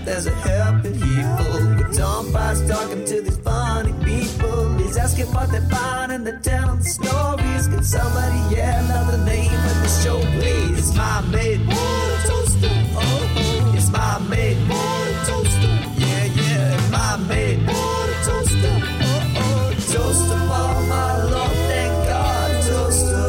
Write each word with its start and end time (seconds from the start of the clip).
Need 0.00 0.08
a 0.08 0.10
there's 0.10 0.26
a 0.26 0.30
helping 0.30 0.92
people. 0.94 1.76
With 1.76 1.96
Tom 1.96 2.32
Price 2.32 2.68
talking 2.68 3.04
to 3.04 3.20
these 3.22 3.38
funny 3.38 3.92
people. 4.04 4.74
He's 4.78 4.96
asking 4.96 5.32
what 5.32 5.50
they 5.50 5.60
find 5.60 6.12
and 6.12 6.26
they're 6.26 6.38
telling 6.40 6.78
the 6.78 6.84
stories. 6.84 7.66
Can 7.68 7.84
somebody 7.84 8.54
yell 8.54 8.92
out 8.92 9.10
the 9.10 9.24
name 9.24 9.52
of 9.52 9.82
the 9.82 9.88
show, 10.02 10.20
please? 10.20 10.78
It's 10.78 10.96
my 10.96 11.20
mate, 11.32 11.60
water 11.66 12.18
toaster. 12.26 12.70
Oh, 12.96 13.72
it's 13.76 13.90
my 13.90 14.18
mate, 14.28 14.58
water 14.68 15.16
toaster. 15.26 15.68
Yeah, 15.96 16.24
yeah, 16.24 16.74
it's 16.74 16.90
my 16.90 17.16
mate, 17.28 17.58
water 17.66 18.16
toaster. 18.24 18.80
Oh, 19.02 19.34
oh, 19.36 19.72
toaster 19.92 20.38
for 20.48 20.80
my 20.88 21.22
Lord, 21.24 21.56
thank 21.68 21.92
God, 22.08 22.62
toaster. 22.64 23.26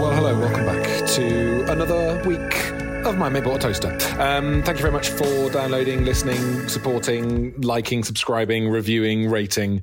Well, 0.00 0.12
hello, 0.12 0.38
welcome 0.38 0.66
back 0.66 1.06
to 1.08 1.72
another 1.72 2.22
week 2.26 2.73
of 3.06 3.18
my 3.18 3.28
Maybot 3.28 3.60
Toaster. 3.60 3.92
Um, 4.20 4.62
thank 4.62 4.78
you 4.78 4.82
very 4.82 4.92
much 4.92 5.10
for 5.10 5.50
downloading, 5.50 6.04
listening, 6.04 6.68
supporting, 6.68 7.60
liking, 7.60 8.02
subscribing, 8.02 8.68
reviewing, 8.68 9.28
rating, 9.30 9.82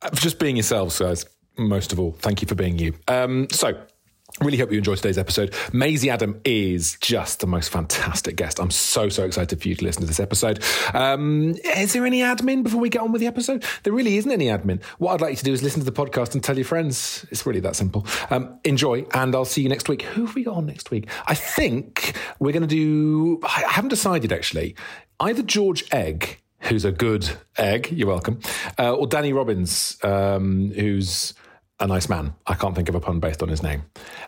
uh, 0.00 0.10
just 0.14 0.38
being 0.38 0.56
yourselves, 0.56 0.98
guys. 0.98 1.26
Most 1.58 1.92
of 1.92 2.00
all, 2.00 2.12
thank 2.12 2.40
you 2.40 2.48
for 2.48 2.54
being 2.54 2.78
you. 2.78 2.94
Um, 3.08 3.48
so, 3.50 3.78
Really 4.40 4.56
hope 4.56 4.72
you 4.72 4.78
enjoyed 4.78 4.96
today's 4.96 5.18
episode. 5.18 5.54
Maisie 5.72 6.08
Adam 6.08 6.40
is 6.44 6.96
just 7.00 7.40
the 7.40 7.46
most 7.46 7.68
fantastic 7.70 8.34
guest. 8.34 8.58
I'm 8.58 8.70
so, 8.70 9.08
so 9.08 9.24
excited 9.24 9.60
for 9.60 9.68
you 9.68 9.76
to 9.76 9.84
listen 9.84 10.00
to 10.00 10.08
this 10.08 10.18
episode. 10.18 10.64
Um, 10.94 11.54
is 11.76 11.92
there 11.92 12.06
any 12.06 12.20
admin 12.20 12.62
before 12.62 12.80
we 12.80 12.88
get 12.88 13.02
on 13.02 13.12
with 13.12 13.20
the 13.20 13.26
episode? 13.26 13.64
There 13.82 13.92
really 13.92 14.16
isn't 14.16 14.30
any 14.30 14.46
admin. 14.46 14.82
What 14.98 15.12
I'd 15.12 15.20
like 15.20 15.32
you 15.32 15.36
to 15.36 15.44
do 15.44 15.52
is 15.52 15.62
listen 15.62 15.80
to 15.80 15.84
the 15.84 15.92
podcast 15.92 16.32
and 16.32 16.42
tell 16.42 16.56
your 16.56 16.64
friends. 16.64 17.26
It's 17.30 17.44
really 17.44 17.60
that 17.60 17.76
simple. 17.76 18.06
Um, 18.30 18.58
enjoy, 18.64 19.06
and 19.12 19.34
I'll 19.34 19.44
see 19.44 19.62
you 19.62 19.68
next 19.68 19.88
week. 19.88 20.02
Who 20.02 20.24
have 20.24 20.34
we 20.34 20.44
got 20.44 20.56
on 20.56 20.66
next 20.66 20.90
week? 20.90 21.08
I 21.26 21.34
think 21.34 22.16
we're 22.38 22.52
going 22.52 22.66
to 22.66 22.66
do, 22.66 23.38
I 23.44 23.64
haven't 23.68 23.90
decided 23.90 24.32
actually, 24.32 24.74
either 25.20 25.42
George 25.42 25.84
Egg, 25.92 26.40
who's 26.60 26.84
a 26.86 26.92
good 26.92 27.28
egg, 27.58 27.90
you're 27.92 28.08
welcome, 28.08 28.40
uh, 28.78 28.94
or 28.94 29.06
Danny 29.06 29.32
Robins, 29.32 29.98
um, 30.02 30.70
who's 30.70 31.34
a 31.82 31.86
nice 31.86 32.08
man. 32.08 32.34
I 32.46 32.54
can't 32.54 32.74
think 32.74 32.88
of 32.88 32.94
a 32.94 33.00
pun 33.00 33.20
based 33.20 33.42
on 33.42 33.48
his 33.48 33.62
name. 33.62 33.82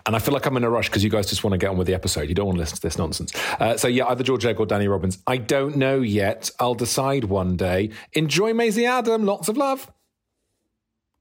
And 0.06 0.16
I 0.16 0.18
feel 0.18 0.34
like 0.34 0.44
I'm 0.44 0.56
in 0.56 0.64
a 0.64 0.70
rush 0.70 0.88
because 0.88 1.04
you 1.04 1.10
guys 1.10 1.26
just 1.26 1.44
want 1.44 1.52
to 1.52 1.58
get 1.58 1.70
on 1.70 1.78
with 1.78 1.86
the 1.86 1.94
episode. 1.94 2.28
You 2.28 2.34
don't 2.34 2.46
want 2.46 2.56
to 2.56 2.60
listen 2.60 2.76
to 2.76 2.82
this 2.82 2.98
nonsense. 2.98 3.32
Uh, 3.60 3.76
so, 3.76 3.88
yeah, 3.88 4.06
either 4.06 4.24
George 4.24 4.44
Egg 4.44 4.58
or 4.58 4.66
Danny 4.66 4.88
Robins. 4.88 5.18
I 5.26 5.36
don't 5.36 5.76
know 5.76 6.00
yet. 6.00 6.50
I'll 6.58 6.74
decide 6.74 7.24
one 7.24 7.56
day. 7.56 7.90
Enjoy 8.12 8.52
Maisie 8.52 8.86
Adam. 8.86 9.24
Lots 9.24 9.48
of 9.48 9.56
love. 9.56 9.90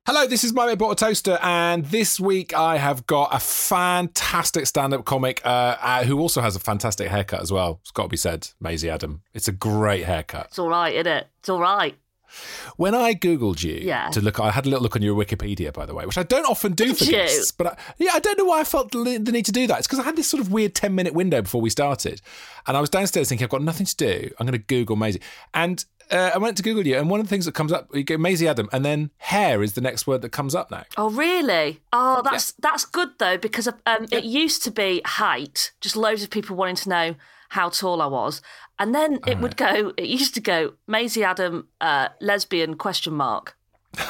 Hello, 0.06 0.28
this 0.28 0.44
is 0.44 0.52
my 0.52 0.66
mate 0.66 0.78
Bought 0.78 1.02
a 1.02 1.06
Toaster, 1.06 1.40
and 1.42 1.86
this 1.86 2.20
week 2.20 2.54
I 2.54 2.76
have 2.76 3.08
got 3.08 3.34
a 3.34 3.40
fantastic 3.40 4.68
stand-up 4.68 5.06
comic 5.06 5.42
uh, 5.46 5.78
uh, 5.80 6.04
who 6.04 6.20
also 6.20 6.42
has 6.42 6.58
a 6.58 6.60
fantastic 6.60 7.08
haircut 7.08 7.42
as 7.42 7.54
well. 7.54 7.80
It's 7.84 7.92
got 7.92 8.04
to 8.04 8.10
be 8.10 8.18
said, 8.18 8.50
Maisie 8.60 8.90
Adam. 8.90 9.22
It's 9.34 9.48
a 9.48 9.54
great 9.54 10.04
haircut. 10.04 10.48
It's 10.48 10.60
all 10.60 10.68
right, 10.68 10.94
isn't 10.94 11.08
it? 11.08 11.28
It's 11.40 11.48
all 11.48 11.62
right. 11.62 11.96
When 12.78 12.96
I 12.96 13.14
googled 13.14 13.64
you 13.64 13.76
Yeah. 13.76 14.10
to 14.10 14.22
look, 14.22 14.40
I 14.40 14.52
had 14.52 14.66
a 14.66 14.70
little 14.70 14.84
look 14.84 14.96
on 14.96 15.02
your 15.02 15.16
Wikipedia, 15.16 15.72
by 15.74 15.86
the 15.86 15.94
way, 15.94 16.06
which 16.06 16.18
I 16.18 16.24
don't 16.24 16.46
often 16.46 16.74
do 16.74 16.86
Did 16.88 16.98
for 16.98 17.04
you? 17.06 17.12
guests. 17.12 17.52
But 17.52 17.68
I, 17.68 17.78
yeah, 17.98 18.12
I 18.14 18.20
don't 18.20 18.38
know 18.38 18.46
why 18.46 18.60
I 18.62 18.64
felt 18.64 18.92
the 18.92 19.18
the 19.18 19.32
need 19.32 19.46
to 19.46 19.52
do 19.52 19.68
that. 19.68 19.80
It's 19.80 19.88
because 19.88 20.00
I 20.00 20.04
had 20.04 20.16
this 20.16 20.28
sort 20.28 20.42
of 20.42 20.52
weird 20.52 20.76
ten 20.76 20.96
minute 20.96 21.14
window 21.14 21.42
before 21.42 21.62
we 21.62 21.70
started, 21.70 22.22
and 22.68 22.76
I 22.78 22.82
was 22.82 22.90
downstairs 22.90 23.30
thinking 23.30 23.46
I've 23.46 23.52
got 23.52 23.62
nothing 23.62 23.86
to 23.86 23.96
do. 23.96 24.30
I'm 24.40 24.46
going 24.48 24.54
to 24.60 24.66
Google 24.66 24.96
Maisie, 24.96 25.22
and 25.54 25.84
uh, 26.12 26.32
I 26.34 26.38
went 26.38 26.58
to 26.58 26.64
Google 26.64 26.86
you, 26.86 26.98
and 26.98 27.10
one 27.10 27.20
of 27.20 27.26
the 27.26 27.30
things 27.30 27.46
that 27.46 27.54
comes 27.54 27.72
up, 27.72 27.88
you 27.94 28.04
go 28.04 28.18
Maisie 28.18 28.48
Adam, 28.48 28.68
and 28.74 28.84
then 28.84 29.12
hair 29.18 29.64
is 29.64 29.74
the 29.74 29.82
next 29.82 30.06
word 30.06 30.22
that 30.22 30.30
comes 30.30 30.54
up 30.54 30.70
now. 30.70 30.84
Oh, 30.98 31.10
really? 31.10 31.82
Oh, 31.94 32.22
that's 32.24 32.52
that's 32.54 32.86
good 32.86 33.10
though 33.20 33.38
because 33.38 33.68
um, 33.68 34.06
it 34.12 34.24
used 34.24 34.64
to 34.64 34.72
be 34.72 35.02
height, 35.06 35.72
just 35.82 35.96
loads 35.96 36.24
of 36.24 36.30
people 36.30 36.56
wanting 36.56 36.76
to 36.78 36.90
know 36.90 37.16
how 37.54 37.70
tall 37.70 38.02
I 38.02 38.08
was, 38.08 38.42
and 38.80 38.94
then 38.94 39.20
it 39.28 39.40
would 39.40 39.56
go. 39.58 39.94
It 39.98 40.08
used 40.08 40.34
to 40.36 40.42
go 40.42 40.74
Maisie 40.88 41.24
Adam, 41.24 41.68
uh, 41.80 42.10
lesbian 42.20 42.76
question 42.76 43.14
mark. 43.14 43.56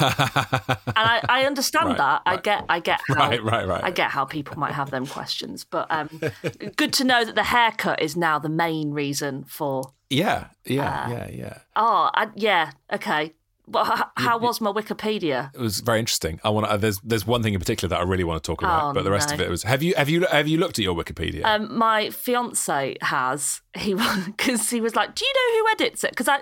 I, 0.96 1.20
I 1.28 1.44
understand 1.44 1.88
Right, 1.88 1.98
that. 1.98 2.22
I 2.24 2.36
get, 2.38 2.64
I 2.70 2.80
get 2.80 3.00
how, 3.06 3.28
Right, 3.28 3.44
right, 3.44 3.66
right. 3.68 3.84
I 3.84 3.90
get 3.90 4.10
how 4.10 4.24
people 4.24 4.58
might 4.58 4.72
have 4.72 4.90
them 4.90 5.06
questions, 5.06 5.64
but 5.64 5.86
um, 5.90 6.08
good 6.76 6.94
to 6.94 7.04
know 7.04 7.22
that 7.22 7.34
the 7.34 7.42
haircut 7.42 8.00
is 8.00 8.16
now 8.16 8.38
the 8.38 8.48
main 8.48 8.92
reason 8.92 9.44
for. 9.44 9.92
Yeah, 10.08 10.46
yeah, 10.64 11.04
Uh, 11.04 11.10
yeah, 11.10 11.30
yeah. 11.30 11.58
Oh, 11.76 12.10
I, 12.14 12.28
yeah, 12.34 12.70
okay. 12.92 13.34
Well, 13.66 14.10
how 14.16 14.38
was 14.38 14.60
my 14.60 14.70
Wikipedia? 14.70 15.54
It 15.54 15.60
was 15.60 15.80
very 15.80 15.98
interesting. 15.98 16.38
I 16.44 16.50
want 16.50 16.66
to. 16.66 16.72
Uh, 16.72 16.76
there's 16.76 17.00
there's 17.00 17.26
one 17.26 17.42
thing 17.42 17.54
in 17.54 17.60
particular 17.60 17.88
that 17.90 18.00
I 18.00 18.04
really 18.04 18.24
want 18.24 18.42
to 18.42 18.46
talk 18.46 18.60
about, 18.62 18.90
Oh, 18.90 18.92
but 18.92 19.04
the 19.04 19.10
rest 19.10 19.30
no. 19.30 19.34
of 19.36 19.40
it 19.40 19.48
was. 19.48 19.62
Have 19.62 19.82
you 19.82 19.94
have 19.96 20.08
you 20.08 20.26
have 20.26 20.46
you 20.46 20.58
looked 20.58 20.78
at 20.78 20.82
your 20.82 20.94
Wikipedia? 20.94 21.44
Um, 21.44 21.76
my 21.76 22.10
fiance 22.10 22.96
has. 23.00 23.60
He 23.76 23.94
because 24.26 24.70
he 24.76 24.80
was 24.80 24.94
like, 24.94 25.14
"Do 25.14 25.24
you 25.24 25.32
know 25.34 25.58
who 25.58 25.84
edits 25.84 26.04
it?" 26.04 26.10
Because 26.10 26.28
I, 26.28 26.38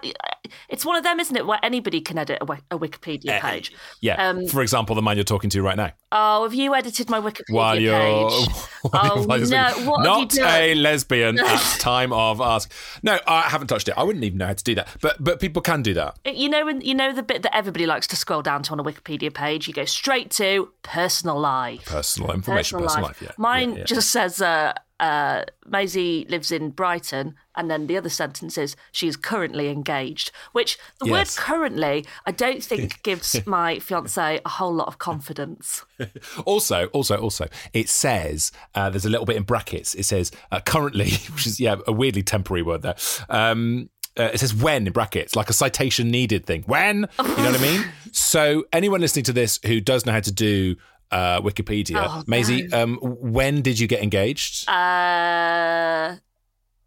it's 0.69 0.85
one 0.85 0.97
of 0.97 1.03
them, 1.05 1.19
isn't 1.21 1.35
it, 1.35 1.47
where 1.47 1.59
anybody 1.63 2.01
can 2.01 2.19
edit 2.19 2.39
a, 2.43 2.45
a 2.75 2.79
Wikipedia 2.79 3.41
page. 3.41 3.73
yeah. 4.01 4.29
um, 4.29 4.47
For 4.47 4.61
example, 4.61 4.95
the 4.95 5.01
man 5.03 5.17
you're 5.17 5.25
talking 5.25 5.49
to 5.51 5.63
right 5.63 5.77
now. 5.77 5.93
Oh, 6.11 6.43
have 6.43 6.53
you 6.53 6.75
edited 6.75 7.09
my 7.09 7.21
Wikipedia 7.21 7.55
While 7.55 7.81
you're, 7.81 7.99
page? 7.99 8.49
while 8.91 9.17
you're 9.17 9.33
Oh, 9.33 9.39
this 9.39 9.49
no, 9.51 9.71
what 9.91 10.03
not 10.05 10.37
a 10.39 10.75
lesbian 10.75 11.39
at 11.41 11.61
time 11.79 12.13
of 12.13 12.41
ask. 12.43 12.71
No, 13.03 13.19
I 13.27 13.43
haven't 13.43 13.69
touched 13.69 13.89
it. 13.89 13.95
I 13.97 14.03
wouldn't 14.03 14.25
even 14.25 14.37
know 14.39 14.49
how 14.49 14.53
to 14.53 14.65
do 14.65 14.75
that. 14.75 14.89
But 15.01 15.23
but 15.23 15.41
people 15.41 15.63
can 15.63 15.81
do 15.83 15.95
that. 15.95 16.19
You 16.27 16.51
know, 16.51 16.67
when 16.67 16.83
you 16.83 16.95
know 16.95 17.12
the 17.13 17.23
bit 17.23 17.43
that 17.43 17.55
everybody 17.55 17.87
likes 17.87 18.07
to 18.09 18.17
scroll 18.17 18.43
down 18.43 18.63
to 18.65 18.73
on 18.73 18.81
a 18.81 18.85
Wikipedia 18.85 19.33
page, 19.33 19.69
you 19.69 19.75
go 19.75 19.85
straight 19.85 20.31
to 20.33 20.71
personal 20.83 21.39
life. 21.39 21.85
Personal 21.87 22.33
information, 22.33 22.81
personal, 22.81 23.07
life. 23.09 23.23
Yeah. 23.23 23.31
Mine 23.39 23.73
yeah, 23.73 23.79
yeah. 23.79 23.85
just 23.85 24.11
says 24.11 24.41
uh, 24.41 24.73
uh, 25.01 25.43
Maisie 25.67 26.27
lives 26.29 26.53
in 26.53 26.71
Brighton, 26.71 27.35
and 27.57 27.71
then 27.71 27.87
the 27.89 27.97
other 27.97 28.09
sentence 28.09 28.57
is 28.57 28.77
she 28.93 29.09
is 29.09 29.17
currently 29.17 29.69
engaged. 29.69 30.31
Which 30.53 30.79
the 31.01 31.07
Yes. 31.07 31.37
word 31.37 31.43
"currently" 31.45 32.07
I 32.25 32.31
don't 32.31 32.63
think 32.71 33.03
gives 33.03 33.45
my 33.47 33.79
fiance 33.81 34.41
a 34.45 34.49
whole 34.49 34.75
lot 34.75 34.89
of 34.89 34.99
confidence. 34.99 35.85
Also, 36.45 36.87
also, 36.87 37.17
also, 37.17 37.47
it 37.73 37.89
says 37.89 38.51
uh, 38.75 38.91
there's 38.91 39.05
a 39.05 39.09
little 39.09 39.27
bit 39.27 39.37
in 39.37 39.45
brackets. 39.45 39.95
It 39.95 40.05
says 40.05 40.33
uh, 40.51 40.61
currently, 40.61 41.11
which 41.35 41.47
is 41.47 41.61
yeah, 41.61 41.77
a 41.87 41.93
weirdly 41.93 42.23
temporary 42.23 42.63
word 42.63 42.83
there. 42.83 42.97
Um, 43.29 43.89
uh, 44.19 44.31
it 44.33 44.39
says 44.39 44.55
when 44.55 44.87
in 44.87 44.93
brackets, 44.93 45.35
like 45.37 45.49
a 45.51 45.53
citation 45.53 46.11
needed 46.11 46.45
thing. 46.47 46.63
When 46.67 47.07
you 47.19 47.37
know 47.37 47.51
what 47.51 47.59
I 47.61 47.63
mean? 47.63 47.85
So 48.15 48.65
anyone 48.75 49.01
listening 49.01 49.25
to 49.25 49.33
this 49.33 49.59
who 49.65 49.81
does 49.81 50.05
know 50.05 50.13
how 50.13 50.21
to 50.21 50.31
do 50.33 50.77
uh, 51.11 51.41
Wikipedia, 51.41 51.97
Oh, 52.07 52.23
Maisie, 52.27 52.71
um, 52.73 52.99
when 53.03 53.63
did 53.63 53.79
you 53.79 53.87
get 53.87 54.03
engaged? 54.03 54.69
Uh, 54.69 56.17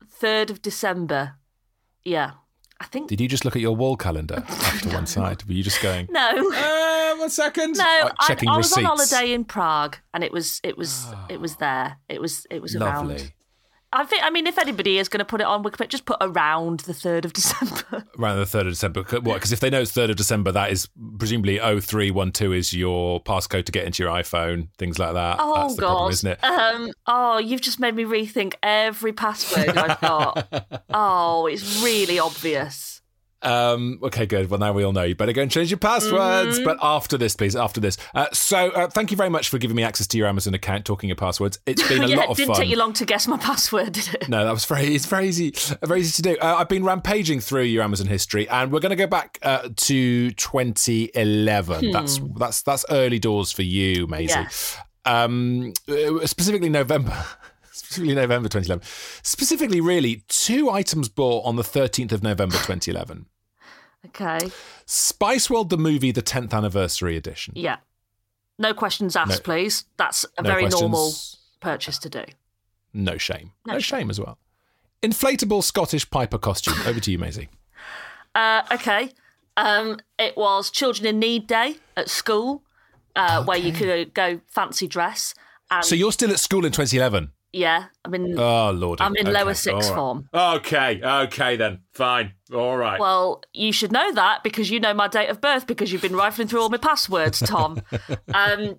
Third 0.08 0.50
of 0.52 0.62
December. 0.62 1.34
Yeah, 2.03 2.31
I 2.80 2.86
think. 2.86 3.09
did 3.09 3.19
you 3.19 3.28
just 3.28 3.44
look 3.44 3.56
at 3.56 3.62
your 3.62 3.75
wall 3.75 3.97
calendar 3.97 4.44
off 4.50 4.81
to 4.81 4.90
one 4.90 5.07
side? 5.07 5.44
Were 5.46 5.53
you 5.53 5.63
just 5.63 5.81
going? 5.81 6.07
no. 6.12 6.52
Uh, 6.53 7.16
one 7.18 7.30
second. 7.30 7.75
No, 7.78 7.84
Uh, 7.84 8.09
I, 8.19 8.28
checking 8.28 8.50
I 8.50 8.57
was 8.57 8.72
on 8.78 8.84
holiday 8.84 9.34
in 9.34 9.46
Prague, 9.46 9.97
and 10.13 10.24
it 10.24 10.31
was 10.31 10.62
it 10.63 10.78
was 10.78 11.07
it 11.30 11.40
was 11.42 11.56
there. 11.57 11.97
It 12.07 12.22
was 12.22 12.46
it 12.52 12.62
was 12.62 12.75
around. 12.75 13.31
I 13.93 14.03
think. 14.05 14.23
I 14.23 14.29
mean, 14.29 14.47
if 14.47 14.57
anybody 14.57 14.97
is 14.97 15.07
going 15.09 15.19
to 15.19 15.25
put 15.25 15.41
it 15.41 15.47
on 15.47 15.63
Wikipedia, 15.63 15.89
just 15.89 16.05
put 16.05 16.17
around 16.21 16.81
the 16.81 16.93
third 16.93 17.25
of 17.25 17.33
December. 17.33 18.03
Around 18.19 18.37
the 18.37 18.45
3rd 18.45 18.61
of 18.61 18.67
December. 18.69 19.03
What? 19.03 19.35
Because 19.35 19.51
if 19.51 19.59
they 19.59 19.69
know 19.69 19.81
it's 19.81 19.91
3rd 19.91 20.11
of 20.11 20.15
December, 20.15 20.51
that 20.51 20.71
is 20.71 20.89
presumably 21.17 21.57
0312 21.59 22.53
is 22.53 22.73
your 22.73 23.21
passcode 23.23 23.65
to 23.65 23.71
get 23.71 23.85
into 23.85 24.03
your 24.03 24.11
iPhone, 24.11 24.69
things 24.77 24.99
like 24.99 25.13
that. 25.13 25.37
Oh 25.39 25.53
That's 25.61 25.75
the 25.75 25.81
God! 25.81 25.87
problem, 25.89 26.11
isn't 26.11 26.31
it? 26.31 26.43
Um. 26.43 26.91
Oh, 27.07 27.37
you've 27.37 27.61
just 27.61 27.79
made 27.79 27.95
me 27.95 28.03
rethink 28.03 28.55
every 28.63 29.13
password 29.13 29.77
I've 29.77 30.01
got. 30.01 30.81
oh, 30.93 31.45
it's 31.47 31.83
really 31.83 32.19
obvious. 32.19 32.94
Um, 33.45 34.00
okay, 34.01 34.25
good. 34.25 34.50
Well, 34.50 34.59
now 34.59 34.74
we 34.74 34.83
all 34.83 34.92
know. 34.92 35.03
You 35.03 35.15
better 35.15 35.33
go 35.33 35.44
and 35.44 35.51
change 35.51 35.69
your 35.69 35.77
passwords. 35.77 36.57
Mm-hmm. 36.57 36.65
But 36.65 36.77
after 36.81 37.18
this, 37.18 37.36
please, 37.36 37.56
after 37.56 37.80
this. 37.80 37.97
Uh, 38.13 38.27
so, 38.33 38.69
uh, 38.71 38.88
thank 38.88 39.12
you 39.12 39.18
very 39.18 39.30
much 39.30 39.50
for 39.50 39.57
giving 39.57 39.75
me 39.75 39.83
access 39.83 40.07
to 40.07 40.18
your 40.18 40.27
Amazon 40.27 40.53
account, 40.53 40.86
talking 40.86 41.09
your 41.09 41.15
passwords. 41.15 41.59
It's 41.65 41.88
been 41.88 42.03
a 42.03 42.07
yeah, 42.07 42.15
lot 42.18 42.25
it 42.25 42.31
of 42.31 42.38
didn't 42.38 42.56
take 42.56 42.69
you 42.69 42.77
long 42.77 42.94
to 42.94 43.06
guess 43.06 43.27
my 43.27 43.38
password, 43.38 43.94
did 43.94 44.13
it? 44.15 44.30
No, 44.30 44.44
that 44.44 44.51
was 44.51 44.65
very. 44.65 44.95
It's 44.95 45.06
very 45.06 45.27
easy. 45.27 45.53
Very 45.83 46.01
easy 46.01 46.21
to 46.24 46.33
do. 46.33 46.38
Uh, 46.42 46.56
I've 46.57 46.69
been 46.69 46.83
rampaging 46.83 47.39
through 47.39 47.63
your 47.63 47.83
Amazon 47.83 48.07
history, 48.07 48.50
and 48.50 48.71
we're 48.71 48.80
going 48.80 48.89
to 48.92 48.95
go 48.95 49.07
back 49.07 49.38
uh, 49.44 49.69
to 49.75 50.31
2011. 50.31 51.92
That's 51.92 52.19
that's 52.38 52.62
that's 52.63 52.86
early 52.89 53.19
doors 53.19 53.51
for 53.51 53.63
you, 53.63 54.07
Maisie. 54.07 54.33
Hmm. 54.33 54.42
Yeah. 54.42 55.24
Um, 55.24 55.74
uh, 55.88 56.25
specifically 56.25 56.69
November. 56.69 57.25
specifically 57.71 58.15
November 58.15 58.50
2011. 58.50 58.83
Specifically, 59.21 59.81
really, 59.81 60.24
two 60.27 60.69
items 60.69 61.09
bought 61.09 61.45
on 61.45 61.56
the 61.56 61.63
13th 61.63 62.12
of 62.12 62.24
November 62.24 62.56
2011. 62.56 63.27
Okay. 64.06 64.40
Spice 64.86 65.50
World, 65.50 65.69
the 65.69 65.78
movie, 65.78 66.12
the 66.12 66.22
10th 66.22 66.54
anniversary 66.54 67.16
edition. 67.18 67.54
Yeah. 67.56 67.78
No 68.57 68.74
questions 68.74 69.16
asked, 69.16 69.30
No- 69.30 69.40
please. 69.40 69.86
That's 69.98 70.25
a 70.38 70.42
no 70.44 70.50
very 70.50 70.62
questions. 70.63 70.81
normal 70.81 71.13
purchase 71.60 71.98
to 72.00 72.10
do. 72.10 72.24
No 72.94 73.18
shame. 73.18 73.52
No, 73.66 73.74
No 73.74 73.80
shame 73.80 74.10
as 74.10 74.19
well. 74.19 74.38
Inflatable 75.04 75.63
Scottish 75.63 76.10
Piper 76.10 76.38
costume. 76.38 76.75
Over 76.86 77.00
to 77.00 77.12
you, 77.12 77.18
Maisie. 77.19 77.50
Uh, 78.36 78.63
okay. 78.69 79.12
Um, 79.56 79.98
it 80.19 80.36
was 80.36 80.69
Children 80.69 81.06
in 81.07 81.19
Need 81.19 81.48
Day 81.48 81.78
at 81.96 82.10
school, 82.10 82.63
uh, 83.16 83.46
where 83.46 83.57
you 83.57 83.72
could 83.72 84.13
go 84.13 84.42
fancy 84.50 84.90
dress. 84.90 85.34
And 85.72 85.86
So 85.86 85.96
you're 85.96 86.12
still 86.12 86.31
at 86.31 86.40
school 86.42 86.66
in 86.66 86.74
2011? 86.74 87.31
Yeah, 87.56 87.86
I 88.04 88.10
mean, 88.10 88.38
Oh, 88.38 88.72
Lord. 88.72 89.00
I'm 89.00 89.16
in 89.16 89.31
lower 89.31 89.54
sixth 89.54 89.94
form. 89.96 90.28
Okay, 90.34 91.02
okay 91.02 91.56
then. 91.56 91.80
Fine. 91.94 92.34
All 92.54 92.75
right. 92.75 93.00
Well, 93.00 93.42
you 93.54 93.72
should 93.72 93.94
know 93.94 94.12
that 94.12 94.44
because 94.44 94.69
you 94.69 94.81
know 94.81 94.94
my 94.94 95.07
date 95.07 95.30
of 95.30 95.40
birth 95.40 95.66
because 95.66 95.90
you've 95.94 96.02
been 96.02 96.18
rifling 96.18 96.50
through 96.50 96.62
all 96.62 96.69
my 96.69 96.78
passwords, 96.78 97.40
Tom. 97.40 97.81
um, 98.34 98.75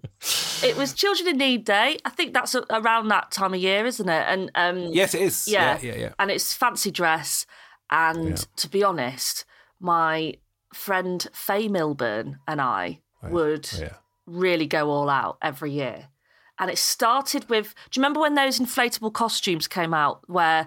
it 0.63 0.77
was 0.77 0.93
Children 0.93 1.29
in 1.31 1.39
Need 1.39 1.65
Day. 1.65 1.97
I 2.05 2.11
think 2.11 2.35
that's 2.35 2.55
a- 2.55 2.67
around 2.71 3.09
that 3.09 3.31
time 3.31 3.55
of 3.55 3.61
year, 3.61 3.87
isn't 3.87 4.09
it? 4.09 4.25
And 4.29 4.51
um, 4.55 4.79
yes, 4.93 5.15
it 5.15 5.23
is. 5.23 5.49
yeah, 5.49 5.79
yeah, 5.83 5.95
yeah. 5.97 6.13
And 6.19 6.31
it's 6.31 6.53
fancy 6.53 6.91
dress. 6.91 7.47
And 7.91 8.31
Yeah. 8.39 8.45
to 8.57 8.69
be 8.69 8.85
honest, 8.85 9.47
my 9.81 10.35
friend 10.75 11.27
Faye 11.33 11.69
Milburn 11.69 12.41
and 12.47 12.61
I 12.61 13.01
would 13.23 13.71
yeah. 13.79 13.95
really 14.27 14.67
go 14.67 14.91
all 14.91 15.09
out 15.09 15.39
every 15.41 15.73
year. 15.73 16.09
And 16.59 16.71
it 16.71 16.79
started 16.79 17.49
with 17.49 17.75
do 17.91 17.99
you 17.99 18.03
remember 18.03 18.21
when 18.21 18.35
those 18.35 18.59
inflatable 18.59 19.13
costumes 19.13 19.69
came 19.69 19.93
out 19.93 20.23
where 20.29 20.67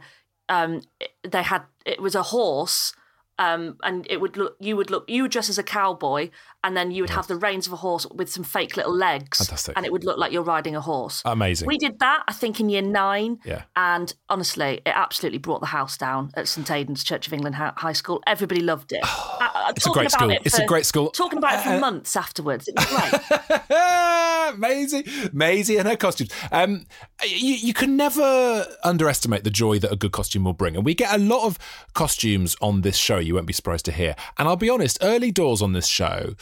um, 0.50 0.82
they 1.24 1.44
had 1.44 1.64
it 1.86 2.02
was 2.02 2.16
a 2.16 2.24
horse 2.24 2.94
um, 3.40 3.78
and 3.84 4.06
it 4.10 4.20
would 4.20 4.36
look 4.36 4.58
you 4.60 4.76
would 4.76 4.92
look 4.92 5.10
you 5.10 5.24
would 5.24 5.32
dress 5.32 5.50
as 5.50 5.58
a 5.58 5.64
cowboy 5.64 6.30
and 6.64 6.76
then 6.76 6.92
you 6.92 7.02
would 7.02 7.10
have 7.10 7.28
the 7.28 7.38
reins 7.38 7.68
of 7.68 7.74
a 7.74 7.78
horse 7.78 8.06
with 8.14 8.30
some 8.30 8.44
fake 8.44 8.76
little 8.76 8.94
legs 8.94 9.38
Fantastic. 9.38 9.78
and 9.78 9.86
it 9.86 9.94
would 9.94 10.04
look 10.04 10.18
like 10.18 10.34
you're 10.34 10.44
riding 10.44 10.76
a 10.76 10.82
horse. 10.82 11.22
Amazing. 11.24 11.68
We 11.68 11.78
did 11.78 12.00
that, 12.00 12.24
I 12.28 12.34
think, 12.34 12.60
in 12.60 12.68
year 12.68 12.82
nine. 12.82 13.40
Yeah. 13.46 13.64
And 13.78 14.14
honestly, 14.28 14.82
it 14.86 14.92
absolutely 14.94 15.40
brought 15.40 15.62
the 15.62 15.68
house 15.68 15.98
down 15.98 16.32
at 16.36 16.50
St 16.50 16.70
Aidan's 16.70 17.02
Church 17.04 17.28
of 17.28 17.34
England 17.34 17.56
High 17.56 17.94
School. 17.94 18.22
Everybody 18.28 18.60
loved 18.60 18.92
it. 18.92 19.02
Uh, 19.56 19.58
uh, 19.68 19.74
It's 19.76 19.86
a 19.86 19.90
great 19.90 20.02
about 20.08 20.12
school. 20.12 20.30
it 20.32 20.42
It's 20.46 20.60
a 20.60 20.66
great 20.66 20.86
school. 20.86 21.10
Talking 21.12 21.38
about 21.38 21.60
it 21.60 21.64
for 21.64 21.70
Uh, 21.76 21.80
months 21.80 22.16
afterwards. 22.16 22.68
It 22.68 22.76
was 22.76 22.86
great. 23.70 24.58
Maisie, 24.58 25.06
Maisie 25.32 25.78
and 25.78 25.88
her 25.88 25.96
costumes. 25.96 26.32
Um, 26.52 26.86
you, 27.26 27.54
you 27.56 27.74
can 27.74 27.96
never 27.98 28.66
underestimate 28.84 29.44
the 29.44 29.50
joy 29.50 29.80
that 29.80 29.92
a 29.92 29.96
good 29.96 30.12
costume 30.12 30.44
will 30.44 30.54
bring. 30.54 30.76
And 30.76 30.86
we 30.86 30.94
get 30.94 31.14
a 31.14 31.18
lot 31.18 31.46
of 31.46 31.58
costumes 31.94 32.56
on 32.62 32.82
this 32.82 32.98
show, 32.98 33.18
you 33.18 33.36
won't 33.36 33.46
be 33.48 33.54
surprised 33.54 33.86
to 33.86 33.92
hear. 33.92 34.16
And 34.38 34.48
I'll 34.48 34.56
be 34.56 34.70
honest, 34.70 34.98
early 35.02 35.32
doors 35.32 35.62
on 35.62 35.74
this 35.74 35.88
show, 35.88 36.34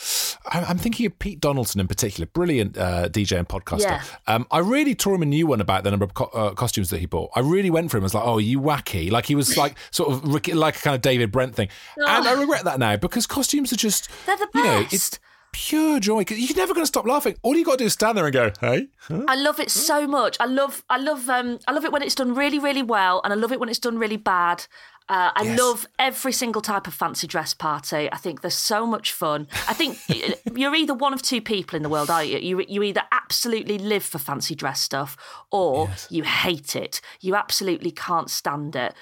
I'm, 0.52 0.64
I'm 0.66 0.78
thinking 0.78 1.06
of 1.06 1.18
Pete 1.20 1.40
Donaldson 1.40 1.82
in 1.82 1.88
particular, 1.88 2.28
brilliant 2.28 2.78
uh, 2.78 3.10
DJ 3.10 3.38
and 3.38 3.48
podcaster. 3.48 3.82
Yeah. 3.82 4.04
Um, 4.28 4.48
I 4.52 4.60
really 4.60 4.96
tore 4.96 5.16
him 5.16 5.22
a 5.22 5.26
new 5.26 5.48
one 5.48 5.62
about 5.62 5.84
the 5.84 5.92
number 5.92 6.06
of 6.06 6.14
co- 6.14 6.26
uh, 6.34 6.54
costumes 6.54 6.90
that 6.92 7.00
he 7.00 7.06
bought. 7.06 7.32
I 7.36 7.40
really 7.42 7.70
went 7.70 7.92
for 7.92 7.98
him. 7.98 8.04
I 8.04 8.06
was 8.06 8.14
like, 8.14 8.26
oh, 8.26 8.38
you 8.38 8.60
wacky. 8.62 9.12
Like 9.12 9.26
he 9.26 9.36
was 9.36 9.58
like 9.58 9.78
sort 9.92 10.12
of 10.12 10.24
like 10.26 10.48
a 10.78 10.80
kind 10.80 10.96
of 10.96 11.02
David 11.02 11.32
Brent 11.32 11.56
thing. 11.56 11.70
And 11.98 12.28
I 12.28 12.34
regret 12.40 12.64
that 12.66 12.80
now 12.80 12.97
because 12.98 13.26
costumes 13.28 13.72
are 13.72 13.78
just, 13.78 14.10
They're 14.26 14.38
the 14.38 14.48
you 14.54 14.64
know, 14.64 14.82
best. 14.82 14.94
it's 14.94 15.20
pure 15.54 16.00
joy. 16.00 16.24
You're 16.30 16.56
never 16.58 16.74
going 16.74 16.84
to 16.84 16.88
stop 16.88 17.06
laughing. 17.06 17.36
All 17.42 17.56
you 17.56 17.66
got 17.66 17.74
to 17.74 17.78
do 17.80 17.86
is 17.86 17.94
stand 17.94 18.18
there 18.18 18.26
and 18.26 18.34
go, 18.34 18.52
hey. 18.62 18.88
I 19.10 19.36
love 19.36 19.60
it 19.60 19.72
so 19.72 20.06
much. 20.08 20.38
I 20.40 20.46
love, 20.46 20.84
I 20.90 20.98
love, 20.98 21.30
um, 21.30 21.60
I 21.68 21.72
love 21.72 21.86
it 21.86 21.92
when 21.92 22.02
it's 22.04 22.16
done 22.16 22.36
really, 22.36 22.60
really 22.60 22.84
well, 22.84 23.22
and 23.24 23.32
I 23.34 23.36
love 23.36 23.52
it 23.52 23.60
when 23.60 23.70
it's 23.70 23.80
done 23.80 23.98
really 23.98 24.18
bad. 24.18 24.66
Uh, 25.10 25.32
I 25.36 25.44
Yes. 25.44 25.58
love 25.58 25.88
every 25.98 26.34
single 26.34 26.62
type 26.62 26.86
of 26.86 26.94
fancy 26.94 27.28
dress 27.28 27.54
party. 27.54 28.10
I 28.12 28.18
think 28.18 28.42
they're 28.42 28.52
so 28.52 28.86
much 28.86 29.14
fun. 29.14 29.48
I 29.68 29.74
think 29.74 29.98
you're 30.54 30.76
either 30.76 30.94
one 30.94 31.14
of 31.14 31.22
two 31.22 31.40
people 31.42 31.78
in 31.78 31.82
the 31.84 31.88
world, 31.90 32.10
are 32.10 32.24
you? 32.26 32.38
You, 32.40 32.66
you 32.68 32.84
either 32.84 33.04
absolutely 33.14 33.78
live 33.78 34.04
for 34.04 34.18
fancy 34.20 34.54
dress 34.54 34.82
stuff, 34.82 35.16
or 35.50 35.90
you 36.10 36.24
hate 36.24 36.76
it. 36.76 37.00
You 37.22 37.36
absolutely 37.36 37.92
can't 37.92 38.30
stand 38.30 38.76
it. 38.76 38.94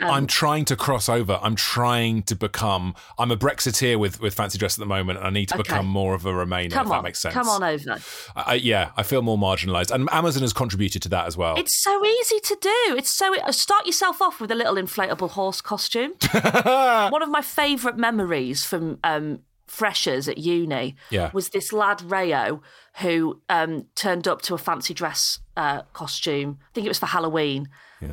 Um, 0.00 0.10
I'm 0.10 0.26
trying 0.26 0.64
to 0.66 0.76
cross 0.76 1.08
over. 1.08 1.38
I'm 1.40 1.54
trying 1.54 2.24
to 2.24 2.34
become. 2.34 2.96
I'm 3.16 3.30
a 3.30 3.36
Brexiteer 3.36 3.96
with, 3.98 4.20
with 4.20 4.34
fancy 4.34 4.58
dress 4.58 4.74
at 4.76 4.80
the 4.80 4.86
moment, 4.86 5.18
and 5.18 5.26
I 5.28 5.30
need 5.30 5.48
to 5.50 5.54
Okay. 5.54 5.62
become 5.62 5.86
more 5.86 6.14
of 6.14 6.26
a 6.26 6.32
Remainer. 6.32 6.72
Come 6.72 6.86
if 6.88 6.92
on, 6.92 6.98
that 6.98 7.04
makes 7.04 7.20
sense. 7.20 7.32
come 7.32 7.48
on 7.48 7.62
over. 7.62 7.98
I, 8.34 8.42
I- 8.46 8.54
yeah, 8.54 8.90
I 8.96 9.04
feel 9.04 9.22
more 9.22 9.38
marginalised, 9.38 9.92
and 9.92 10.08
Amazon 10.12 10.42
has 10.42 10.52
contributed 10.52 11.00
to 11.02 11.08
that 11.10 11.26
as 11.26 11.36
well. 11.36 11.54
It's 11.56 11.80
so 11.80 12.04
easy 12.04 12.40
to 12.40 12.56
do. 12.60 12.96
It's 12.96 13.10
so 13.10 13.34
start 13.50 13.86
yourself 13.86 14.20
off 14.20 14.40
with 14.40 14.50
a 14.50 14.54
little 14.56 14.74
inflatable 14.74 15.30
horse 15.30 15.60
costume. 15.60 16.14
One 16.32 17.22
of 17.22 17.28
my 17.28 17.40
favourite 17.42 17.96
memories 17.96 18.64
from 18.64 18.98
um, 19.04 19.40
freshers 19.66 20.28
at 20.28 20.38
uni 20.38 20.96
Yeah. 21.10 21.30
was 21.32 21.50
this 21.50 21.72
lad 21.72 22.02
Rayo 22.02 22.62
who 23.00 23.40
um, 23.48 23.86
turned 23.94 24.28
up 24.28 24.42
to 24.42 24.54
a 24.54 24.58
fancy 24.58 24.94
dress 24.94 25.38
uh, 25.56 25.82
costume. 25.92 26.58
I 26.60 26.66
think 26.74 26.84
it 26.86 26.90
was 26.90 26.98
for 26.98 27.06
Halloween, 27.06 27.68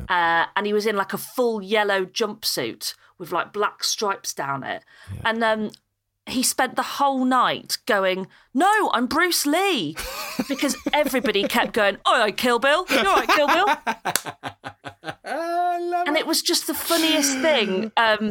uh, 0.08 0.46
and 0.56 0.66
he 0.66 0.72
was 0.72 0.86
in 0.86 0.96
like 0.96 1.12
a 1.12 1.18
full 1.18 1.62
yellow 1.62 2.04
jumpsuit 2.04 2.94
with 3.18 3.32
like 3.32 3.52
black 3.52 3.84
stripes 3.84 4.32
down 4.34 4.62
it, 4.64 4.82
and 5.24 5.42
um, 5.42 5.70
he 6.26 6.42
spent 6.42 6.76
the 6.76 6.82
whole 6.82 7.24
night 7.24 7.78
going, 7.86 8.26
"No, 8.54 8.90
I'm 8.92 9.06
Bruce 9.06 9.46
Lee," 9.46 9.96
because 10.48 10.76
everybody 10.92 11.46
kept 11.48 11.72
going, 11.72 11.98
"All 12.04 12.18
right, 12.18 12.36
Kill 12.36 12.58
Bill, 12.58 12.86
You're 12.88 13.06
all 13.06 13.16
right, 13.16 13.28
Kill 13.28 13.48
Bill." 13.48 13.68
and 16.06 16.16
it 16.16 16.26
was 16.26 16.42
just 16.42 16.66
the 16.66 16.74
funniest 16.74 17.38
thing, 17.40 17.90
um, 17.96 18.28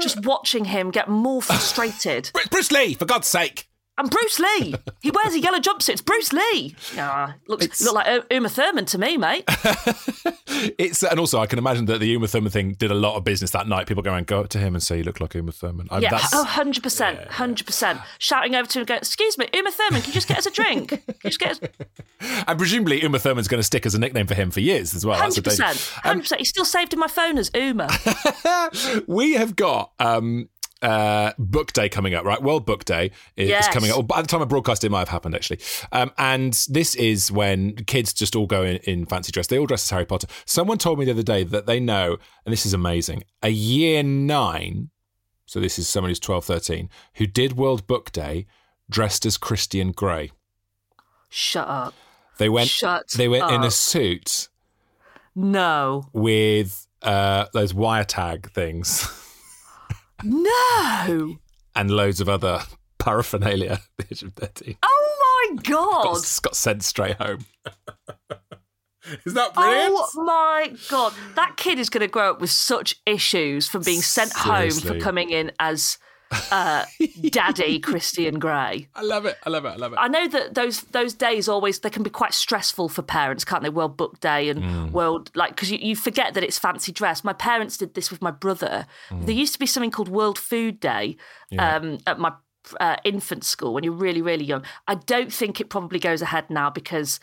just 0.00 0.24
watching 0.24 0.66
him 0.66 0.90
get 0.90 1.08
more 1.08 1.40
frustrated. 1.40 2.30
Bruce 2.50 2.70
Lee, 2.70 2.94
for 2.94 3.04
God's 3.06 3.28
sake! 3.28 3.69
I'm 4.00 4.06
Bruce 4.06 4.40
Lee. 4.40 4.74
He 5.02 5.10
wears 5.10 5.34
a 5.34 5.40
yellow 5.40 5.58
jumpsuit. 5.58 5.90
It's 5.90 6.00
Bruce 6.00 6.32
Lee. 6.32 6.74
Ah, 6.96 7.34
looks 7.48 7.82
look 7.82 7.94
like 7.94 8.06
U- 8.06 8.24
Uma 8.36 8.48
Thurman 8.48 8.86
to 8.86 8.96
me, 8.98 9.18
mate. 9.18 9.44
It's 10.78 11.02
and 11.02 11.20
also 11.20 11.38
I 11.38 11.46
can 11.46 11.58
imagine 11.58 11.84
that 11.86 12.00
the 12.00 12.08
Uma 12.08 12.26
Thurman 12.26 12.50
thing 12.50 12.72
did 12.72 12.90
a 12.90 12.94
lot 12.94 13.16
of 13.16 13.24
business 13.24 13.50
that 13.50 13.68
night. 13.68 13.86
People 13.86 14.02
go 14.02 14.14
and 14.14 14.26
go 14.26 14.40
up 14.40 14.48
to 14.48 14.58
him 14.58 14.74
and 14.74 14.82
say, 14.82 14.98
"You 14.98 15.04
look 15.04 15.20
like 15.20 15.34
Uma 15.34 15.52
Thurman." 15.52 15.86
I, 15.90 15.98
Yeah, 15.98 16.10
that's, 16.10 16.34
oh, 16.34 16.44
100%. 16.46 17.28
100%. 17.28 18.02
Shouting 18.18 18.54
over 18.54 18.66
to 18.68 18.80
him, 18.80 18.84
going, 18.86 18.98
Excuse 18.98 19.36
me, 19.36 19.48
Uma 19.52 19.70
Thurman, 19.70 20.00
can 20.00 20.08
you 20.08 20.14
just 20.14 20.28
get 20.28 20.38
us 20.38 20.46
a 20.46 20.50
drink? 20.50 20.88
Can 20.90 21.02
you 21.24 21.30
just 21.30 21.38
get 21.38 21.50
us. 21.52 21.60
and 22.48 22.58
presumably 22.58 23.02
Uma 23.02 23.18
Thurman's 23.18 23.48
going 23.48 23.58
to 23.60 23.66
stick 23.66 23.84
as 23.84 23.94
a 23.94 23.98
nickname 23.98 24.26
for 24.26 24.34
him 24.34 24.50
for 24.50 24.60
years 24.60 24.94
as 24.94 25.04
well. 25.04 25.18
The 25.30 25.42
danger. 25.42 25.62
100%. 25.62 26.00
100%. 26.02 26.36
He's 26.38 26.48
still 26.48 26.64
saved 26.64 26.94
in 26.94 26.98
my 26.98 27.08
phone 27.08 27.36
as 27.36 27.50
Uma. 27.54 27.88
we 29.06 29.34
have 29.34 29.56
got 29.56 29.92
um, 29.98 30.48
uh, 30.82 31.32
Book 31.38 31.72
Day 31.72 31.88
coming 31.88 32.14
up, 32.14 32.24
right? 32.24 32.42
World 32.42 32.64
Book 32.64 32.84
Day 32.84 33.10
is 33.36 33.48
Yes. 33.50 33.68
coming 33.68 33.90
up. 33.90 33.96
Well, 33.96 34.02
by 34.04 34.22
the 34.22 34.28
time 34.28 34.40
I 34.42 34.46
broadcast, 34.46 34.82
it 34.84 34.90
might 34.90 35.00
have 35.00 35.08
happened 35.10 35.34
actually. 35.34 35.60
Um, 35.92 36.10
and 36.18 36.52
this 36.68 36.94
is 36.94 37.30
when 37.30 37.76
kids 37.84 38.12
just 38.12 38.34
all 38.34 38.46
go 38.46 38.62
in, 38.62 38.76
in 38.84 39.06
fancy 39.06 39.30
dress. 39.32 39.46
They 39.48 39.58
all 39.58 39.66
dress 39.66 39.84
as 39.84 39.90
Harry 39.90 40.06
Potter. 40.06 40.26
Someone 40.46 40.78
told 40.78 40.98
me 40.98 41.04
the 41.04 41.10
other 41.12 41.22
day 41.22 41.44
that 41.44 41.66
they 41.66 41.80
know, 41.80 42.16
and 42.44 42.52
this 42.52 42.64
is 42.64 42.72
amazing, 42.72 43.24
a 43.42 43.50
year 43.50 44.02
nine, 44.02 44.90
so 45.46 45.60
this 45.60 45.78
is 45.78 45.88
someone 45.88 46.10
who's 46.10 46.20
12, 46.20 46.44
13, 46.44 46.88
who 47.14 47.26
did 47.26 47.56
World 47.56 47.86
Book 47.86 48.12
Day 48.12 48.46
dressed 48.88 49.26
as 49.26 49.36
Christian 49.36 49.92
Grey. 49.92 50.30
Shut 51.28 51.68
up. 51.68 51.94
They 52.38 52.48
went, 52.48 52.68
Shut 52.70 53.10
they 53.16 53.28
went 53.28 53.50
in 53.50 53.62
a 53.64 53.70
suit 53.70 54.48
No. 55.34 56.08
with 56.12 56.86
uh, 57.02 57.46
those 57.52 57.74
wire 57.74 58.04
tag 58.04 58.50
things. 58.52 59.06
No. 60.24 61.38
and 61.74 61.90
loads 61.90 62.20
of 62.20 62.28
other 62.28 62.62
paraphernalia 62.98 63.72
at 63.72 63.80
the 63.98 64.06
age 64.10 64.22
of 64.22 64.34
13. 64.34 64.76
Oh 64.82 65.48
my 65.54 65.62
God. 65.62 66.04
Got, 66.04 66.38
got 66.42 66.56
sent 66.56 66.82
straight 66.82 67.16
home. 67.16 67.44
Is 69.24 69.34
that 69.34 69.54
brilliant? 69.54 69.94
Oh 69.94 70.24
my 70.24 70.72
god, 70.90 71.14
that 71.34 71.56
kid 71.56 71.78
is 71.78 71.88
going 71.88 72.02
to 72.02 72.06
grow 72.06 72.30
up 72.32 72.40
with 72.40 72.50
such 72.50 72.94
issues 73.06 73.66
from 73.66 73.82
being 73.82 74.02
sent 74.02 74.32
home 74.32 74.70
for 74.70 75.00
coming 75.00 75.30
in 75.30 75.50
as 75.58 75.98
uh, 76.50 76.84
Daddy 77.30 77.80
Christian 77.80 78.38
Grey. 78.38 78.88
I 78.94 79.02
love 79.02 79.26
it. 79.26 79.36
I 79.44 79.50
love 79.50 79.64
it. 79.64 79.68
I 79.70 79.76
love 79.76 79.92
it. 79.92 79.98
I 79.98 80.08
know 80.08 80.28
that 80.28 80.54
those 80.54 80.82
those 80.82 81.14
days 81.14 81.48
always 81.48 81.80
they 81.80 81.90
can 81.90 82.02
be 82.02 82.10
quite 82.10 82.34
stressful 82.34 82.88
for 82.88 83.02
parents, 83.02 83.44
can't 83.44 83.62
they? 83.62 83.70
World 83.70 83.96
Book 83.96 84.20
Day 84.20 84.48
and 84.48 84.60
Mm. 84.60 84.90
World 84.92 85.30
like 85.34 85.50
because 85.56 85.70
you, 85.72 85.78
you 85.78 85.96
forget 85.96 86.34
that 86.34 86.44
it's 86.44 86.58
fancy 86.58 86.92
dress. 86.92 87.24
My 87.24 87.32
parents 87.32 87.76
did 87.76 87.94
this 87.94 88.10
with 88.10 88.20
my 88.20 88.30
brother. 88.30 88.86
Mm. 89.08 89.26
There 89.26 89.34
used 89.34 89.52
to 89.54 89.58
be 89.58 89.66
something 89.66 89.90
called 89.90 90.08
World 90.08 90.38
Food 90.38 90.80
Day 90.80 91.16
um, 91.58 91.98
at 92.06 92.18
my 92.18 92.32
uh, 92.78 92.96
infant 93.04 93.42
school 93.44 93.72
when 93.74 93.84
you're 93.84 93.92
really 93.94 94.22
really 94.22 94.44
young. 94.44 94.64
I 94.86 94.96
don't 94.96 95.32
think 95.32 95.60
it 95.60 95.70
probably 95.70 95.98
goes 95.98 96.20
ahead 96.22 96.50
now 96.50 96.68
because 96.70 97.20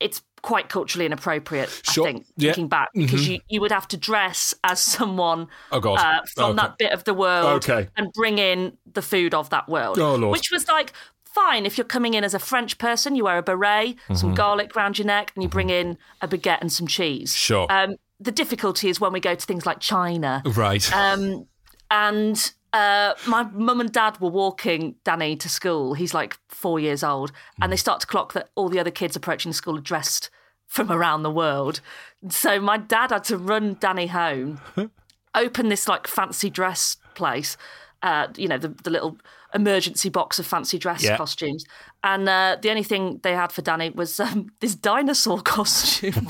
it's 0.00 0.22
quite 0.44 0.68
culturally 0.68 1.06
inappropriate. 1.06 1.70
Sure. 1.90 2.06
I 2.06 2.12
think 2.12 2.26
Yeah. 2.36 2.50
thinking 2.52 2.68
back 2.68 2.90
because 2.94 3.26
you, 3.26 3.40
you 3.48 3.62
would 3.62 3.72
have 3.72 3.88
to 3.88 3.96
dress 3.96 4.52
as 4.62 4.78
someone 4.78 5.48
Oh, 5.72 5.80
God. 5.80 5.98
uh, 5.98 6.20
from 6.34 6.50
Okay. 6.50 6.56
that 6.56 6.78
bit 6.78 6.92
of 6.92 7.04
the 7.04 7.14
world 7.14 7.64
Okay. 7.64 7.88
and 7.96 8.12
bring 8.12 8.38
in 8.38 8.76
the 8.92 9.00
food 9.00 9.32
of 9.32 9.48
that 9.48 9.68
world. 9.70 9.98
Oh, 9.98 10.14
Lord. 10.16 10.32
Which 10.32 10.50
was 10.52 10.68
like 10.68 10.92
fine. 11.24 11.64
If 11.64 11.78
you're 11.78 11.86
coming 11.86 12.12
in 12.12 12.24
as 12.24 12.34
a 12.34 12.38
French 12.38 12.76
person, 12.76 13.16
you 13.16 13.24
wear 13.24 13.38
a 13.38 13.42
beret, 13.42 13.96
Mm-hmm. 13.96 14.14
some 14.16 14.34
garlic 14.34 14.76
round 14.76 14.98
your 14.98 15.06
neck, 15.06 15.32
and 15.34 15.42
you 15.42 15.48
bring 15.48 15.70
in 15.70 15.96
a 16.20 16.28
baguette 16.28 16.60
and 16.60 16.70
some 16.70 16.86
cheese. 16.86 17.34
Sure. 17.34 17.66
Um, 17.70 17.96
the 18.20 18.30
difficulty 18.30 18.88
is 18.90 19.00
when 19.00 19.12
we 19.14 19.20
go 19.20 19.34
to 19.34 19.46
things 19.46 19.64
like 19.64 19.80
China. 19.80 20.42
Right. 20.44 20.92
Um, 20.94 21.46
and 21.90 22.52
uh, 22.72 23.14
my 23.26 23.44
mum 23.44 23.80
and 23.80 23.92
dad 23.92 24.20
were 24.20 24.30
walking 24.30 24.96
Danny 25.04 25.36
to 25.36 25.48
school. 25.48 25.94
He's 25.94 26.12
like 26.12 26.36
four 26.48 26.80
years 26.80 27.02
old, 27.04 27.30
and 27.62 27.70
they 27.72 27.76
start 27.76 28.00
to 28.00 28.06
clock 28.06 28.32
that 28.32 28.50
all 28.56 28.68
the 28.68 28.80
other 28.80 28.90
kids 28.90 29.14
approaching 29.16 29.50
the 29.50 29.54
school 29.56 29.76
are 29.78 29.80
dressed 29.80 30.28
from 30.66 30.90
around 30.90 31.22
the 31.22 31.30
world. 31.30 31.80
So 32.30 32.60
my 32.60 32.76
dad 32.78 33.10
had 33.10 33.24
to 33.24 33.36
run 33.38 33.76
Danny 33.80 34.06
home, 34.06 34.60
open 35.34 35.68
this 35.68 35.88
like 35.88 36.06
fancy 36.06 36.50
dress 36.50 36.96
place, 37.14 37.56
uh, 38.02 38.28
you 38.36 38.48
know, 38.48 38.58
the, 38.58 38.68
the 38.68 38.90
little 38.90 39.18
emergency 39.54 40.08
box 40.08 40.38
of 40.40 40.46
fancy 40.46 40.78
dress 40.78 41.04
Yeah. 41.04 41.16
costumes. 41.16 41.64
And 42.02 42.28
uh, 42.28 42.56
the 42.60 42.70
only 42.70 42.82
thing 42.82 43.20
they 43.22 43.34
had 43.34 43.52
for 43.52 43.62
Danny 43.62 43.90
was 43.90 44.18
um, 44.18 44.48
this 44.60 44.74
dinosaur 44.74 45.40
costume. 45.44 46.28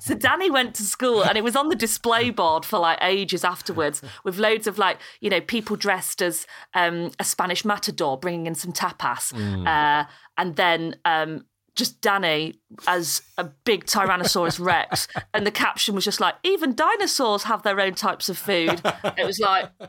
so 0.00 0.14
Danny 0.14 0.50
went 0.50 0.74
to 0.76 0.82
school 0.82 1.22
and 1.24 1.38
it 1.38 1.42
was 1.44 1.56
on 1.56 1.68
the 1.70 1.74
display 1.76 2.28
board 2.30 2.64
for 2.66 2.78
like 2.78 2.98
ages 3.00 3.42
afterwards 3.42 4.02
with 4.22 4.38
loads 4.38 4.66
of 4.66 4.76
like, 4.78 4.98
you 5.20 5.30
know, 5.30 5.40
people 5.40 5.76
dressed 5.76 6.20
as 6.20 6.46
um, 6.74 7.10
a 7.18 7.24
Spanish 7.24 7.64
matador 7.64 8.18
bringing 8.18 8.46
in 8.46 8.54
some 8.54 8.72
tapas. 8.72 9.32
Uh, 9.66 10.04
and 10.36 10.56
then 10.56 10.96
um, 11.06 11.46
just 11.80 12.00
Danny 12.00 12.60
as 12.86 13.20
a 13.36 13.44
big 13.64 13.86
Tyrannosaurus 13.86 14.64
Rex. 14.64 15.08
And 15.34 15.44
the 15.44 15.50
caption 15.50 15.96
was 15.96 16.04
just 16.04 16.20
like, 16.20 16.36
even 16.44 16.74
dinosaurs 16.76 17.42
have 17.44 17.62
their 17.64 17.80
own 17.80 17.94
types 17.94 18.28
of 18.28 18.38
food. 18.38 18.80
It 19.18 19.26
was 19.26 19.40
like, 19.40 19.68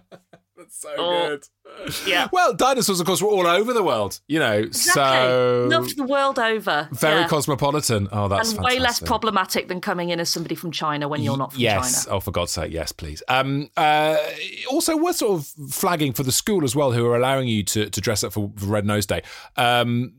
that's 0.57 0.79
so 0.81 0.89
Oh. 0.97 1.27
good. 1.29 1.43
yeah. 2.05 2.27
Well, 2.33 2.53
dinosaurs, 2.53 2.99
of 2.99 3.05
course, 3.07 3.21
were 3.21 3.29
all 3.29 3.47
over 3.47 3.71
the 3.73 3.81
world, 3.83 4.19
you 4.27 4.37
know, 4.39 4.57
Exactly. 4.59 5.01
so 5.01 5.67
Loved 5.71 5.95
the 5.97 6.03
world 6.03 6.37
over. 6.37 6.87
very 6.91 7.21
Yeah. 7.21 7.27
cosmopolitan. 7.27 8.09
Oh, 8.11 8.27
that's 8.27 8.51
and 8.53 8.63
way 8.63 8.77
less 8.77 8.99
problematic 8.99 9.67
than 9.69 9.79
coming 9.81 10.09
in 10.09 10.19
as 10.19 10.29
somebody 10.29 10.55
from 10.55 10.71
China 10.71 11.07
when 11.07 11.21
you're 11.21 11.37
not 11.37 11.53
from 11.53 11.61
yes. 11.61 12.05
China. 12.05 12.17
Oh, 12.17 12.19
for 12.19 12.31
God's 12.31 12.51
sake, 12.51 12.71
yes, 12.71 12.91
please. 12.91 13.23
Um, 13.27 13.69
uh, 13.77 14.17
also, 14.69 14.97
we're 14.97 15.13
sort 15.13 15.39
of 15.39 15.71
flagging 15.73 16.13
for 16.13 16.23
the 16.23 16.31
school 16.31 16.63
as 16.63 16.75
well, 16.75 16.91
who 16.91 17.05
are 17.07 17.15
allowing 17.15 17.47
you 17.47 17.63
to, 17.63 17.89
to 17.89 18.01
dress 18.01 18.23
up 18.23 18.33
for, 18.33 18.51
for 18.57 18.65
Red 18.65 18.85
Nose 18.85 19.05
Day. 19.05 19.21
Um, 19.55 20.13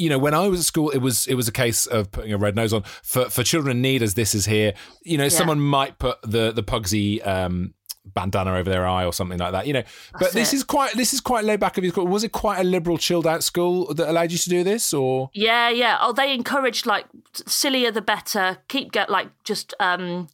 you 0.00 0.08
know, 0.08 0.18
when 0.18 0.32
I 0.32 0.48
was 0.48 0.60
at 0.60 0.66
school, 0.66 0.88
it 0.90 0.98
was 0.98 1.26
it 1.26 1.34
was 1.34 1.46
a 1.46 1.52
case 1.52 1.84
of 1.86 2.10
putting 2.10 2.32
a 2.32 2.38
red 2.38 2.56
nose 2.56 2.72
on 2.72 2.82
for 3.02 3.28
for 3.28 3.42
children 3.44 3.76
in 3.76 3.82
need, 3.82 4.02
as 4.02 4.14
this 4.14 4.34
is 4.34 4.46
here. 4.46 4.72
You 5.02 5.18
know, 5.18 5.28
someone 5.28 5.60
might 5.60 5.98
put 5.98 6.22
the 6.22 6.52
the 6.52 6.62
Pudsey 6.62 7.24
um, 7.26 7.74
bandana 8.06 8.54
over 8.54 8.70
their 8.70 8.86
eye 8.86 9.04
or 9.04 9.12
something 9.12 9.38
like 9.38 9.52
that. 9.52 9.66
You 9.66 9.74
know, 9.74 9.82
but 10.18 10.32
this 10.32 10.54
it. 10.54 10.56
is 10.56 10.64
quite 10.64 10.94
this 10.94 11.12
is 11.12 11.20
quite 11.20 11.44
laid 11.44 11.60
back 11.60 11.76
of 11.76 11.84
your 11.84 11.92
school. 11.92 12.06
Was 12.06 12.24
it 12.24 12.32
quite 12.32 12.60
a 12.60 12.64
liberal, 12.64 12.96
chilled 12.96 13.26
out 13.26 13.42
school 13.42 13.92
that 13.92 14.08
allowed 14.08 14.32
you 14.32 14.38
to 14.38 14.48
do 14.48 14.64
this, 14.64 14.94
or 14.94 15.28
Yeah, 15.34 15.68
yeah. 15.68 15.98
Oh, 16.00 16.14
they 16.14 16.32
encouraged 16.32 16.86
like 16.86 17.04
sillier 17.46 17.90
the 17.90 18.00
better. 18.00 18.56
Keep 18.68 18.92
get 18.92 19.10
like 19.10 19.28
just 19.44 19.74
um, 19.80 20.28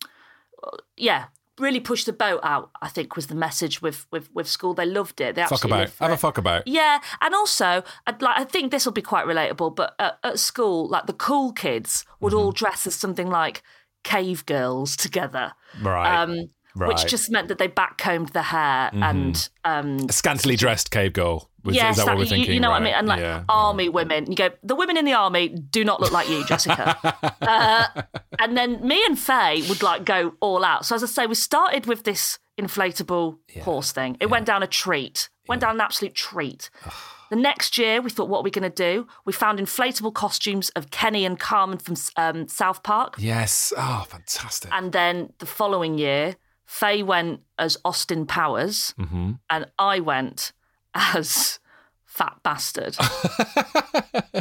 yeah. 0.96 1.26
Really 1.58 1.80
push 1.80 2.04
the 2.04 2.12
boat 2.12 2.40
out. 2.42 2.70
I 2.82 2.88
think 2.88 3.16
was 3.16 3.28
the 3.28 3.34
message 3.34 3.80
with 3.80 4.06
with 4.12 4.28
with 4.34 4.46
school. 4.46 4.74
They 4.74 4.84
loved 4.86 5.20
it. 5.20 5.36
They 5.36 5.44
fuck 5.46 5.64
about? 5.64 5.90
Have 6.00 6.10
a 6.12 6.16
fuck 6.16 6.36
about. 6.38 6.66
Yeah, 6.68 6.98
and 7.22 7.34
also, 7.34 7.82
I'd 8.06 8.20
like 8.20 8.38
I 8.38 8.44
think 8.44 8.70
this 8.70 8.84
will 8.84 8.92
be 8.92 9.02
quite 9.02 9.26
relatable. 9.26 9.74
But 9.74 9.94
at, 9.98 10.18
at 10.22 10.38
school, 10.38 10.86
like 10.88 11.06
the 11.06 11.12
cool 11.14 11.52
kids 11.52 12.04
would 12.20 12.32
Mm-hmm. 12.32 12.38
all 12.44 12.52
dress 12.52 12.86
as 12.86 12.94
something 12.94 13.28
like 13.30 13.62
cave 14.04 14.44
girls 14.46 14.96
together, 14.96 15.52
Right. 15.82 16.22
um, 16.22 16.50
right. 16.76 16.88
Mm-hmm. 16.90 17.02
which 17.02 17.10
just 17.10 17.30
meant 17.30 17.48
that 17.48 17.58
they 17.58 17.68
backcombed 17.68 18.32
the 18.32 18.42
hair 18.42 18.90
and 18.92 19.48
um, 19.64 19.98
A 20.08 20.12
scantily 20.12 20.56
dressed 20.56 20.90
cave 20.90 21.12
girl. 21.12 21.50
Was, 21.64 21.74
yes, 21.74 21.98
is 21.98 22.04
that, 22.04 22.12
what 22.12 22.18
we're 22.18 22.22
you- 22.24 22.28
thinking? 22.30 22.54
You 22.54 22.60
know 22.60 22.70
what 22.70 22.80
I 22.82 22.84
mean? 22.84 22.94
And 22.94 23.08
like 23.08 23.18
Yeah. 23.20 23.42
army 23.48 23.88
women, 23.88 24.30
you 24.30 24.36
go, 24.36 24.50
the 24.62 24.76
women 24.76 24.96
in 24.96 25.04
the 25.04 25.14
army 25.14 25.48
do 25.48 25.84
not 25.84 26.00
look 26.00 26.12
like 26.12 26.28
you, 26.28 26.44
Jessica. 26.46 26.96
uh, 27.40 28.02
and 28.38 28.56
then 28.56 28.86
me 28.86 29.04
and 29.06 29.18
Faye 29.18 29.62
would 29.68 29.82
like 29.82 30.04
go 30.04 30.34
all 30.40 30.64
out. 30.64 30.86
So 30.86 30.94
as 30.94 31.02
I 31.02 31.06
say, 31.06 31.26
we 31.26 31.34
started 31.34 31.86
with 31.86 32.04
this 32.04 32.38
inflatable 32.56 33.38
horse 33.62 33.90
thing. 33.92 34.16
It 34.20 34.26
went 34.30 34.46
down 34.46 34.62
a 34.62 34.66
treat, 34.68 35.28
went 35.48 35.60
down 35.60 35.74
an 35.74 35.80
absolute 35.80 36.14
treat. 36.14 36.70
The 37.30 37.36
next 37.36 37.76
year, 37.76 38.00
we 38.00 38.10
thought, 38.10 38.28
what 38.28 38.38
are 38.38 38.44
we 38.44 38.52
going 38.52 38.70
to 38.70 38.82
do? 38.84 39.08
We 39.24 39.32
found 39.32 39.58
inflatable 39.58 40.14
costumes 40.14 40.68
of 40.76 40.92
Kenny 40.92 41.24
and 41.24 41.36
Carmen 41.38 41.78
from 41.78 41.96
um, 42.16 42.46
South 42.46 42.84
Park. 42.84 43.16
Yes. 43.18 43.72
Oh, 43.76 44.04
fantastic. 44.08 44.70
And 44.72 44.92
then 44.92 45.32
the 45.40 45.46
following 45.46 45.98
year, 45.98 46.36
Faye 46.66 47.02
went 47.02 47.40
as 47.58 47.78
Austin 47.84 48.26
Powers, 48.26 48.92
Mm-hmm. 48.98 49.32
and 49.48 49.66
I 49.78 50.00
went 50.00 50.52
as 50.94 51.58
Fat 52.04 52.36
Bastard. 52.42 52.96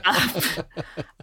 Um, 0.06 0.66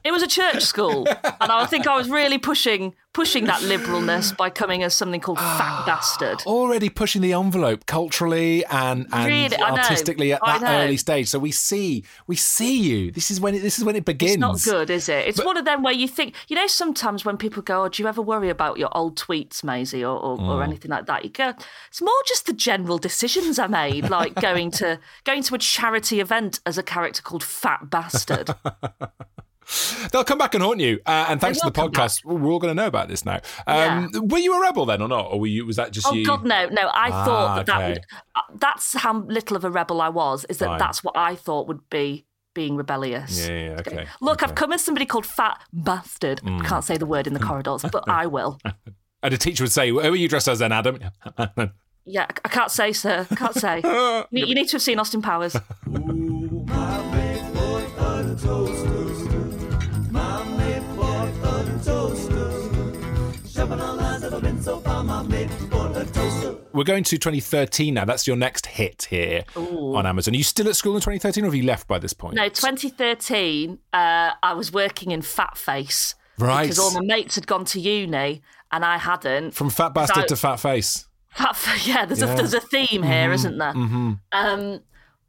it 0.04 0.12
was 0.12 0.22
a 0.22 0.26
church 0.26 0.62
school, 0.62 1.06
and 1.08 1.52
I 1.52 1.66
think 1.66 1.86
I 1.86 1.96
was 1.96 2.08
really 2.08 2.38
pushing 2.38 2.94
pushing 3.12 3.44
that 3.44 3.60
liberalness 3.60 4.34
by 4.34 4.48
coming 4.48 4.82
as 4.82 4.94
something 4.94 5.20
called 5.20 5.38
Fat 5.38 5.84
Bastard. 5.84 6.42
Already 6.46 6.88
pushing 6.88 7.20
the 7.20 7.34
envelope 7.34 7.84
culturally 7.84 8.64
and, 8.64 9.06
and 9.12 9.26
Really, 9.26 9.56
artistically 9.58 10.32
at 10.32 10.40
that 10.42 10.62
early 10.62 10.96
stage. 10.96 11.28
So 11.28 11.38
we 11.38 11.50
see 11.52 12.04
we 12.26 12.36
see 12.36 12.80
you. 12.80 13.10
This 13.10 13.30
is 13.30 13.38
when 13.38 13.54
it, 13.54 13.60
this 13.60 13.78
is 13.78 13.84
when 13.84 13.96
it 13.96 14.04
begins. 14.06 14.32
It's 14.32 14.40
not 14.40 14.62
good, 14.64 14.88
is 14.90 15.08
it? 15.10 15.26
It's 15.28 15.44
one 15.44 15.56
of 15.58 15.64
them 15.66 15.82
where 15.82 15.92
you 15.92 16.08
think, 16.08 16.34
you 16.48 16.56
know, 16.56 16.66
sometimes 16.66 17.24
when 17.24 17.36
people 17.36 17.62
go, 17.62 17.84
oh, 17.84 17.88
do 17.88 18.02
you 18.02 18.08
ever 18.08 18.22
worry 18.22 18.48
about 18.48 18.78
your 18.78 18.88
old 18.96 19.16
tweets, 19.18 19.62
Maisie, 19.62 20.04
or, 20.04 20.16
or, 20.18 20.32
Mm. 20.38 20.48
or 20.48 20.62
anything 20.62 20.90
like 20.90 21.04
that? 21.06 21.24
You 21.24 21.30
go, 21.30 21.52
it's 21.88 22.00
more 22.00 22.10
just 22.26 22.46
the 22.46 22.54
general 22.54 22.96
decisions 22.96 23.58
I 23.58 23.66
made, 23.66 24.08
like 24.08 24.34
going 24.36 24.70
to 24.72 24.98
going 25.24 25.42
to 25.42 25.54
a 25.54 25.58
charity 25.58 26.20
event 26.20 26.60
as 26.64 26.78
a 26.78 26.82
character 26.82 27.20
called 27.20 27.44
Fat 27.44 27.90
Bastard. 27.90 28.48
They'll 30.12 30.24
come 30.24 30.38
back 30.38 30.54
and 30.54 30.62
haunt 30.62 30.80
you. 30.80 31.00
Uh, 31.06 31.26
and 31.28 31.40
thanks 31.40 31.58
to 31.60 31.66
the 31.66 31.70
back. 31.70 31.90
podcast, 31.90 32.24
we're 32.24 32.50
all 32.50 32.58
going 32.58 32.70
to 32.76 32.80
know 32.80 32.86
about 32.86 33.08
this 33.08 33.24
now. 33.24 33.40
Um, 33.66 34.10
Were 34.14 34.38
you 34.38 34.54
a 34.56 34.60
rebel 34.60 34.86
then 34.86 35.00
or 35.02 35.08
not? 35.08 35.28
Or 35.32 35.40
were 35.40 35.46
you? 35.46 35.64
Was 35.66 35.76
that 35.76 35.92
just 35.92 36.06
Oh 36.06 36.12
you? 36.12 36.24
God, 36.26 36.44
no, 36.44 36.68
no! 36.68 36.82
I 36.88 37.10
Ah, 37.12 37.24
thought 37.24 37.56
that 37.56 37.66
that 37.66 37.88
would. 37.88 37.98
Uh, 38.34 38.40
that's 38.58 38.94
how 38.94 39.18
little 39.22 39.56
of 39.56 39.64
a 39.64 39.70
rebel 39.70 40.00
I 40.00 40.08
was. 40.08 40.44
Is 40.48 40.58
that 40.58 40.66
Fine. 40.66 40.78
that's 40.78 41.02
what 41.04 41.16
I 41.16 41.34
thought 41.34 41.68
would 41.68 41.88
be 41.90 42.26
being 42.54 42.76
rebellious. 42.76 43.48
Yeah, 43.48 43.54
yeah, 43.70 43.76
okay. 43.80 44.06
Look, 44.20 44.42
I've. 44.42 44.50
Mm. 44.52 44.56
come 44.56 44.72
as 44.72 44.84
somebody 44.84 45.06
called 45.06 45.24
Fat 45.26 45.58
Bastard. 45.72 46.42
Can't 46.64 46.84
say 46.84 46.96
the 46.98 47.06
word 47.06 47.26
in 47.26 47.32
the 47.34 47.40
corridors, 47.48 47.84
but 47.90 48.08
I 48.08 48.26
will. 48.26 48.58
And 49.24 49.32
a 49.32 49.38
teacher 49.38 49.62
would 49.62 49.70
say, 49.70 49.88
"Who 49.90 50.00
are 50.00 50.16
you 50.16 50.28
dressed 50.28 50.48
as 50.48 50.58
then, 50.58 50.72
Adam?" 50.72 50.98
Yeah, 52.04 52.26
I- 52.44 52.48
can't 52.48 52.72
say, 52.72 52.92
sir. 52.92 53.24
Can't 53.36 53.54
say. 53.54 53.80
you, 53.84 54.24
need- 54.32 54.48
you 54.48 54.54
need 54.56 54.66
to 54.66 54.72
have 54.72 54.82
seen 54.82 54.98
Austin 54.98 55.22
Powers. 55.22 55.54
We're 66.72 66.84
going 66.84 67.04
to 67.04 67.18
2013 67.18 67.94
now. 67.94 68.04
That's 68.04 68.26
your 68.26 68.36
next 68.36 68.66
hit 68.66 69.06
here 69.10 69.44
on 69.56 70.06
Amazon. 70.06 70.34
Are 70.34 70.36
you 70.36 70.44
still 70.44 70.68
at 70.68 70.76
school 70.76 70.94
in 70.94 71.00
2013, 71.00 71.44
or 71.44 71.48
have 71.48 71.54
you 71.54 71.64
left 71.64 71.88
by 71.88 71.98
this 71.98 72.12
point? 72.12 72.36
No, 72.36 72.48
2013, 72.48 73.78
uh, 73.92 74.30
I 74.42 74.54
was 74.54 74.72
working 74.72 75.10
in 75.10 75.22
Fat 75.22 75.56
Face. 75.58 76.14
Right. 76.38 76.62
Because 76.62 76.78
all 76.78 76.92
my 76.92 77.00
mates 77.00 77.34
had 77.34 77.46
gone 77.46 77.64
to 77.66 77.80
uni 77.80 78.42
and 78.70 78.84
I 78.84 78.98
hadn't. 78.98 79.52
From 79.54 79.68
fat 79.70 79.94
bastard 79.94 80.22
So- 80.28 80.34
to 80.34 80.36
fat 80.36 80.56
face. 80.56 81.06
Fat 81.30 81.56
Fa- 81.56 81.78
yeah, 81.90 82.04
there's 82.06 82.20
Yeah. 82.20 82.26
Mm-hmm. 82.28 82.34
a 82.34 82.36
there's 82.38 82.54
a 82.54 82.60
theme 82.60 83.02
here, 83.02 83.28
not 83.36 83.74
there? 83.74 84.18
Um, 84.32 84.80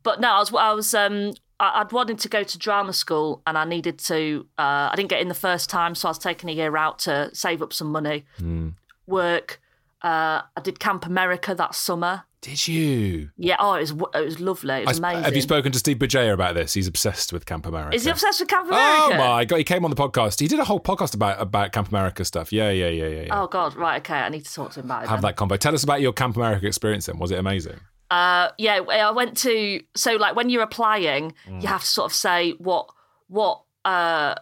but 0.03 0.19
no, 0.21 0.29
I 0.31 0.39
was 0.39 0.53
I 0.53 0.73
was 0.73 0.93
um, 0.93 1.33
I'd 1.59 1.91
wanted 1.91 2.19
to 2.19 2.29
go 2.29 2.43
to 2.43 2.57
drama 2.57 2.93
school 2.93 3.41
and 3.47 3.57
I 3.57 3.63
needed 3.65 3.99
to. 3.99 4.45
Uh, 4.57 4.89
I 4.91 4.93
didn't 4.95 5.09
get 5.09 5.21
in 5.21 5.27
the 5.29 5.33
first 5.33 5.69
time, 5.69 5.95
so 5.95 6.07
I 6.07 6.11
was 6.11 6.19
taking 6.19 6.49
a 6.49 6.53
year 6.53 6.75
out 6.77 6.99
to 6.99 7.29
save 7.33 7.61
up 7.61 7.71
some 7.73 7.91
money, 7.91 8.25
Mm. 8.39 8.73
Work. 9.07 9.60
Uh, 10.01 10.41
I 10.57 10.62
did 10.62 10.79
Camp 10.79 11.05
America 11.05 11.55
that 11.55 11.75
summer. 11.75 12.24
Did 12.41 12.67
you? 12.67 13.29
Yeah, 13.38 13.55
oh, 13.57 13.75
it 13.75 13.79
was 13.79 13.91
it 13.91 14.25
was 14.25 14.39
lovely. 14.41 14.74
It 14.75 14.86
was 14.88 15.00
I 15.00 15.12
amazing. 15.12 15.24
Have 15.24 15.36
you 15.36 15.41
spoken 15.41 15.72
to 15.72 15.79
Steve 15.79 15.98
Bugeja 15.98 16.33
about 16.33 16.55
this? 16.55 16.74
He's 16.74 16.88
obsessed 16.88 17.31
with 17.31 17.45
Camp 17.45 17.65
America. 17.65 17.95
Is 17.95 18.03
he 18.03 18.10
obsessed 18.10 18.41
with 18.41 18.50
Camp 18.50 18.67
America? 18.67 19.15
Oh 19.15 19.17
my 19.17 19.45
god! 19.45 19.57
He 19.57 19.63
came 19.63 19.86
on 19.86 19.89
the 19.89 19.95
podcast. 19.95 20.41
He 20.41 20.50
did 20.50 20.60
a 20.60 20.65
whole 20.65 20.81
podcast 20.81 21.15
about 21.15 21.41
about 21.41 21.72
Camp 21.72 21.88
America 21.88 22.25
stuff. 22.25 22.51
Yeah, 22.51 22.69
yeah, 22.69 22.89
yeah, 22.89 23.07
yeah. 23.07 23.22
yeah. 23.27 23.41
Oh 23.41 23.48
God, 23.48 23.75
right, 23.75 24.01
okay. 24.01 24.15
I 24.19 24.27
need 24.27 24.43
to 24.45 24.53
talk 24.53 24.72
to 24.74 24.81
him 24.81 24.88
about 24.88 25.03
it. 25.03 25.10
Have 25.10 25.22
then. 25.22 25.29
that 25.29 25.36
combo. 25.38 25.55
Tell 25.55 25.74
us 25.74 25.86
about 25.86 26.01
your 26.01 26.12
Camp 26.12 26.36
America 26.36 26.67
experience. 26.67 27.05
Then 27.05 27.17
was 27.17 27.31
it 27.31 27.39
amazing? 27.39 27.79
Uh, 28.12 28.50
yeah, 28.57 28.81
I 28.81 29.12
went 29.12 29.38
to 29.38 29.79
so 29.95 30.17
like 30.17 30.36
when 30.36 30.50
you're 30.50 30.63
applying, 30.63 31.33
Mm. 31.48 31.62
you 31.62 31.67
have 31.69 31.81
to 31.81 31.88
sort 31.88 32.12
of 32.12 32.13
say 32.13 32.51
what 32.57 32.89
what 33.27 33.63
uh 33.86 34.36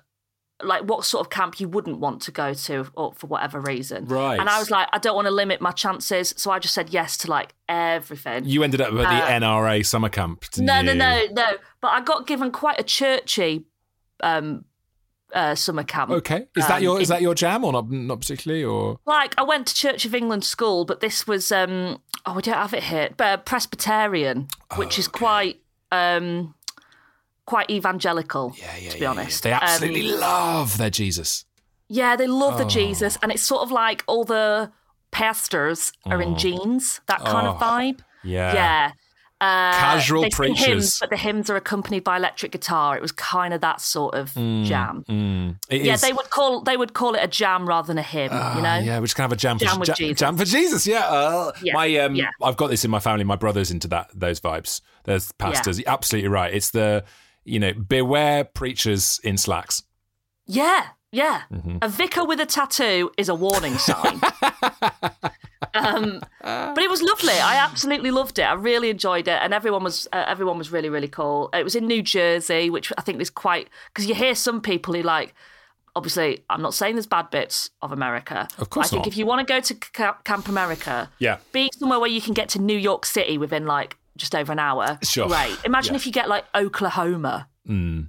like 0.65 0.83
what 0.83 1.05
sort 1.05 1.25
of 1.25 1.29
camp 1.29 1.59
you 1.59 1.67
wouldn't 1.67 1.99
want 1.99 2.21
to 2.23 2.31
go 2.31 2.53
to 2.53 2.87
or 2.95 3.13
for 3.13 3.27
whatever 3.27 3.59
reason. 3.59 4.05
Right. 4.05 4.39
And 4.39 4.49
I 4.49 4.59
was 4.59 4.69
like, 4.71 4.87
I 4.93 4.97
don't 4.97 5.15
want 5.15 5.27
to 5.27 5.31
limit 5.31 5.61
my 5.61 5.71
chances, 5.71 6.33
so 6.37 6.51
I 6.51 6.59
just 6.59 6.73
said 6.73 6.89
yes 6.89 7.17
to 7.17 7.29
like 7.29 7.53
everything. 7.69 8.45
You 8.45 8.63
ended 8.63 8.81
up 8.81 8.89
at 8.89 8.93
the 8.95 9.01
Uh, 9.07 9.27
NRA 9.39 9.85
summer 9.85 10.09
camp. 10.09 10.45
Didn't 10.51 10.65
no, 10.67 10.79
you? 10.79 10.83
no, 10.85 10.93
no, 10.93 11.25
no. 11.31 11.51
But 11.81 11.87
I 11.89 12.01
got 12.01 12.27
given 12.27 12.51
quite 12.51 12.79
a 12.79 12.83
churchy 12.83 13.65
um 14.23 14.65
uh 15.33 15.55
summer 15.55 15.83
camp. 15.83 16.11
Okay, 16.11 16.47
is 16.57 16.67
that 16.67 16.77
Um, 16.77 16.83
your 16.83 17.01
is 17.01 17.07
that 17.07 17.21
your 17.21 17.33
jam 17.33 17.63
or 17.63 17.71
not? 17.71 17.89
Not 17.89 18.19
particularly, 18.19 18.63
or 18.63 18.99
Like 19.05 19.33
I 19.37 19.43
went 19.43 19.67
to 19.67 19.73
Church 19.75 20.05
of 20.05 20.13
England 20.13 20.43
school, 20.43 20.85
but 20.85 20.99
this 20.99 21.25
was 21.25 21.51
um 21.51 22.01
oh 22.25 22.33
we 22.33 22.41
don't 22.41 22.55
have 22.55 22.73
it 22.73 22.83
here, 22.83 23.09
but 23.17 23.45
Presbyterian, 23.45 24.47
which 24.75 24.99
is 24.99 25.07
quite 25.07 25.61
um 25.91 26.53
quite 27.51 27.69
evangelical, 27.69 28.45
Yeah, 28.57 28.65
yeah, 28.77 28.89
to 28.91 28.95
be 28.95 29.01
yeah, 29.03 29.03
yeah. 29.03 29.09
honest. 29.11 29.43
They 29.43 29.51
absolutely 29.51 30.13
Um, 30.13 30.19
love 30.21 30.77
their 30.77 30.89
Jesus. 30.89 31.45
yeah, 31.89 32.15
they 32.15 32.27
love 32.27 32.55
Oh. 32.55 32.57
the 32.59 32.65
Jesus, 32.79 33.17
and 33.21 33.31
it's 33.31 33.43
sort 33.43 33.61
of 33.63 33.71
like 33.71 34.03
all 34.07 34.23
the 34.23 34.71
pastors 35.11 35.91
are 36.05 36.21
in 36.21 36.37
jeans, 36.37 37.01
that 37.07 37.19
kind 37.25 37.45
of 37.47 37.55
Oh. 37.61 37.65
vibe. 37.65 37.99
Yeah. 38.23 38.53
Yeah. 38.53 38.91
Uh, 39.41 39.73
Casual 39.73 40.29
preachers. 40.29 40.65
hymns, 40.65 40.99
but 40.99 41.09
the 41.09 41.17
hymns 41.17 41.49
are 41.49 41.55
accompanied 41.55 42.03
by 42.03 42.15
electric 42.15 42.51
guitar. 42.51 42.95
It 42.95 43.01
was 43.01 43.11
kind 43.11 43.55
of 43.55 43.61
that 43.61 43.81
sort 43.81 44.13
of 44.13 44.33
jam. 44.35 45.03
Mm. 45.09 45.55
Yeah, 45.67 45.95
is- 45.95 46.01
they 46.01 46.13
would 46.13 46.29
call 46.29 46.61
they 46.61 46.77
would 46.77 46.93
call 46.93 47.15
it 47.15 47.21
a 47.23 47.27
jam 47.27 47.67
rather 47.67 47.87
than 47.87 47.97
a 47.97 48.03
hymn. 48.03 48.29
Ah, 48.31 48.55
you 48.55 48.61
know, 48.61 48.77
yeah, 48.77 48.99
we're 48.99 49.05
just 49.07 49.15
gonna 49.17 49.25
have 49.25 49.31
a 49.31 49.35
jam 49.35 49.57
for 49.57 49.65
Jam 49.65 49.81
ja- 49.83 49.93
Jesus. 49.95 50.19
jam 50.19 50.37
for 50.37 50.45
Jesus. 50.45 50.85
Yeah, 50.85 51.05
uh, 51.07 51.51
Yeah, 51.63 51.73
my 51.73 51.87
um, 51.97 52.13
yeah. 52.13 52.29
I've 52.39 52.55
got 52.55 52.69
this 52.69 52.85
in 52.85 52.91
my 52.91 52.99
family. 52.99 53.23
My 53.23 53.35
brother's 53.35 53.71
into 53.71 53.87
that 53.87 54.11
those 54.13 54.39
vibes. 54.39 54.79
There's 55.05 55.31
pastors. 55.33 55.79
You're 55.79 55.89
absolutely 55.89 56.29
right. 56.29 56.53
It's 56.53 56.69
the 56.69 57.03
you 57.43 57.59
know 57.59 57.73
beware 57.73 58.43
preachers 58.43 59.19
in 59.23 59.37
slacks. 59.37 59.83
yeah, 60.47 60.87
yeah. 61.13 61.41
Mm-hmm. 61.51 61.77
A 61.81 61.89
vicar 61.89 62.23
with 62.25 62.39
a 62.39 62.45
tattoo 62.45 63.11
is 63.17 63.27
a 63.29 63.35
warning 63.35 63.77
sign. 63.77 64.21
um, 65.73 66.21
but 66.41 66.77
it 66.79 66.89
was 66.89 67.01
lovely. 67.01 67.33
I 67.33 67.55
absolutely 67.55 68.11
loved 68.11 68.39
it. 68.39 68.43
I 68.43 68.53
really 68.53 68.89
enjoyed 68.89 69.27
it, 69.27 69.39
and 69.41 69.53
everyone 69.53 69.83
was 69.83 70.07
uh, 70.13 70.23
everyone 70.27 70.57
was 70.57 70.71
really 70.71 70.89
really 70.89 71.07
cool. 71.07 71.49
It 71.53 71.63
was 71.63 71.75
in 71.75 71.87
New 71.87 72.01
Jersey, 72.01 72.69
which 72.69 72.91
I 72.97 73.01
think 73.01 73.21
is 73.21 73.29
quite 73.29 73.69
because 73.89 74.07
you 74.07 74.15
hear 74.15 74.35
some 74.35 74.61
people 74.61 74.93
who 74.93 75.01
like. 75.01 75.33
Obviously, 75.93 76.41
I'm 76.49 76.61
not 76.61 76.73
saying 76.73 76.95
there's 76.95 77.05
bad 77.05 77.29
bits 77.31 77.69
of 77.81 77.91
America. 77.91 78.47
Of 78.59 78.69
course 78.69 78.87
I 78.87 78.89
think 78.91 79.01
not. 79.01 79.07
if 79.07 79.17
you 79.17 79.25
want 79.25 79.45
to 79.45 79.53
go 79.53 79.59
to 79.59 79.73
Camp 80.23 80.47
America, 80.47 81.09
Yeah. 81.19 81.39
being 81.51 81.69
somewhere 81.77 81.99
where 81.99 82.09
you 82.09 82.21
can 82.21 82.33
get 82.33 82.47
to 82.49 82.59
New 82.61 82.77
York 82.77 83.05
City 83.05 83.37
within 83.37 83.65
like 83.65 83.97
just 84.21 84.33
over 84.35 84.51
an 84.53 84.59
hour. 84.59 84.97
Sure. 85.03 85.27
Great. 85.27 85.57
Imagine 85.65 85.93
Yeah. 85.93 85.97
if 85.97 86.05
you 86.05 86.11
get 86.13 86.29
like 86.29 86.45
Oklahoma. 86.55 87.49
Hmm. 87.65 88.01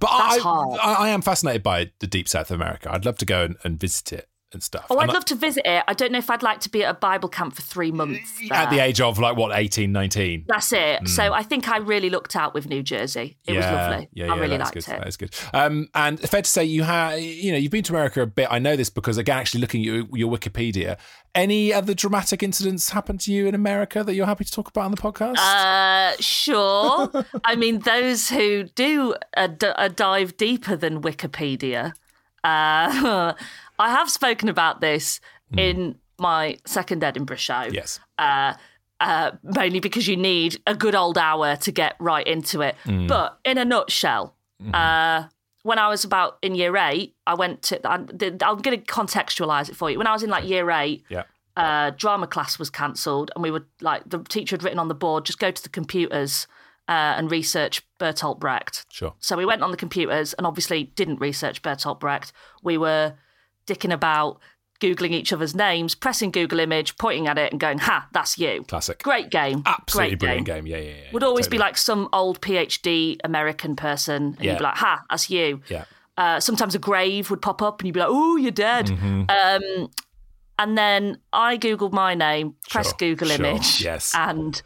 But 0.00 0.08
That's 0.10 0.38
I, 0.38 0.40
hard. 0.40 0.80
I 0.82 0.92
I 0.94 1.08
am 1.10 1.20
fascinated 1.22 1.62
by 1.62 1.90
the 2.00 2.06
deep 2.06 2.28
south 2.28 2.50
of 2.50 2.56
America. 2.60 2.90
I'd 2.92 3.04
love 3.04 3.18
to 3.18 3.26
go 3.26 3.44
and, 3.44 3.56
and 3.62 3.78
visit 3.78 4.12
it 4.12 4.28
and 4.52 4.62
stuff. 4.62 4.86
Oh, 4.90 4.98
I'd 4.98 5.12
love 5.12 5.24
to 5.26 5.34
visit 5.34 5.62
it. 5.66 5.84
I 5.86 5.92
don't 5.92 6.12
know 6.12 6.18
if 6.18 6.30
I'd 6.30 6.42
like 6.42 6.60
to 6.60 6.70
be 6.70 6.84
at 6.84 6.90
a 6.90 6.94
Bible 6.98 7.28
camp 7.28 7.54
for 7.54 7.62
three 7.62 7.92
months. 7.92 8.32
at 8.50 8.70
the 8.70 8.78
age 8.78 9.00
of 9.00 9.18
like 9.18 9.36
what 9.36 9.56
18, 9.56 9.92
19. 9.92 10.44
That's 10.48 10.72
it. 10.72 11.08
So 11.08 11.32
I 11.32 11.42
think 11.42 11.68
I 11.68 11.78
really 11.78 12.10
looked 12.10 12.36
out 12.36 12.54
with 12.54 12.68
New 12.68 12.82
Jersey. 12.82 13.36
It 13.46 13.56
was 13.56 13.64
lovely. 13.64 14.08
Yeah, 14.12 14.26
yeah, 14.26 14.32
I 14.32 14.38
really 14.38 14.56
that's 14.56 14.74
liked 14.74 14.86
good. 14.86 14.94
it. 14.94 14.98
That 14.98 15.08
is 15.08 15.16
good. 15.16 15.34
Um, 15.52 15.88
and 15.94 16.18
fair 16.20 16.42
to 16.42 16.50
say, 16.50 16.64
you 16.64 16.82
have, 16.82 17.20
you 17.20 17.52
know, 17.52 17.58
you've 17.58 17.72
been 17.72 17.84
to 17.84 17.92
America 17.92 18.22
a 18.22 18.26
bit. 18.26 18.48
I 18.50 18.58
know 18.58 18.76
this 18.76 18.90
because 18.90 19.18
again, 19.18 19.38
actually 19.38 19.60
looking 19.60 19.80
at 19.82 19.86
your, 19.86 20.06
your 20.12 20.30
Wikipedia. 20.36 20.98
Any 21.34 21.72
other 21.72 21.94
dramatic 21.94 22.42
incidents 22.42 22.90
happened 22.90 23.20
to 23.20 23.32
you 23.32 23.46
in 23.46 23.54
America 23.54 24.02
that 24.02 24.14
you're 24.14 24.26
happy 24.26 24.44
to 24.44 24.50
talk 24.50 24.68
about 24.68 24.86
on 24.86 24.90
the 24.90 24.96
podcast? 24.96 25.36
Uh, 25.36 26.16
sure. 26.20 27.10
I 27.44 27.54
mean, 27.54 27.80
those 27.80 28.30
who 28.30 28.64
do 28.64 29.14
a, 29.36 29.46
d- 29.46 29.70
a 29.76 29.88
dive 29.88 30.36
deeper 30.36 30.74
than 30.74 31.02
Wikipedia, 31.02 31.92
uh, 32.42 33.34
I 33.78 33.90
have 33.90 34.10
spoken 34.10 34.48
about 34.48 34.80
this 34.80 35.20
in 35.56 35.96
my 36.18 36.58
second 36.66 37.02
Edinburgh 37.04 37.36
show. 37.36 37.68
yes. 37.70 38.00
uh, 38.18 38.54
uh, 39.00 39.30
mainly 39.42 39.78
because 39.80 40.08
you 40.08 40.16
need 40.16 40.60
a 40.66 40.74
good 40.74 40.94
old 40.96 41.16
hour 41.16 41.54
to 41.56 41.70
get 41.72 41.94
right 42.00 42.26
into 42.26 42.60
it. 42.62 42.74
But 42.84 43.38
in 43.44 43.56
a 43.58 43.64
nutshell, 43.64 44.34
uh, 44.74 45.24
when 45.62 45.78
I 45.78 45.88
was 45.88 46.02
about 46.04 46.38
in 46.42 46.54
year 46.54 46.76
eight, 46.76 47.14
I 47.26 47.34
went 47.34 47.62
to. 47.62 47.86
I, 47.88 47.94
I'm 47.94 48.06
going 48.06 48.62
to 48.62 48.78
contextualize 48.78 49.68
it 49.68 49.76
for 49.76 49.90
you. 49.90 49.98
When 49.98 50.06
I 50.06 50.12
was 50.12 50.22
in 50.22 50.30
like 50.30 50.44
year 50.48 50.68
eight, 50.70 51.04
Yeah. 51.08 51.24
uh, 51.56 51.90
drama 51.90 52.26
class 52.26 52.58
was 52.58 52.70
cancelled, 52.70 53.30
and 53.36 53.42
we 53.42 53.50
were 53.52 53.64
like 53.80 54.02
the 54.08 54.18
teacher 54.24 54.54
had 54.56 54.64
written 54.64 54.78
on 54.80 54.88
the 54.88 54.94
board, 54.94 55.24
just 55.24 55.38
go 55.38 55.50
to 55.52 55.62
the 55.62 55.68
computers 55.68 56.46
uh, 56.88 57.14
and 57.16 57.30
research 57.30 57.82
Bertolt 58.00 58.40
Brecht. 58.40 58.84
Sure. 58.90 59.14
So 59.20 59.36
we 59.36 59.44
went 59.44 59.62
on 59.62 59.70
the 59.70 59.76
computers 59.76 60.32
and 60.34 60.46
obviously 60.46 60.84
didn't 60.96 61.20
research 61.20 61.62
Bertolt 61.62 62.00
Brecht. 62.00 62.32
We 62.62 62.78
were 62.78 63.14
dicking 63.68 63.92
about, 63.92 64.40
Googling 64.80 65.10
each 65.10 65.32
other's 65.32 65.56
names, 65.56 65.96
pressing 65.96 66.30
Google 66.30 66.60
image, 66.60 66.96
pointing 66.98 67.26
at 67.26 67.36
it 67.36 67.50
and 67.50 67.58
going, 67.60 67.78
ha, 67.78 68.06
that's 68.12 68.38
you. 68.38 68.62
Classic. 68.68 69.02
Great 69.02 69.28
game. 69.28 69.64
Absolutely 69.66 70.10
Great 70.14 70.18
brilliant 70.20 70.46
game. 70.46 70.64
game. 70.64 70.66
Yeah, 70.68 70.76
yeah, 70.78 70.94
yeah. 71.04 71.12
Would 71.12 71.24
always 71.24 71.48
be 71.48 71.58
like 71.58 71.76
some 71.76 72.08
old 72.12 72.40
PhD 72.40 73.18
American 73.24 73.74
person 73.74 74.34
and 74.36 74.40
Yeah. 74.40 74.52
you'd 74.52 74.58
be 74.58 74.62
like, 74.64 74.76
ha, 74.76 75.02
that's 75.10 75.28
you. 75.30 75.62
Yeah. 75.68 75.84
Uh, 76.16 76.38
sometimes 76.38 76.76
a 76.76 76.78
grave 76.78 77.28
would 77.28 77.42
pop 77.42 77.60
up 77.60 77.80
and 77.80 77.88
you'd 77.88 77.94
be 77.94 77.98
like, 78.00 78.08
oh, 78.08 78.36
you're 78.36 78.52
dead. 78.52 78.86
Mm-hmm. 78.86 79.24
Um, 79.28 79.90
and 80.60 80.78
then 80.78 81.18
I 81.32 81.56
Googled 81.58 81.92
my 81.92 82.14
name, 82.14 82.54
pressed 82.70 83.00
Sure, 83.00 83.10
Google 83.14 83.28
sure, 83.30 83.46
image, 83.46 83.80
yes. 83.82 84.12
and 84.14 84.62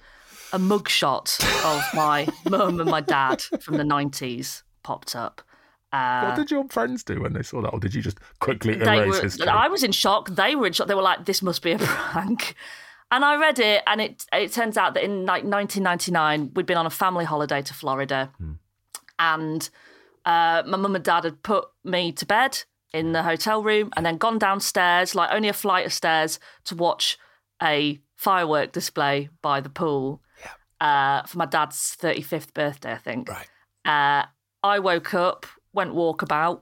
a 0.53 0.59
mugshot 0.59 1.43
of 1.65 1.83
my 1.95 2.27
mum 2.51 2.81
and 2.81 2.91
my 2.91 3.01
dad 3.01 3.41
from 3.61 3.79
the 3.79 3.83
90s 3.85 4.63
popped 4.83 5.17
up. 5.17 5.41
Uh, 5.93 6.27
What 6.27 6.37
did 6.37 6.51
your 6.51 6.67
friends 6.69 7.05
do 7.05 7.21
when 7.21 7.33
they 7.35 7.43
saw 7.43 7.61
that, 7.63 7.69
or 7.69 7.79
did 7.81 7.95
you 7.95 8.01
just 8.03 8.19
quickly 8.41 8.75
erase 8.81 9.09
were, 9.17 9.23
history? 9.23 9.47
I 9.49 9.69
was 9.69 9.83
in 9.83 9.93
shock. 9.93 10.31
They 10.31 10.55
were 10.57 10.67
in 10.67 10.73
shock. 10.73 10.89
They 10.89 10.95
were 10.95 11.03
like, 11.03 11.27
"This 11.27 11.43
must 11.43 11.63
be 11.63 11.73
a 11.73 11.79
prank." 11.79 12.55
And 13.11 13.25
I 13.27 13.37
read 13.37 13.59
it, 13.59 13.83
and 13.87 14.01
it 14.01 14.25
it 14.33 14.53
turns 14.53 14.79
out 14.79 14.95
that 14.95 15.05
in 15.05 15.27
like 15.27 15.45
1999, 15.45 16.53
we'd 16.55 16.65
been 16.67 16.79
on 16.79 16.87
a 16.87 16.91
family 16.91 17.25
holiday 17.27 17.61
to 17.63 17.75
Florida, 17.75 18.31
Hmm. 18.39 18.53
and 19.19 19.69
uh, 20.25 20.63
my 20.67 20.77
mum 20.79 20.95
and 20.95 21.05
dad 21.05 21.25
had 21.25 21.43
put 21.43 21.67
me 21.85 22.13
to 22.13 22.25
bed 22.25 22.63
in 22.95 23.13
the 23.13 23.23
hotel 23.23 23.63
room, 23.63 23.91
and 23.97 24.07
then 24.07 24.17
gone 24.17 24.39
downstairs, 24.39 25.15
like 25.15 25.31
only 25.33 25.49
a 25.49 25.53
flight 25.53 25.85
of 25.85 25.93
stairs, 25.93 26.39
to 26.65 26.75
watch 26.75 27.19
a 27.63 28.01
firework 28.17 28.73
display 28.73 29.29
by 29.43 29.61
the 29.61 29.69
pool 29.71 30.23
uh, 30.81 31.23
for 31.25 31.39
my 31.39 31.47
dad's 31.47 31.97
35th 32.01 32.53
birthday, 32.55 32.93
I 32.93 32.99
think. 32.99 33.29
Right. 33.29 33.49
Uh, 33.85 34.27
I 34.63 34.79
woke 34.79 35.13
up, 35.15 35.47
went 35.73 35.93
walkabout, 35.95 36.61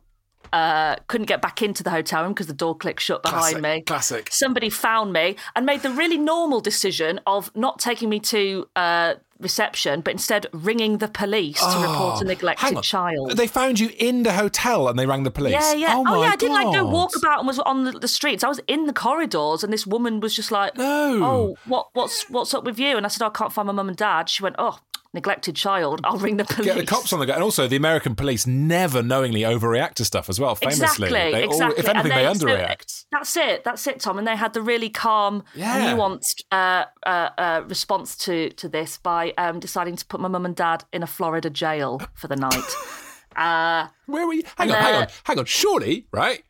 uh, 0.52 0.96
couldn't 1.06 1.26
get 1.26 1.40
back 1.42 1.62
into 1.62 1.82
the 1.82 1.90
hotel 1.90 2.22
room 2.22 2.32
because 2.32 2.46
the 2.48 2.52
door 2.54 2.76
clicked 2.76 3.00
shut 3.02 3.22
behind 3.22 3.56
Classic. 3.58 3.62
me. 3.62 3.82
Classic. 3.82 4.28
Somebody 4.32 4.70
found 4.70 5.12
me 5.12 5.36
and 5.54 5.64
made 5.66 5.82
the 5.82 5.90
really 5.90 6.18
normal 6.18 6.60
decision 6.60 7.20
of 7.26 7.54
not 7.54 7.78
taking 7.78 8.08
me 8.08 8.18
to 8.20 8.66
uh, 8.74 9.14
reception, 9.38 10.00
but 10.00 10.12
instead 10.12 10.46
ringing 10.52 10.98
the 10.98 11.06
police 11.08 11.60
to 11.60 11.66
report 11.78 12.20
a 12.20 12.24
Oh, 12.24 12.26
neglected 12.26 12.82
child. 12.82 13.36
They 13.36 13.46
found 13.46 13.78
you 13.78 13.90
in 13.98 14.22
the 14.24 14.32
hotel 14.32 14.88
and 14.88 14.98
they 14.98 15.06
rang 15.06 15.22
the 15.22 15.30
police. 15.30 15.52
yeah, 15.52 15.72
yeah. 15.74 15.94
Oh, 15.96 16.04
Oh, 16.06 16.22
yeah. 16.22 16.30
I 16.30 16.36
didn't 16.36 16.54
like 16.56 16.74
go 16.74 16.84
walk 16.84 17.12
about 17.16 17.38
and 17.38 17.46
was 17.46 17.58
on 17.60 17.84
the, 17.84 17.92
the 17.92 18.08
streets. 18.08 18.42
I 18.42 18.48
was 18.48 18.60
in 18.66 18.86
the 18.86 18.92
corridors, 18.92 19.62
and 19.62 19.72
this 19.72 19.86
woman 19.86 20.20
was 20.20 20.34
just 20.34 20.50
like, 20.50 20.76
No. 20.76 21.20
"Oh, 21.22 21.56
what, 21.66 21.88
what's, 21.92 22.28
what's 22.28 22.54
up 22.54 22.64
with 22.64 22.78
you?" 22.78 22.96
And 22.96 23.06
I 23.06 23.08
said, 23.08 23.22
oh, 23.24 23.28
"I 23.28 23.30
can't 23.30 23.52
find 23.52 23.66
my 23.66 23.72
mum 23.72 23.88
and 23.88 23.96
dad." 23.96 24.28
She 24.28 24.42
went, 24.42 24.56
"Oh, 24.58 24.78
neglected 25.12 25.56
child. 25.56 26.00
I'll 26.04 26.18
ring 26.18 26.36
the 26.36 26.44
police." 26.44 26.66
Get 26.66 26.76
the 26.78 26.86
cops 26.86 27.12
on 27.12 27.18
the 27.20 27.26
go. 27.26 27.32
And 27.34 27.42
also, 27.42 27.66
the 27.66 27.76
American 27.76 28.14
police 28.14 28.46
never 28.46 29.02
knowingly 29.02 29.40
overreact 29.42 29.94
to 29.94 30.04
stuff 30.04 30.28
as 30.28 30.38
well, 30.38 30.54
famously. 30.54 30.84
Exactly, 30.84 31.08
They 31.10 31.44
all- 31.44 31.50
exactly. 31.52 31.78
if 31.78 31.88
anything, 31.88 32.12
they 32.12 32.34
so 32.34 32.46
underreact. 32.46 33.04
that's 33.12 33.36
it. 33.36 33.64
That's 33.64 33.86
it, 33.86 34.00
Tom. 34.00 34.18
And 34.18 34.26
they 34.26 34.36
had 34.36 34.52
the 34.54 34.62
really 34.62 34.90
calm, 34.90 35.42
Yeah. 35.54 35.94
nuanced 35.94 36.42
uh, 36.52 36.84
uh, 37.06 37.30
uh, 37.38 37.62
response 37.66 38.16
to 38.18 38.50
to 38.50 38.68
this 38.68 38.98
by 38.98 39.32
um, 39.38 39.58
deciding 39.60 39.96
to 39.96 40.06
put 40.06 40.20
my 40.20 40.28
mum 40.28 40.44
and 40.46 40.54
dad 40.56 40.84
in 40.92 41.02
a 41.02 41.06
Florida 41.06 41.50
jail 41.50 42.00
for 42.14 42.28
the 42.28 42.36
night. 42.36 42.70
uh, 43.36 43.88
Where 44.06 44.26
were 44.26 44.34
you? 44.34 44.42
Hang 44.56 44.70
on, 44.70 44.76
hang 44.82 44.94
on, 45.02 45.06
hang 45.24 45.38
on. 45.38 45.44
Surely, 45.44 46.06
right? 46.12 46.42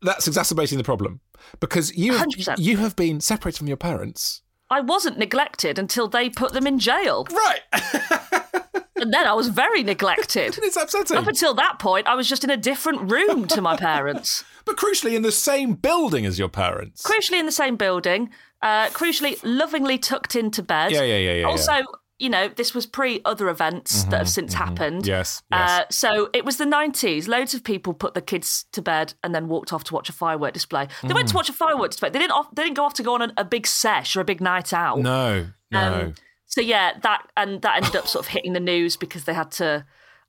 That's 0.00 0.26
exacerbating 0.26 0.78
the 0.78 0.84
problem 0.84 1.20
because 1.60 1.96
you 1.96 2.14
have, 2.16 2.26
you 2.58 2.78
have 2.78 2.96
been 2.96 3.20
separated 3.20 3.58
from 3.58 3.68
your 3.68 3.76
parents. 3.76 4.41
I 4.72 4.80
wasn't 4.80 5.18
neglected 5.18 5.78
until 5.78 6.08
they 6.08 6.28
put 6.30 6.52
them 6.52 6.66
in 6.66 6.78
jail, 6.78 7.26
Right. 7.30 7.60
and 8.96 9.12
then 9.12 9.26
I 9.26 9.34
was 9.34 9.48
very 9.48 9.82
neglected. 9.82 10.58
it's 10.62 10.76
upsetting. 10.76 11.16
Up 11.16 11.26
until 11.26 11.54
that 11.54 11.78
point, 11.78 12.06
I 12.06 12.14
was 12.14 12.28
just 12.28 12.44
in 12.44 12.50
a 12.50 12.56
different 12.56 13.10
room 13.10 13.46
to 13.48 13.60
my 13.60 13.76
parents. 13.76 14.44
but 14.64 14.76
crucially, 14.76 15.14
in 15.14 15.22
the 15.22 15.32
same 15.32 15.74
building 15.74 16.24
as 16.26 16.38
your 16.38 16.48
parents. 16.48 17.02
crucially 17.02 17.38
in 17.38 17.46
the 17.46 17.52
same 17.52 17.76
building, 17.76 18.30
uh, 18.62 18.86
crucially 18.88 19.38
lovingly 19.42 19.98
tucked 19.98 20.34
into 20.36 20.62
bed. 20.62 20.92
Yeah, 20.92 21.02
yeah, 21.02 21.16
yeah, 21.18 21.32
yeah, 21.34 21.46
Also, 21.46 21.72
you 22.18 22.28
know, 22.28 22.48
this 22.48 22.72
was 22.74 22.86
pre 22.86 23.20
other 23.24 23.48
events 23.48 24.04
that 24.04 24.18
have 24.18 24.28
since 24.28 24.54
happened. 24.54 25.06
Yes, 25.06 25.42
Uh, 25.50 25.56
yes. 25.88 25.96
so 25.96 26.28
it 26.32 26.44
was 26.44 26.56
the 26.56 26.64
90s. 26.64 27.26
Loads 27.26 27.52
of 27.54 27.64
people 27.64 27.94
put 27.94 28.14
the 28.14 28.20
kids 28.20 28.66
to 28.72 28.80
bed 28.82 29.14
and 29.24 29.34
then 29.34 29.48
walked 29.48 29.72
off 29.72 29.82
to 29.84 29.94
watch 29.94 30.08
a 30.08 30.12
firework 30.12 30.52
display. 30.54 30.86
They 31.02 31.14
went 31.14 31.26
Mm. 31.28 31.30
to 31.32 31.36
watch 31.36 31.48
a 31.48 31.52
firework 31.52 31.90
display. 31.90 32.10
They 32.10 32.18
didn't. 32.20 32.32
Off, 32.32 32.54
they 32.54 32.62
didn't 32.62 32.76
go 32.76 32.84
off 32.84 32.94
to 32.94 33.02
go 33.02 33.14
on 33.14 33.22
a, 33.22 33.32
a 33.38 33.44
big 33.44 33.66
sesh 33.66 34.16
or 34.16 34.20
a 34.20 34.24
big 34.24 34.40
night 34.40 34.72
out. 34.72 34.98
No, 35.00 35.48
no. 35.70 35.94
Um, 35.94 36.14
so 36.46 36.60
yeah, 36.60 36.92
that 37.02 37.26
and 37.36 37.60
that 37.62 37.78
ended 37.78 37.96
up 37.96 38.06
sort 38.06 38.24
of 38.24 38.28
hitting 38.28 38.52
the 38.52 38.60
news 38.60 38.96
because 38.96 39.24
they 39.24 39.34
had 39.34 39.50
to. 39.52 39.84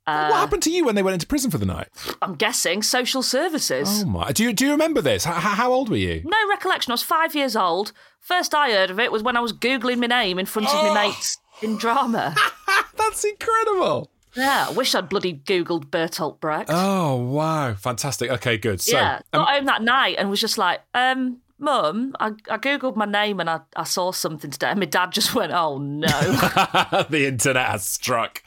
uh, 0.08 0.28
what 0.30 0.38
happened 0.40 0.64
to 0.64 0.72
you 0.72 0.84
when 0.86 0.96
they 0.96 1.04
went 1.04 1.14
into 1.14 1.28
prison 1.28 1.52
for 1.52 1.58
the 1.58 1.66
night? 1.66 1.90
I'm 2.22 2.34
guessing 2.36 2.82
social 2.82 3.22
services. 3.22 4.04
Oh 4.04 4.08
my! 4.08 4.32
Do 4.32 4.44
you 4.44 4.52
do 4.54 4.66
you 4.66 4.72
remember 4.72 5.02
this? 5.02 5.26
How, 5.26 5.34
how 5.34 5.72
old 5.74 5.90
were 5.90 5.98
you? 5.98 6.22
No 6.26 6.38
recollection. 6.50 6.92
I 6.92 6.96
was 6.96 7.04
five 7.04 7.36
years 7.36 7.56
old. 7.56 7.92
First 8.20 8.56
I 8.56 8.72
heard 8.72 8.90
of 8.90 9.00
it 9.00 9.12
was 9.12 9.22
when 9.22 9.36
I 9.38 9.42
was 9.42 9.52
googling 9.54 10.00
my 10.00 10.08
name 10.08 10.40
in 10.40 10.46
front 10.46 10.70
of 10.70 10.74
Oh. 10.76 10.94
my 10.94 11.08
mates 11.08 11.38
in 11.62 11.78
drama. 11.78 12.36
That's 12.98 13.24
incredible. 13.24 14.10
yeah, 14.36 14.68
I 14.70 14.72
wish 14.72 14.96
I'd 14.96 15.10
bloody 15.10 15.34
googled 15.34 15.86
Bertolt 15.86 16.40
Brecht. 16.40 16.70
Oh 16.72 17.16
wow! 17.16 17.74
Fantastic. 17.76 18.32
Okay, 18.32 18.58
good. 18.58 18.82
So, 18.82 18.98
yeah, 18.98 19.22
um, 19.34 19.42
got 19.42 19.56
home 19.56 19.66
that 19.66 19.82
night 19.84 20.16
and 20.18 20.30
was 20.30 20.42
just 20.42 20.58
like, 20.58 20.82
um, 20.94 21.40
Mum, 21.60 22.14
I, 22.20 22.28
I 22.50 22.58
googled 22.58 22.96
my 22.98 23.06
name 23.06 23.40
and 23.40 23.50
I, 23.50 23.62
I 23.76 23.84
saw 23.84 24.12
something 24.12 24.52
today, 24.52 24.68
and 24.68 24.80
my 24.80 24.86
dad 24.86 25.12
just 25.12 25.34
went, 25.34 25.54
"Oh 25.54 25.78
no." 25.78 26.08
the 27.10 27.26
internet 27.28 27.68
has 27.68 27.86
struck. 27.86 28.44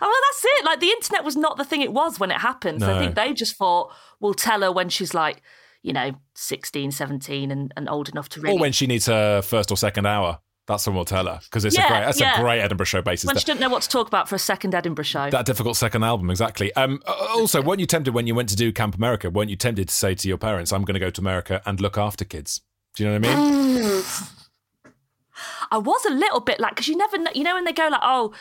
Oh, 0.00 0.06
well, 0.06 0.12
that's 0.28 0.44
it. 0.44 0.64
Like 0.64 0.80
the 0.80 0.90
internet 0.90 1.24
was 1.24 1.36
not 1.36 1.56
the 1.56 1.64
thing 1.64 1.82
it 1.82 1.92
was 1.92 2.18
when 2.18 2.30
it 2.30 2.38
happened. 2.38 2.80
So 2.80 2.94
I 2.94 2.98
think 3.00 3.16
they 3.16 3.34
just 3.34 3.56
thought, 3.56 3.92
we'll 4.20 4.32
tell 4.34 4.62
her 4.62 4.70
when 4.70 4.88
she's 4.88 5.12
like, 5.12 5.42
you 5.82 5.92
know, 5.92 6.12
16, 6.34 6.92
17 6.92 7.50
and, 7.50 7.72
and 7.76 7.88
old 7.88 8.08
enough 8.08 8.28
to 8.30 8.40
really. 8.40 8.56
Or 8.56 8.60
when 8.60 8.72
she 8.72 8.86
needs 8.86 9.06
her 9.06 9.42
first 9.42 9.70
or 9.70 9.76
second 9.76 10.06
hour. 10.06 10.38
That's 10.68 10.86
when 10.86 10.94
we'll 10.94 11.04
tell 11.06 11.26
her 11.26 11.40
because 11.42 11.64
it's 11.64 11.76
a 11.76 11.80
great. 11.80 11.88
That's 12.00 12.20
yeah. 12.20 12.38
a 12.38 12.40
great 12.42 12.60
Edinburgh 12.60 12.84
show 12.86 13.02
basis. 13.02 13.26
when 13.26 13.34
That- 13.34 13.40
she 13.40 13.46
didn't 13.46 13.60
know 13.60 13.70
what 13.70 13.82
to 13.82 13.88
talk 13.88 14.06
about 14.06 14.28
for 14.28 14.34
a 14.36 14.38
second 14.38 14.74
Edinburgh 14.74 15.04
show. 15.04 15.30
that 15.30 15.46
difficult 15.46 15.76
second 15.76 16.04
album, 16.04 16.30
exactly. 16.30 16.72
Um, 16.76 17.02
also, 17.06 17.60
weren't 17.62 17.80
you 17.80 17.86
tempted 17.86 18.12
when 18.14 18.26
you 18.26 18.34
went 18.34 18.48
to 18.50 18.56
do 18.56 18.70
Camp 18.72 18.94
America? 18.94 19.30
Weren't 19.30 19.50
you 19.50 19.56
tempted 19.56 19.88
to 19.88 19.94
say 19.94 20.14
to 20.14 20.28
your 20.28 20.38
parents, 20.38 20.72
"I'm 20.72 20.82
going 20.84 20.94
to 20.94 21.00
go 21.00 21.10
to 21.10 21.20
America 21.20 21.62
and 21.66 21.80
look 21.80 21.96
after 21.98 22.24
kids"? 22.24 22.60
Do 22.94 23.04
you 23.04 23.10
know 23.10 23.18
what 23.18 23.26
I 23.28 23.80
mean? 23.80 24.02
I 25.70 25.78
was 25.78 26.04
a 26.04 26.10
little 26.10 26.40
bit 26.40 26.60
like, 26.60 26.72
because 26.72 26.88
you 26.88 26.96
never 26.96 27.18
know, 27.18 27.30
you 27.34 27.44
know, 27.44 27.54
when 27.54 27.64
they 27.64 27.72
go 27.72 27.88
like, 27.88 28.00
oh, 28.02 28.32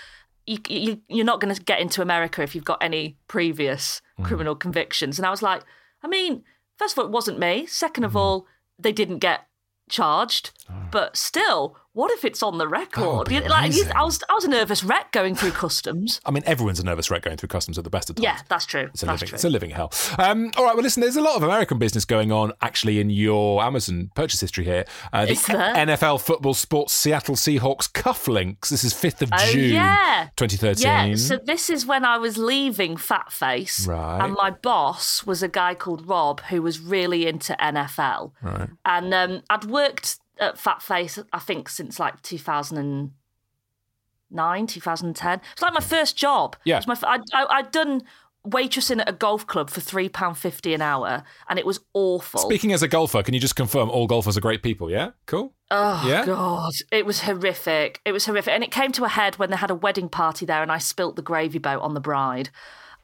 you, 0.46 0.58
you, 0.70 1.02
you're 1.10 1.26
not 1.26 1.42
going 1.42 1.54
to 1.54 1.62
get 1.62 1.80
into 1.80 2.02
America 2.02 2.42
if 2.42 2.56
you've 2.56 2.64
got 2.66 2.82
any 2.82 3.18
previous 3.28 4.02
Mm. 4.20 4.26
criminal 4.26 4.56
convictions. 4.56 5.20
And 5.20 5.26
I 5.28 5.30
was 5.30 5.44
like, 5.44 5.62
I 6.02 6.08
mean, 6.08 6.44
first 6.80 6.94
of 6.94 7.00
all, 7.00 7.06
it 7.06 7.12
wasn't 7.12 7.38
me. 7.38 7.68
Second 7.68 8.04
Mm. 8.04 8.08
of 8.08 8.16
all, 8.16 8.48
they 8.80 8.92
didn't 8.92 9.20
get 9.20 9.46
charged. 9.90 10.50
But 10.90 11.16
still, 11.18 11.78
what 11.98 12.12
if 12.12 12.24
it's 12.24 12.44
on 12.44 12.58
the 12.60 12.68
record? 12.68 13.32
You- 13.32 13.42
like. 13.42 13.74
I 13.96 14.04
was, 14.04 14.22
I 14.30 14.34
was 14.36 14.44
a 14.46 14.50
nervous 14.50 14.84
wreck 14.84 15.12
going 15.12 15.34
through 15.36 15.52
customs. 15.52 16.22
I 16.26 16.32
mean, 16.32 16.44
everyone's 16.46 16.80
a 16.80 16.84
nervous 16.86 17.10
wreck 17.10 17.24
going 17.24 17.38
through 17.38 17.50
customs 17.50 17.78
at 17.78 17.84
the 17.84 17.90
best 17.90 18.10
of 18.10 18.16
times. 18.18 18.24
Yeah, 18.24 18.38
that's 18.48 18.66
true. 18.68 18.90
It's 18.94 19.02
a, 19.02 19.06
that's 19.08 19.22
living, 19.22 19.28
true. 19.30 19.36
it's 19.36 19.44
a 19.44 19.50
living 19.50 19.70
hell. 19.72 19.92
Um, 20.20 20.52
all 20.58 20.66
right, 20.66 20.76
well, 20.76 20.84
listen, 20.84 21.02
there's 21.02 21.16
a 21.16 21.22
lot 21.22 21.36
of 21.36 21.44
American 21.44 21.80
business 21.80 22.06
going 22.06 22.32
on 22.32 22.52
actually 22.62 23.00
in 23.00 23.10
your 23.10 23.64
Amazon 23.64 24.12
purchase 24.16 24.40
history 24.40 24.64
here. 24.66 24.86
Uh, 25.12 25.26
the 25.26 25.32
Is 25.32 25.46
there? 25.48 25.74
NFL 25.74 26.22
football 26.22 26.54
sports 26.54 26.94
Seattle 26.94 27.36
Seahawks 27.36 27.92
cufflinks. 27.92 28.70
This 28.70 28.84
is 28.84 28.94
5th 28.94 29.24
of 29.24 29.30
Oh, 29.34 29.52
June, 29.52 29.74
yeah. 29.74 30.28
2013. 30.36 30.84
Yeah, 30.86 31.16
so 31.16 31.38
this 31.44 31.70
is 31.70 31.86
when 31.86 32.06
I 32.06 32.18
was 32.18 32.38
leaving 32.38 32.98
Fat 32.98 33.32
Face, 33.32 33.88
Right. 33.88 34.24
and 34.24 34.34
my 34.34 34.52
boss 34.52 35.26
was 35.26 35.42
a 35.42 35.48
guy 35.48 35.74
called 35.74 36.08
Rob 36.08 36.42
who 36.50 36.62
was 36.62 36.80
really 36.80 37.26
into 37.28 37.56
NFL. 37.60 38.34
Right. 38.42 38.70
And 38.86 39.14
um, 39.14 39.42
I'd 39.50 39.66
worked 39.66 40.20
at 40.40 40.58
Fat 40.58 40.82
Face, 40.82 41.20
I 41.34 41.40
think, 41.40 41.70
since 41.70 42.00
like 42.00 42.22
2009, 42.22 44.68
2010. 44.68 45.42
It's 45.54 45.62
like 45.62 45.74
my 45.74 45.80
first 45.80 46.18
job. 46.18 46.56
Yeah. 46.64 46.82
My, 46.88 46.98
I'd, 47.04 47.22
I, 47.34 47.46
I'd 47.50 47.72
done 47.72 48.04
waitressing 48.48 49.02
at 49.02 49.10
a 49.10 49.14
golf 49.14 49.46
club 49.46 49.70
for 49.70 49.82
£3.50 49.82 50.74
an 50.74 50.82
hour, 50.82 51.24
and 51.50 51.60
it 51.60 51.66
was 51.66 51.80
awful. 51.94 52.40
Speaking 52.40 52.72
as 52.72 52.82
a 52.82 52.88
golfer, 52.88 53.22
can 53.24 53.34
you 53.34 53.40
just 53.40 53.56
confirm 53.56 53.90
all 53.90 54.08
golfers 54.08 54.38
are 54.38 54.42
great 54.42 54.64
people? 54.64 54.90
Yeah? 54.90 55.12
Cool. 55.26 55.54
Oh 55.70 56.06
Yeah? 56.08 56.26
God, 56.26 56.74
it 56.92 57.06
was 57.06 57.22
horrific. 57.22 58.02
It 58.06 58.14
was 58.14 58.26
horrific, 58.26 58.54
and 58.54 58.64
it 58.64 58.72
came 58.72 58.92
to 58.94 59.04
a 59.04 59.10
head 59.10 59.38
when 59.38 59.50
they 59.50 59.58
had 59.58 59.72
a 59.72 59.76
wedding 59.76 60.10
party 60.10 60.46
there, 60.46 60.62
and 60.62 60.72
I 60.72 60.78
spilt 60.78 61.18
the 61.18 61.22
gravy 61.22 61.60
boat 61.60 61.82
on 61.82 61.94
the 61.94 62.00
bride. 62.00 62.50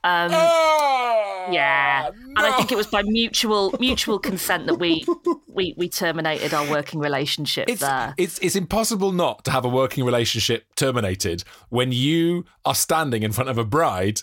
Um, 0.03 0.31
Oh, 0.33 1.47
yeah, 1.51 2.07
and 2.07 2.37
I 2.37 2.51
think 2.57 2.71
it 2.71 2.75
was 2.77 2.87
by 2.87 3.03
mutual 3.03 3.73
mutual 3.79 4.19
consent 4.29 4.65
that 4.67 4.75
we 4.75 5.05
we 5.47 5.73
we 5.77 5.89
terminated 5.89 6.53
our 6.53 6.69
working 6.69 6.99
relationship 6.99 7.69
It's, 7.69 7.81
there. 7.81 8.13
it's 8.17 8.39
it's 8.39 8.55
impossible 8.55 9.11
not 9.11 9.43
to 9.45 9.51
have 9.51 9.65
a 9.65 9.69
working 9.69 10.03
relationship 10.05 10.65
terminated 10.75 11.43
when 11.69 11.91
you 11.91 12.45
are 12.65 12.75
standing 12.75 13.23
in 13.23 13.31
front 13.31 13.49
of 13.49 13.57
a 13.57 13.65
bride 13.65 14.21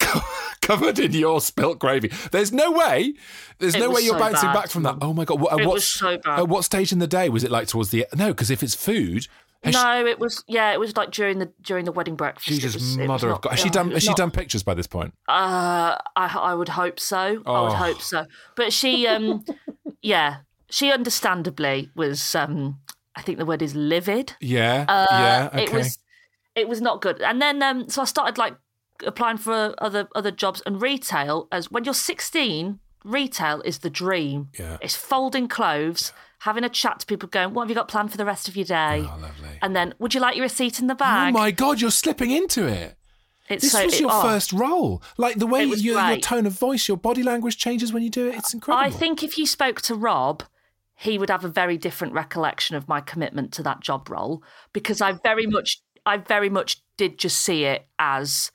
covered 0.60 0.98
in 0.98 1.12
your 1.12 1.40
spilt 1.40 1.78
gravy. 1.78 2.10
There's 2.30 2.52
no 2.52 2.70
way. 2.72 3.14
There's 3.58 3.74
It 3.74 3.80
no 3.80 3.90
way 3.90 4.02
you're 4.02 4.14
so 4.14 4.18
bouncing 4.20 4.48
bad. 4.48 4.54
back 4.54 4.70
from 4.70 4.82
that. 4.84 4.96
Oh 5.00 5.12
my 5.12 5.24
god! 5.24 5.40
What, 5.40 5.52
at 5.54 5.60
It 5.60 5.66
what, 5.66 5.74
was 5.74 5.88
so 5.88 6.18
bad. 6.18 6.40
At 6.40 6.48
what 6.48 6.64
stage 6.64 6.92
in 6.92 6.98
the 6.98 7.06
day 7.06 7.28
was 7.28 7.44
it 7.44 7.50
like 7.50 7.68
towards 7.68 7.90
the 7.90 8.06
no? 8.14 8.28
Because 8.28 8.50
if 8.50 8.62
it's 8.62 8.74
food, 8.74 9.26
has 9.62 9.74
she- 9.74 9.80
no, 9.82 10.06
it 10.06 10.18
was 10.18 10.44
yeah, 10.46 10.72
it 10.72 10.80
was 10.80 10.96
like 10.96 11.10
during 11.10 11.38
the 11.38 11.52
during 11.62 11.84
the 11.84 11.92
wedding 11.92 12.16
breakfast. 12.16 12.46
Jesus, 12.46 12.74
was- 12.74 12.98
mother 12.98 13.28
not- 13.28 13.36
of 13.36 13.40
God! 13.42 13.50
Has 13.50 13.60
she 13.60 13.68
oh, 13.68 13.72
done? 13.72 13.86
Has 13.86 13.94
was 13.94 14.02
she 14.04 14.14
done 14.14 14.30
pictures 14.30 14.62
by 14.62 14.74
this 14.74 14.86
point? 14.86 15.14
Uh, 15.28 15.96
I 16.16 16.26
I 16.36 16.54
would 16.54 16.68
hope 16.70 17.00
so. 17.00 17.16
I 17.18 17.42
Oh. 17.46 17.64
would 17.64 17.72
hope 17.74 18.00
so. 18.00 18.26
But 18.56 18.72
she, 18.72 19.06
um, 19.06 19.44
yeah, 20.02 20.38
she 20.70 20.92
understandably 20.92 21.90
was. 21.94 22.34
Um, 22.34 22.80
I 23.16 23.22
think 23.22 23.38
the 23.38 23.44
word 23.46 23.62
is 23.62 23.74
livid. 23.74 24.34
Yeah, 24.40 24.84
Uh, 24.88 25.06
yeah. 25.10 25.48
Okay. 25.52 25.64
It 25.64 25.72
was 25.72 25.98
it 26.54 26.68
was 26.68 26.80
not 26.80 27.00
good. 27.02 27.20
And 27.20 27.42
then 27.42 27.62
um, 27.62 27.88
so 27.88 28.02
I 28.02 28.04
started 28.04 28.38
like 28.38 28.54
applying 29.04 29.38
for 29.38 29.74
other 29.78 30.08
other 30.14 30.30
jobs 30.30 30.62
and 30.66 30.80
retail. 30.80 31.48
As 31.50 31.68
when 31.70 31.84
you're 31.84 31.94
16, 31.94 32.78
retail 33.04 33.60
is 33.62 33.78
the 33.80 33.90
dream. 33.90 34.50
Yeah. 34.58 34.76
It's 34.80 34.94
folding 34.94 35.48
clothes, 35.48 36.12
having 36.40 36.64
a 36.64 36.68
chat 36.68 37.00
to 37.00 37.06
people, 37.06 37.28
going, 37.28 37.54
"What 37.54 37.64
have 37.64 37.70
you 37.70 37.74
got 37.74 37.88
planned 37.88 38.10
for 38.10 38.16
the 38.16 38.24
rest 38.24 38.48
of 38.48 38.56
your 38.56 38.64
day?" 38.64 39.00
Oh, 39.04 39.18
lovely. 39.20 39.58
And 39.62 39.74
then, 39.74 39.94
would 39.98 40.14
you 40.14 40.20
like 40.20 40.36
your 40.36 40.44
receipt 40.44 40.78
in 40.78 40.86
the 40.86 40.94
bag?" 40.94 41.34
Oh 41.34 41.38
my 41.38 41.50
God! 41.50 41.80
You're 41.80 41.90
slipping 41.90 42.30
into 42.30 42.66
it. 42.66 42.96
it's 43.48 43.62
This 43.62 43.72
so, 43.72 43.84
was 43.84 43.94
it- 43.94 44.00
your 44.00 44.10
oh. 44.12 44.22
first 44.22 44.52
role. 44.52 45.02
Like 45.16 45.36
the 45.36 45.46
way 45.46 45.64
your, 45.64 45.76
your 45.76 46.16
tone 46.18 46.46
of 46.46 46.52
voice, 46.52 46.86
your 46.86 46.96
body 46.98 47.22
language 47.22 47.56
changes 47.56 47.92
when 47.92 48.02
you 48.02 48.10
do 48.10 48.28
it. 48.28 48.34
It's 48.36 48.52
incredible. 48.54 48.84
I 48.84 48.90
think 48.90 49.22
if 49.22 49.38
you 49.38 49.46
spoke 49.46 49.80
to 49.82 49.94
Rob, 49.94 50.42
he 50.94 51.16
would 51.18 51.30
have 51.30 51.44
a 51.44 51.48
very 51.48 51.78
different 51.78 52.12
recollection 52.12 52.76
of 52.76 52.88
my 52.88 53.00
commitment 53.00 53.52
to 53.52 53.62
that 53.62 53.80
job 53.80 54.10
role 54.10 54.42
because 54.72 55.00
I 55.00 55.12
very 55.12 55.46
much, 55.46 55.80
I 56.04 56.16
very 56.18 56.50
much 56.50 56.82
did 56.96 57.18
just 57.18 57.40
see 57.40 57.64
it 57.64 57.86
as 57.98 58.50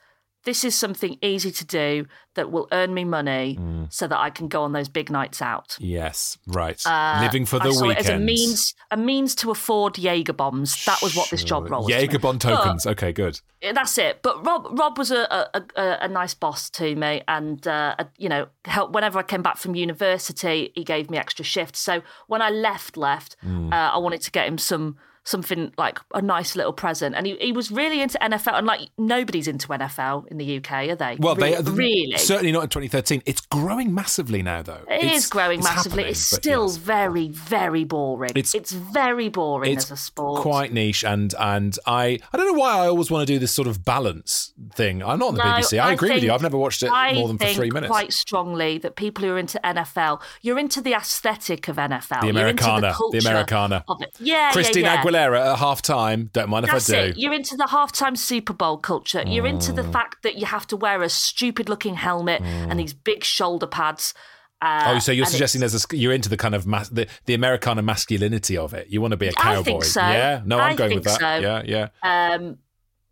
this 0.45 0.63
is 0.63 0.75
something 0.75 1.17
easy 1.21 1.51
to 1.51 1.65
do 1.65 2.05
that 2.35 2.51
will 2.51 2.67
earn 2.71 2.93
me 2.93 3.03
money 3.05 3.55
Mm. 3.59 3.93
so 3.93 4.07
that 4.07 4.19
I 4.19 4.29
can 4.31 4.47
go 4.47 4.63
on 4.63 4.71
those 4.73 4.89
big 4.89 5.09
nights 5.11 5.41
out. 5.41 5.77
Yes, 5.79 6.37
right. 6.47 6.81
Uh, 6.85 7.19
Living 7.21 7.45
for 7.45 7.59
the 7.59 7.69
I 7.69 7.71
saw 7.71 7.87
weekend. 7.87 8.07
it 8.07 8.11
as 8.11 8.15
a 8.15 8.19
means, 8.19 8.73
a 8.91 8.97
means 8.97 9.35
to 9.35 9.51
afford 9.51 9.97
Jaeger 9.97 10.33
bombs. 10.33 10.83
That 10.85 11.01
was 11.01 11.15
what 11.15 11.29
this 11.29 11.43
job 11.43 11.69
role 11.69 11.83
was. 11.83 11.89
Jaeger 11.91 12.19
Bond 12.19 12.41
tokens. 12.41 12.85
okay, 12.87 13.11
good. 13.13 13.39
That's 13.61 13.97
it. 13.97 14.21
But 14.21 14.45
Rob, 14.45 14.67
Rob 14.77 14.97
was 14.97 15.11
a 15.11 15.21
a, 15.53 15.63
a, 15.75 15.97
a 16.01 16.07
nice 16.07 16.33
boss 16.33 16.69
to 16.71 16.95
me, 16.95 17.21
and 17.27 17.65
uh, 17.67 17.95
you 18.17 18.27
know, 18.29 18.47
help 18.65 18.91
whenever 18.91 19.19
I 19.19 19.23
came 19.23 19.41
back 19.43 19.57
from 19.57 19.75
university, 19.75 20.71
he 20.75 20.83
gave 20.83 21.09
me 21.09 21.17
extra 21.17 21.45
shifts. 21.45 21.79
So 21.79 22.01
when 22.27 22.41
I 22.41 22.49
left, 22.49 22.97
left, 22.97 23.37
Hmm. 23.41 23.71
uh, 23.71 23.91
I 23.91 23.97
wanted 23.99 24.21
to 24.23 24.31
get 24.31 24.47
him 24.47 24.57
some 24.57 24.97
something 25.25 25.73
like 25.77 25.99
a 26.13 26.21
nice 26.21 26.55
little 26.55 26.73
present, 26.73 27.15
and 27.15 27.25
he, 27.25 27.37
he 27.37 27.51
was 27.51 27.71
really 27.71 28.01
into 28.01 28.17
NFL. 28.19 28.57
And 28.57 28.67
like 28.67 28.89
nobody's 28.97 29.47
into 29.47 29.67
NFL 29.67 30.27
in 30.27 30.37
the 30.37 30.57
UK, 30.57 30.71
are 30.89 30.95
they? 30.95 31.17
Well, 31.19 31.35
really, 31.35 31.61
they 31.61 31.71
really. 31.71 32.17
certainly 32.17 32.51
not 32.51 32.63
in 32.63 32.69
2013. 32.69 33.23
It's 33.25 33.41
growing 33.41 33.93
massively 33.93 34.41
now, 34.41 34.61
though. 34.61 34.81
It 34.89 35.03
it's, 35.05 35.25
is 35.25 35.29
growing 35.29 35.59
it's 35.59 35.67
massively. 35.67 36.03
it's 36.05 36.19
still 36.19 36.67
yes. 36.67 36.77
very, 36.77 37.29
very 37.29 37.83
boring. 37.83 38.31
It's- 38.31 38.53
It's, 38.53 38.71
very 38.73 39.29
boring 39.29 39.73
it's 39.73 39.85
as 39.85 39.91
a 39.91 39.97
sport. 39.97 40.41
quite 40.41 40.73
niche, 40.73 41.03
and 41.03 41.33
and 41.39 41.77
I 41.85 42.19
I 42.31 42.37
don't 42.37 42.47
know 42.47 42.59
why 42.59 42.79
I 42.79 42.87
always 42.87 43.11
want 43.11 43.27
to 43.27 43.33
do 43.33 43.39
this 43.39 43.51
sort 43.53 43.67
of 43.67 43.85
balance 43.85 44.53
thing. 44.73 45.03
I'm 45.03 45.19
not 45.19 45.29
on 45.29 45.35
the 45.35 45.43
No, 45.43 45.49
BBC. 45.51 45.79
I, 45.79 45.93
agree 45.93 46.13
with 46.13 46.23
you. 46.23 46.33
I've 46.33 46.41
never 46.41 46.57
watched 46.57 46.83
it 46.83 46.91
I 46.91 47.13
more 47.13 47.27
than 47.27 47.37
for 47.37 47.45
three 47.47 47.71
minutes. 47.71 47.89
Quite 47.89 48.13
strongly 48.13 48.77
that 48.79 48.95
people 48.95 49.23
who 49.23 49.31
are 49.31 49.37
into 49.37 49.59
NFL, 49.63 50.21
you're 50.41 50.59
into 50.59 50.81
the 50.81 50.93
aesthetic 50.93 51.67
of 51.67 51.77
NFL. 51.77 52.21
The 52.21 52.27
You're 52.27 52.47
into 52.47 52.63
Americana, 52.65 52.87
the 52.87 52.93
culture 52.93 53.17
Americana. 53.19 53.85
Of 53.87 54.01
it. 54.01 54.15
Yeah, 54.19 54.51
Christina 54.51 54.87
yeah, 54.87 54.93
yeah. 54.95 55.03
Aguilera 55.03 55.12
at 55.15 55.57
half 55.59 55.81
time. 55.81 56.29
Don't 56.33 56.49
mind 56.49 56.65
That's 56.65 56.89
if 56.89 56.95
I 56.95 57.01
do. 57.05 57.07
it. 57.09 57.17
You're 57.17 57.33
into 57.33 57.55
the 57.57 57.65
halftime 57.65 58.17
Super 58.17 58.53
Bowl 58.53 58.77
culture. 58.77 59.23
You're 59.25 59.47
into 59.47 59.71
Mm. 59.71 59.75
the 59.75 59.83
fact 59.85 60.23
that 60.23 60.35
you 60.35 60.45
have 60.45 60.65
to 60.67 60.77
wear 60.77 61.01
a 61.01 61.09
stupid 61.09 61.69
looking 61.69 61.95
helmet 61.95 62.41
and 62.41 62.79
these 62.79 62.93
big 62.93 63.23
shoulder 63.23 63.67
pads. 63.67 64.13
Uh, 64.61 64.93
Oh, 64.95 64.99
so 64.99 65.11
you're 65.11 65.25
suggesting 65.25 65.59
there's 65.59 65.75
a 65.75 65.95
you're 65.97 66.13
into 66.13 66.29
the 66.29 66.37
kind 66.37 66.55
of 66.55 66.65
mas- 66.65 66.89
the, 66.89 67.05
the 67.25 67.33
Americana 67.33 67.81
masculinity 67.81 68.55
of 68.57 68.73
it. 68.73 68.87
You 68.89 69.01
want 69.01 69.11
to 69.11 69.17
be 69.17 69.27
a 69.27 69.33
cowboy. 69.33 69.59
I 69.59 69.63
think 69.63 69.83
so. 69.83 69.99
Yeah, 70.01 70.41
no, 70.45 70.57
I'm 70.57 70.71
I 70.71 70.75
going 70.75 70.95
with 70.95 71.03
that. 71.03 71.19
so. 71.19 71.35
Yeah, 71.39 71.61
yeah. 71.65 72.33
um, 72.35 72.57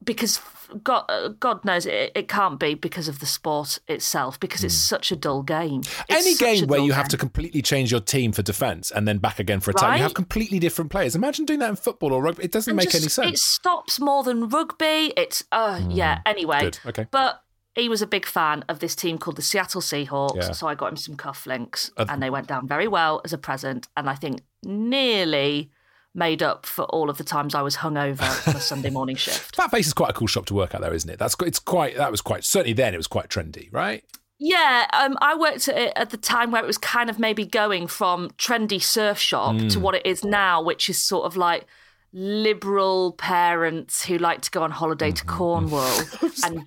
because 0.04 0.40
God, 0.84 1.36
God 1.40 1.66
knows 1.66 1.86
it, 1.86 2.12
it 2.16 2.28
can't 2.30 2.58
be 2.60 2.76
because 2.76 3.08
of 3.10 3.20
the 3.20 3.26
sport 3.26 3.80
itself 3.88 4.40
because 4.40 4.64
it's 4.64 4.74
such 4.74 5.12
a 5.12 5.16
dull 5.18 5.44
game. 5.44 5.82
It's. 6.08 6.26
Any 6.26 6.36
game 6.36 6.68
where 6.68 6.80
you 6.80 6.94
have 6.94 7.10
to 7.10 7.18
completely 7.18 7.62
change 7.62 7.92
your 7.92 8.00
team 8.00 8.32
for 8.32 8.42
defense 8.42 8.90
and 8.90 9.06
then 9.08 9.18
back 9.18 9.40
again 9.40 9.60
for 9.60 9.72
attack, 9.72 9.98
you 9.98 10.04
have 10.04 10.14
completely 10.14 10.60
different 10.60 10.90
players. 10.90 11.14
Imagine 11.16 11.46
doing 11.46 11.60
that 11.60 11.70
in 11.70 11.76
football 11.76 12.14
or 12.14 12.24
rugby. 12.24 12.44
It 12.46 12.52
doesn't 12.52 12.72
And 12.72 12.78
make 12.78 12.90
just- 12.92 13.04
any 13.04 13.10
sense. 13.10 13.34
It 13.34 13.38
stops 13.38 14.00
more 14.00 14.24
than 14.24 14.48
rugby. 14.48 15.14
It's 15.18 15.44
uh 15.52 15.82
yeah. 15.90 16.22
Anyway, 16.26 16.62
Good, 16.62 16.80
okay. 16.86 17.08
But 17.12 17.44
he 17.76 17.88
was 17.90 18.02
a 18.02 18.08
big 18.08 18.26
fan 18.26 18.64
of 18.70 18.80
this 18.80 18.96
team 18.96 19.18
called 19.18 19.36
the 19.38 19.42
Seattle 19.42 19.82
Seahawks, 19.82 20.36
Yeah. 20.36 20.52
so 20.52 20.68
I 20.68 20.76
got 20.76 20.90
him 20.92 20.98
some 20.98 21.16
cufflinks, 21.16 21.90
Uh, 21.98 22.06
and 22.10 22.22
they 22.24 22.30
went 22.30 22.48
down 22.48 22.68
very 22.68 22.88
well 22.88 23.22
as 23.26 23.34
a 23.34 23.38
present. 23.38 23.88
And 23.98 24.10
I 24.10 24.16
think 24.16 24.42
nearly 24.64 25.70
made 26.14 26.44
up 26.44 26.66
for 26.66 26.84
all 26.86 27.10
of 27.10 27.18
the 27.18 27.24
times 27.24 27.56
I 27.56 27.62
was 27.62 27.78
hungover 27.78 28.48
on 28.48 28.56
a 28.56 28.60
Sunday 28.60 28.90
morning 28.90 29.16
shift. 29.16 29.56
Fat 29.58 29.72
Face 29.72 29.88
is 29.88 29.94
quite 29.94 30.10
a 30.10 30.14
cool 30.14 30.28
shop 30.28 30.46
to 30.48 30.54
work 30.54 30.74
at, 30.76 30.82
though, 30.82 30.92
isn't 30.92 31.10
it? 31.10 31.18
That's 31.20 31.36
it's 31.46 31.60
quite 31.60 31.96
that 31.98 32.12
was 32.12 32.22
quite 32.22 32.44
certainly 32.44 32.74
then 32.74 32.94
it 32.94 32.98
was 32.98 33.08
quite 33.08 33.30
trendy, 33.30 33.70
right? 33.72 34.04
Yeah, 34.44 34.88
um, 34.94 35.18
I 35.22 35.36
worked 35.36 35.68
at 35.68 35.78
it 35.78 35.94
at 35.96 36.10
the 36.10 36.18
time 36.18 36.50
where 36.52 36.64
it 36.64 36.66
was 36.68 36.78
kind 36.80 37.10
of 37.12 37.20
maybe 37.20 37.46
going 37.46 37.86
from 37.86 38.30
trendy 38.40 38.82
surf 38.82 39.20
shop 39.20 39.56
to 39.58 39.76
Hmm. 39.78 39.82
what 39.82 39.94
it 39.96 40.06
is 40.06 40.24
now, 40.26 40.62
which 40.62 40.90
is 40.90 40.98
sort 40.98 41.26
of 41.26 41.38
like 41.38 41.68
liberal 42.12 43.14
parents 43.14 44.06
who 44.06 44.18
like 44.18 44.42
to 44.42 44.52
go 44.52 44.64
on 44.64 44.72
holiday 44.72 45.12
to 45.12 45.26
Cornwall 45.26 46.00
and 46.46 46.66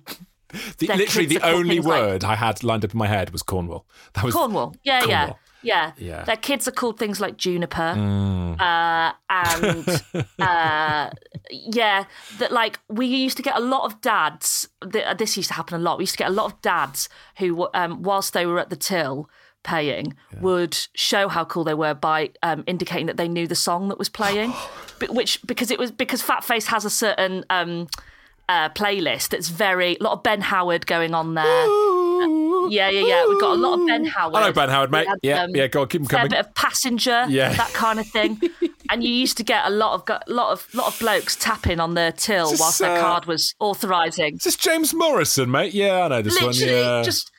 The, 0.77 0.87
literally, 0.87 1.25
the 1.27 1.41
only 1.45 1.75
things 1.75 1.85
like- 1.85 2.01
word 2.01 2.23
I 2.23 2.35
had 2.35 2.63
lined 2.63 2.85
up 2.85 2.93
in 2.93 2.97
my 2.97 3.07
head 3.07 3.31
was 3.31 3.43
Cornwall. 3.43 3.85
That 4.13 4.23
was 4.23 4.33
Cornwall. 4.33 4.75
Yeah, 4.83 4.99
yeah. 4.99 5.05
Cornwall. 5.05 5.27
Yeah. 5.27 5.44
Yeah. 5.65 6.23
Their 6.25 6.37
kids 6.37 6.67
are 6.67 6.71
called 6.71 6.97
things 6.99 7.19
like 7.19 7.37
Juniper. 7.37 7.93
Mm. 7.95 8.59
Uh, 8.59 9.13
and 9.29 10.29
uh, 10.39 11.09
yeah, 11.51 12.05
that 12.39 12.51
like 12.51 12.79
we 12.89 13.05
used 13.05 13.37
to 13.37 13.43
get 13.43 13.55
a 13.57 13.59
lot 13.59 13.83
of 13.85 13.99
dads. 14.01 14.67
th- 14.91 15.17
This 15.17 15.35
used 15.37 15.49
to 15.49 15.55
happen 15.55 15.75
a 15.75 15.83
lot. 15.83 15.97
We 15.97 16.03
used 16.03 16.13
to 16.13 16.17
get 16.19 16.29
a 16.29 16.33
lot 16.33 16.45
of 16.53 16.61
dads 16.61 17.09
who, 17.39 17.67
um, 17.73 18.01
whilst 18.03 18.33
they 18.33 18.45
were 18.45 18.59
at 18.59 18.69
the 18.69 18.75
till 18.75 19.29
paying, 19.63 20.15
would 20.41 20.77
show 20.93 21.27
how 21.27 21.43
cool 21.43 21.63
they 21.63 21.73
were 21.73 21.93
by 21.95 22.29
um, 22.43 22.63
indicating 22.67 23.07
that 23.07 23.17
they 23.17 23.27
knew 23.27 23.47
the 23.47 23.55
song 23.55 23.89
that 23.89 23.97
was 23.97 24.09
playing, 24.09 24.53
But 24.99 25.09
which 25.13 25.41
because 25.45 25.71
it 25.71 25.79
was 25.79 25.91
because 25.91 26.21
Fat 26.21 26.43
Face 26.43 26.67
has 26.67 26.85
a 26.85 26.89
certain. 26.89 27.43
Um, 27.49 27.87
uh, 28.49 28.69
playlist 28.69 29.29
that's 29.29 29.49
very 29.49 29.97
a 29.99 30.03
lot 30.03 30.13
of 30.13 30.23
Ben 30.23 30.41
Howard 30.41 30.85
going 30.87 31.13
on 31.13 31.33
there. 31.33 31.65
Yeah, 32.67 32.89
yeah, 32.89 33.05
yeah. 33.05 33.25
We've 33.27 33.39
got 33.39 33.51
a 33.57 33.59
lot 33.61 33.79
of 33.79 33.87
Ben 33.87 34.05
Howard. 34.05 34.35
I 34.35 34.47
know 34.47 34.53
Ben 34.53 34.69
Howard, 34.69 34.91
mate. 34.91 35.07
Had, 35.07 35.19
Yeah, 35.21 35.43
um, 35.43 35.55
yeah. 35.55 35.67
Go 35.67 35.81
on, 35.81 35.87
keep 35.87 36.01
him 36.01 36.07
coming. 36.07 36.29
bit 36.29 36.39
of 36.39 36.53
passenger, 36.55 37.25
Yeah. 37.27 37.53
that 37.53 37.73
kind 37.73 37.99
of 37.99 38.07
thing. 38.07 38.41
and 38.89 39.03
you 39.03 39.13
used 39.13 39.37
to 39.37 39.43
get 39.43 39.65
a 39.65 39.69
lot 39.69 39.93
of 40.09 40.19
lot 40.27 40.51
of 40.51 40.73
lot 40.73 40.87
of 40.87 40.99
blokes 40.99 41.35
tapping 41.35 41.79
on 41.79 41.93
their 41.93 42.11
till 42.11 42.51
This 42.51 42.59
whilst 42.59 42.79
their 42.79 42.97
uh, 42.97 43.01
card 43.01 43.25
was 43.25 43.53
authorising. 43.59 44.39
Is 44.43 44.55
James 44.55 44.93
Morrison, 44.93 45.51
mate? 45.51 45.73
Yeah, 45.73 46.03
I 46.05 46.07
know 46.07 46.21
this 46.21 46.33
Literally, 46.41 46.73
one. 46.73 46.83
Yeah. 46.97 47.03
just 47.03 47.31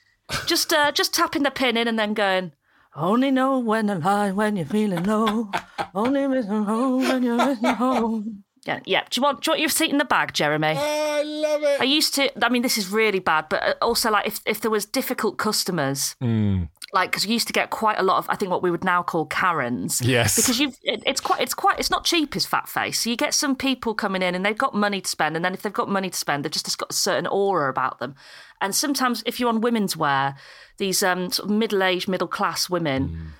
just 0.46 0.72
uh, 0.72 0.92
just 0.92 1.12
tapping 1.14 1.42
the 1.42 1.50
pin 1.50 1.76
in 1.76 1.88
and 1.88 1.98
then 1.98 2.14
going. 2.14 2.52
Only 2.94 3.30
know 3.30 3.58
when 3.58 3.88
to 3.88 3.96
lie 3.96 4.32
when 4.32 4.56
you're 4.56 4.64
feeling 4.66 5.04
low. 5.04 5.50
Only 5.94 6.26
miss 6.28 6.46
home 6.46 7.02
when 7.06 7.22
you're 7.22 7.36
missing 7.36 7.74
home. 7.74 8.44
Yeah, 8.66 8.80
yeah. 8.84 9.02
Do 9.08 9.18
you 9.18 9.22
want 9.22 9.42
do 9.42 9.48
you 9.48 9.52
want 9.52 9.60
your 9.60 9.68
seat 9.68 9.90
in 9.90 9.98
the 9.98 10.04
bag, 10.04 10.32
Jeremy? 10.32 10.74
I 10.76 11.22
love 11.22 11.62
it. 11.62 11.80
I 11.80 11.84
used 11.84 12.14
to. 12.14 12.44
I 12.44 12.48
mean, 12.48 12.62
this 12.62 12.76
is 12.76 12.88
really 12.90 13.20
bad, 13.20 13.46
but 13.48 13.62
uh, 13.62 13.74
also 13.80 14.10
like 14.10 14.26
if 14.26 14.40
if 14.44 14.60
there 14.60 14.70
was 14.70 14.84
difficult 14.84 15.38
customers, 15.38 16.16
Mm. 16.20 16.68
like 16.92 17.10
because 17.10 17.26
you 17.26 17.32
used 17.32 17.46
to 17.46 17.52
get 17.52 17.70
quite 17.70 17.98
a 17.98 18.02
lot 18.02 18.18
of, 18.18 18.28
I 18.28 18.34
think 18.34 18.50
what 18.50 18.62
we 18.62 18.70
would 18.72 18.82
now 18.84 19.02
call 19.04 19.26
Karens. 19.26 20.00
Yes. 20.02 20.34
Because 20.36 20.58
you've 20.58 20.76
it, 20.82 21.02
it's 21.06 21.20
quite 21.20 21.40
it's 21.40 21.54
quite 21.54 21.78
it's 21.78 21.90
not 21.90 22.04
cheap 22.04 22.34
as 22.34 22.44
fat 22.44 22.68
face. 22.68 23.00
So 23.00 23.10
you 23.10 23.16
get 23.16 23.34
some 23.34 23.54
people 23.54 23.94
coming 23.94 24.20
in 24.22 24.34
and 24.34 24.44
they've 24.44 24.58
got 24.58 24.74
money 24.74 25.00
to 25.00 25.08
spend, 25.08 25.36
and 25.36 25.44
then 25.44 25.54
if 25.54 25.62
they've 25.62 25.72
got 25.72 25.88
money 25.88 26.10
to 26.10 26.18
spend, 26.18 26.44
they've 26.44 26.52
just, 26.52 26.76
got 26.78 26.90
a 26.90 26.94
certain 26.94 27.26
aura 27.28 27.70
about 27.70 28.00
them. 28.00 28.14
And 28.60 28.74
sometimes 28.74 29.22
if 29.26 29.38
you're 29.38 29.48
on 29.48 29.60
women's 29.60 29.96
wear, 29.96 30.34
these 30.78 31.04
um 31.04 31.30
sort 31.30 31.48
of 31.50 31.54
middle 31.56 31.84
aged, 31.84 32.08
middle 32.08 32.28
class 32.28 32.68
women 32.68 33.32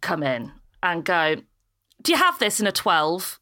come 0.00 0.22
in 0.22 0.52
and 0.80 1.04
go, 1.04 1.36
"Do 2.00 2.12
you 2.12 2.18
have 2.18 2.38
this 2.38 2.60
in 2.60 2.68
a 2.68 2.72
12? 2.72 3.39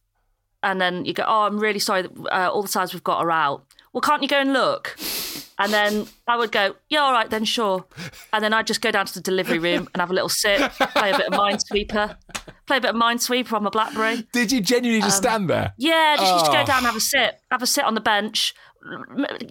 And 0.62 0.80
then 0.80 1.04
you 1.04 1.12
go, 1.14 1.24
"Oh, 1.26 1.42
I'm 1.42 1.58
really 1.58 1.78
sorry, 1.78 2.02
that, 2.02 2.10
uh, 2.32 2.50
all 2.50 2.62
the 2.62 2.68
sizes 2.68 2.94
we've 2.94 3.04
got 3.04 3.18
are 3.18 3.30
out." 3.30 3.64
Well, 3.92 4.00
can't 4.00 4.22
you 4.22 4.28
go 4.28 4.38
and 4.40 4.52
look? 4.52 4.96
And 5.60 5.72
then 5.72 6.06
I 6.28 6.36
would 6.36 6.52
go, 6.52 6.76
yeah, 6.88 7.00
all 7.00 7.10
right, 7.12 7.28
then 7.28 7.44
sure. 7.44 7.84
And 8.32 8.44
then 8.44 8.52
I'd 8.52 8.66
just 8.66 8.80
go 8.80 8.90
down 8.92 9.06
to 9.06 9.14
the 9.14 9.20
delivery 9.20 9.58
room 9.58 9.88
and 9.92 10.00
have 10.00 10.10
a 10.10 10.12
little 10.14 10.28
sit, 10.28 10.60
play 10.70 11.10
a 11.10 11.16
bit 11.16 11.26
of 11.26 11.32
Minesweeper, 11.32 12.16
play 12.66 12.76
a 12.76 12.80
bit 12.80 12.90
of 12.90 12.96
Minesweeper 12.96 13.54
on 13.54 13.64
my 13.64 13.70
BlackBerry. 13.70 14.28
Did 14.32 14.52
you 14.52 14.60
genuinely 14.60 15.00
just 15.02 15.16
stand 15.16 15.50
there? 15.50 15.72
Yeah, 15.78 16.16
just 16.16 16.46
Oh. 16.46 16.52
go 16.52 16.64
down 16.64 16.78
and 16.78 16.86
have 16.86 16.96
a 16.96 17.00
sit, 17.00 17.40
have 17.50 17.62
a 17.62 17.66
sit 17.66 17.82
on 17.84 17.94
the 17.94 18.00
bench, 18.00 18.54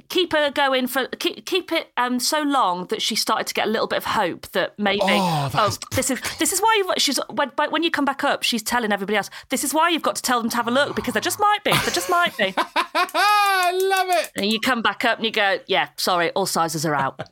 keep 0.10 0.32
her 0.34 0.50
going 0.52 0.88
for 0.88 1.06
keep, 1.20 1.46
keep 1.46 1.72
it 1.72 1.92
um 1.98 2.20
so 2.20 2.42
long 2.42 2.86
that 2.88 3.02
she 3.02 3.16
started 3.16 3.46
to 3.46 3.54
get 3.54 3.68
a 3.68 3.70
little 3.70 3.86
bit 3.88 3.98
of 3.98 4.06
hope 4.06 4.48
that 4.54 4.78
maybe 4.80 5.00
Oh, 5.04 5.50
oh, 5.54 5.78
this 5.92 6.10
is 6.10 6.20
this 6.40 6.54
is 6.54 6.60
why 6.60 6.82
she's 6.98 7.20
when 7.30 7.50
when 7.70 7.84
you 7.84 7.92
come 7.92 8.06
back 8.06 8.24
up 8.24 8.44
she's 8.44 8.64
telling 8.64 8.92
everybody 8.92 9.18
else 9.18 9.30
this 9.50 9.64
is 9.64 9.74
why 9.74 9.90
you've 9.90 10.02
got 10.02 10.16
to 10.16 10.22
tell 10.22 10.42
them 10.42 10.50
to 10.52 10.56
have 10.56 10.68
a 10.68 10.72
look 10.72 10.96
because 10.96 11.14
there 11.14 11.22
just 11.22 11.40
might 11.40 11.64
be 11.64 11.72
there 11.72 11.92
just 11.92 12.10
might 12.10 12.36
be 12.38 12.54
I 12.58 13.72
love 13.74 14.08
it. 14.24 14.32
and 14.38 14.46
you 14.52 14.60
come 14.60 14.82
back 14.82 15.04
up 15.06 15.18
and 15.18 15.26
you 15.26 15.32
go 15.32 15.60
yeah 15.68 15.90
sorry 15.98 16.32
all 16.32 16.46
sizes 16.46 16.86
are 16.86 16.96
out 16.96 17.22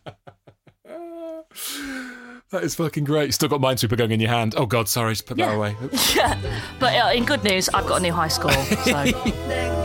That 2.51 2.63
is 2.63 2.75
fucking 2.75 3.05
great. 3.05 3.33
Still 3.33 3.49
got 3.49 3.59
Minesweeper 3.59 3.97
going 3.97 4.11
in 4.11 4.19
your 4.19 4.29
hand. 4.29 4.53
Oh 4.55 4.65
God, 4.67 4.87
sorry, 4.87 5.13
just 5.13 5.25
put 5.25 5.35
that 5.37 5.43
Yeah. 5.49 5.55
away. 5.55 5.75
yeah 6.15 6.37
but 6.79 6.93
uh, 6.93 7.11
in 7.13 7.25
good 7.25 7.43
news 7.43 7.69
I've 7.69 7.87
got 7.87 7.99
a 7.99 8.03
new 8.03 8.13
high 8.13 8.27
score 8.27 8.51
so. 8.51 9.84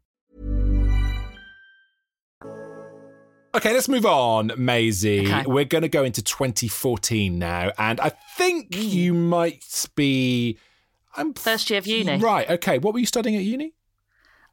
Okay, 3.53 3.73
let's 3.73 3.89
move 3.89 4.05
on, 4.05 4.51
Maisie. 4.57 5.27
Okay. 5.27 5.43
We're 5.45 5.65
going 5.65 5.81
to 5.81 5.89
go 5.89 6.03
into 6.03 6.21
2014 6.21 7.37
now, 7.37 7.71
and 7.77 7.99
I 7.99 8.11
think 8.37 8.75
you 8.75 9.13
might 9.13 9.85
be. 9.95 10.57
I'm 11.17 11.33
First 11.33 11.69
year 11.69 11.79
of 11.79 11.85
uni. 11.87 12.17
Right. 12.17 12.49
Okay. 12.49 12.77
What 12.77 12.93
were 12.93 12.99
you 12.99 13.05
studying 13.05 13.35
at 13.35 13.43
uni? 13.43 13.73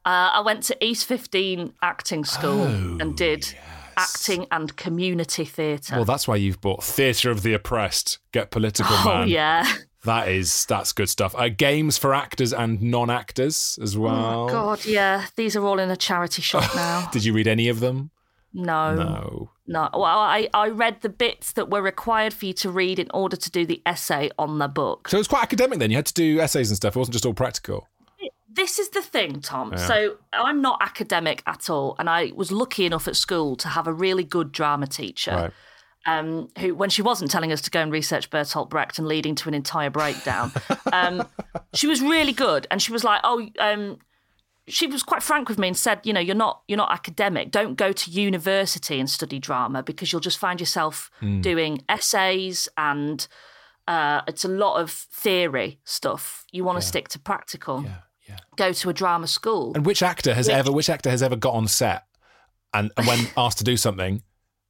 Uh, 0.05 0.31
I 0.33 0.41
went 0.41 0.63
to 0.63 0.85
East 0.85 1.05
15 1.05 1.73
acting 1.81 2.25
school 2.25 2.61
Oh, 2.63 2.97
and 2.99 3.15
did 3.15 3.53
acting 3.95 4.45
and 4.51 4.75
community 4.75 5.45
theatre. 5.45 5.95
Well, 5.95 6.05
that's 6.05 6.27
why 6.27 6.35
you've 6.37 6.59
bought 6.61 6.83
Theatre 6.83 7.31
of 7.31 7.43
the 7.43 7.53
Oppressed. 7.53 8.19
Get 8.31 8.49
political, 8.51 8.93
oh, 8.95 9.05
man. 9.05 9.27
yeah. 9.29 9.65
That 10.05 10.29
is 10.29 10.65
that's 10.65 10.93
good 10.93 11.09
stuff. 11.09 11.35
Uh, 11.37 11.49
games 11.49 11.97
for 11.97 12.13
actors 12.13 12.53
and 12.53 12.81
non-actors 12.81 13.77
as 13.81 13.97
well. 13.97 14.45
Oh, 14.45 14.49
God, 14.49 14.85
yeah. 14.85 15.25
These 15.35 15.57
are 15.57 15.65
all 15.65 15.79
in 15.79 15.89
a 15.89 15.97
charity 15.97 16.41
shop 16.41 16.63
now. 16.75 17.09
Did 17.11 17.25
you 17.25 17.33
read 17.33 17.47
any 17.47 17.67
of 17.67 17.79
them? 17.81 18.11
No. 18.53 18.95
No. 18.95 19.51
No. 19.67 19.89
Well, 19.93 20.03
I, 20.05 20.49
I 20.53 20.69
read 20.69 21.01
the 21.01 21.09
bits 21.09 21.53
that 21.53 21.69
were 21.69 21.81
required 21.81 22.33
for 22.33 22.45
you 22.47 22.53
to 22.53 22.71
read 22.71 22.97
in 22.99 23.09
order 23.13 23.37
to 23.37 23.51
do 23.51 23.65
the 23.65 23.81
essay 23.85 24.31
on 24.39 24.57
the 24.57 24.67
book. 24.67 25.07
So 25.09 25.17
it 25.17 25.19
was 25.19 25.27
quite 25.27 25.43
academic 25.43 25.79
then. 25.79 25.91
You 25.91 25.97
had 25.97 26.07
to 26.07 26.13
do 26.13 26.39
essays 26.39 26.69
and 26.71 26.77
stuff. 26.77 26.95
It 26.95 26.99
wasn't 26.99 27.13
just 27.13 27.25
all 27.25 27.33
practical. 27.33 27.87
This 28.51 28.79
is 28.79 28.89
the 28.89 29.01
thing, 29.01 29.41
Tom. 29.41 29.71
Yeah. 29.71 29.77
So 29.77 30.17
I'm 30.33 30.61
not 30.61 30.79
academic 30.81 31.43
at 31.45 31.69
all, 31.69 31.95
and 31.99 32.09
I 32.09 32.31
was 32.35 32.51
lucky 32.51 32.85
enough 32.85 33.07
at 33.07 33.15
school 33.15 33.55
to 33.57 33.67
have 33.69 33.87
a 33.87 33.93
really 33.93 34.23
good 34.23 34.51
drama 34.51 34.87
teacher. 34.87 35.31
Right. 35.31 35.51
um, 36.05 36.49
who, 36.57 36.73
when 36.73 36.89
she 36.89 37.01
wasn't 37.03 37.29
telling 37.29 37.51
us 37.51 37.61
to 37.61 37.69
go 37.69 37.79
and 37.79 37.91
research 37.91 38.29
Bertolt 38.31 38.69
Brecht 38.69 38.97
and 38.97 39.07
leading 39.07 39.35
to 39.35 39.47
an 39.49 39.53
entire 39.53 39.91
breakdown, 39.91 40.51
um, 40.91 41.27
she 41.73 41.85
was 41.85 42.01
really 42.01 42.33
good. 42.33 42.65
And 42.71 42.81
she 42.81 42.91
was 42.91 43.03
like, 43.03 43.21
"Oh, 43.23 43.47
um, 43.59 43.99
she 44.69 44.87
was 44.87 45.03
quite 45.03 45.21
frank 45.23 45.49
with 45.49 45.57
me 45.59 45.67
and 45.67 45.77
said, 45.77 45.99
you 46.03 46.13
know, 46.13 46.19
you're 46.19 46.35
not 46.35 46.61
you're 46.67 46.77
not 46.77 46.91
academic. 46.91 47.51
Don't 47.51 47.75
go 47.75 47.91
to 47.91 48.11
university 48.11 48.99
and 48.99 49.09
study 49.09 49.39
drama 49.39 49.83
because 49.83 50.11
you'll 50.11 50.21
just 50.21 50.37
find 50.37 50.59
yourself 50.59 51.09
doing 51.41 51.83
essays 51.89 52.67
and 52.77 53.27
uh, 53.87 54.21
it's 54.27 54.45
a 54.45 54.47
lot 54.49 54.79
of 54.79 54.91
theory 54.91 55.79
stuff. 55.83 56.45
You 56.51 56.63
want 56.63 56.79
to 56.79 56.85
stick 56.85 57.07
to 57.09 57.19
practical. 57.19 57.83
Yeah. 57.83 57.95
Yeah. 58.27 58.37
Go 58.57 58.71
to 58.73 58.89
a 58.89 58.93
drama 58.93 59.25
school. 59.25 59.71
And 59.75 59.85
which 59.85 60.03
actor 60.03 60.35
has 60.35 60.47
Which- 60.47 60.55
ever 60.55 60.71
which 60.71 60.89
actor 60.89 61.09
has 61.09 61.23
ever 61.23 61.35
got 61.35 61.55
on 61.55 61.67
set 61.67 62.03
and, 62.73 62.91
and 62.95 63.07
when 63.07 63.27
asked 63.37 63.57
to 63.57 63.63
do 63.63 63.75
something 63.75 64.21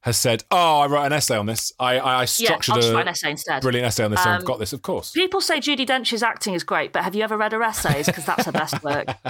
has 0.02 0.16
said, 0.16 0.44
"Oh, 0.50 0.80
I 0.80 0.86
wrote 0.86 1.04
an 1.04 1.12
essay 1.12 1.36
on 1.36 1.46
this. 1.46 1.72
I 1.78 1.98
I, 1.98 2.14
I 2.14 2.20
yeah, 2.20 2.24
structured 2.26 2.76
I'll 2.76 2.96
a 2.96 3.00
an 3.00 3.08
essay 3.08 3.30
instead. 3.32 3.60
brilliant 3.62 3.86
essay 3.86 4.04
on 4.04 4.10
this. 4.10 4.22
so 4.22 4.30
I've 4.30 4.40
Um, 4.40 4.44
got 4.46 4.58
this, 4.58 4.72
of 4.72 4.82
course." 4.82 5.12
People 5.12 5.40
say 5.40 5.58
Judi 5.58 5.84
Dench's 5.86 6.22
acting 6.22 6.54
is 6.54 6.64
great, 6.64 6.92
but 6.92 7.04
have 7.04 7.14
you 7.14 7.22
ever 7.22 7.36
read 7.36 7.52
her 7.52 7.62
essays? 7.62 8.06
Because 8.06 8.24
that's 8.24 8.46
her 8.46 8.52
best 8.52 8.82
work. 8.82 9.08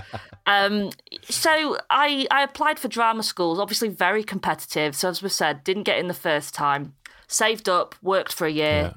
Um, 0.47 0.91
so 1.29 1.79
I, 1.91 2.27
I 2.31 2.43
applied 2.43 2.81
for 2.81 2.89
drama 2.89 3.23
schools, 3.23 3.61
obviously 3.61 3.89
very 3.89 4.25
competitive. 4.25 4.97
So 4.97 5.09
as 5.09 5.23
we 5.23 5.29
said, 5.29 5.63
didn't 5.63 5.85
get 5.85 5.99
in 5.99 6.09
the 6.09 6.15
first 6.15 6.55
time. 6.55 6.95
Saved 7.29 7.69
up, 7.69 7.95
worked 8.03 8.33
for 8.33 8.47
a 8.49 8.51
year, 8.51 8.83
Yeah. 8.83 8.93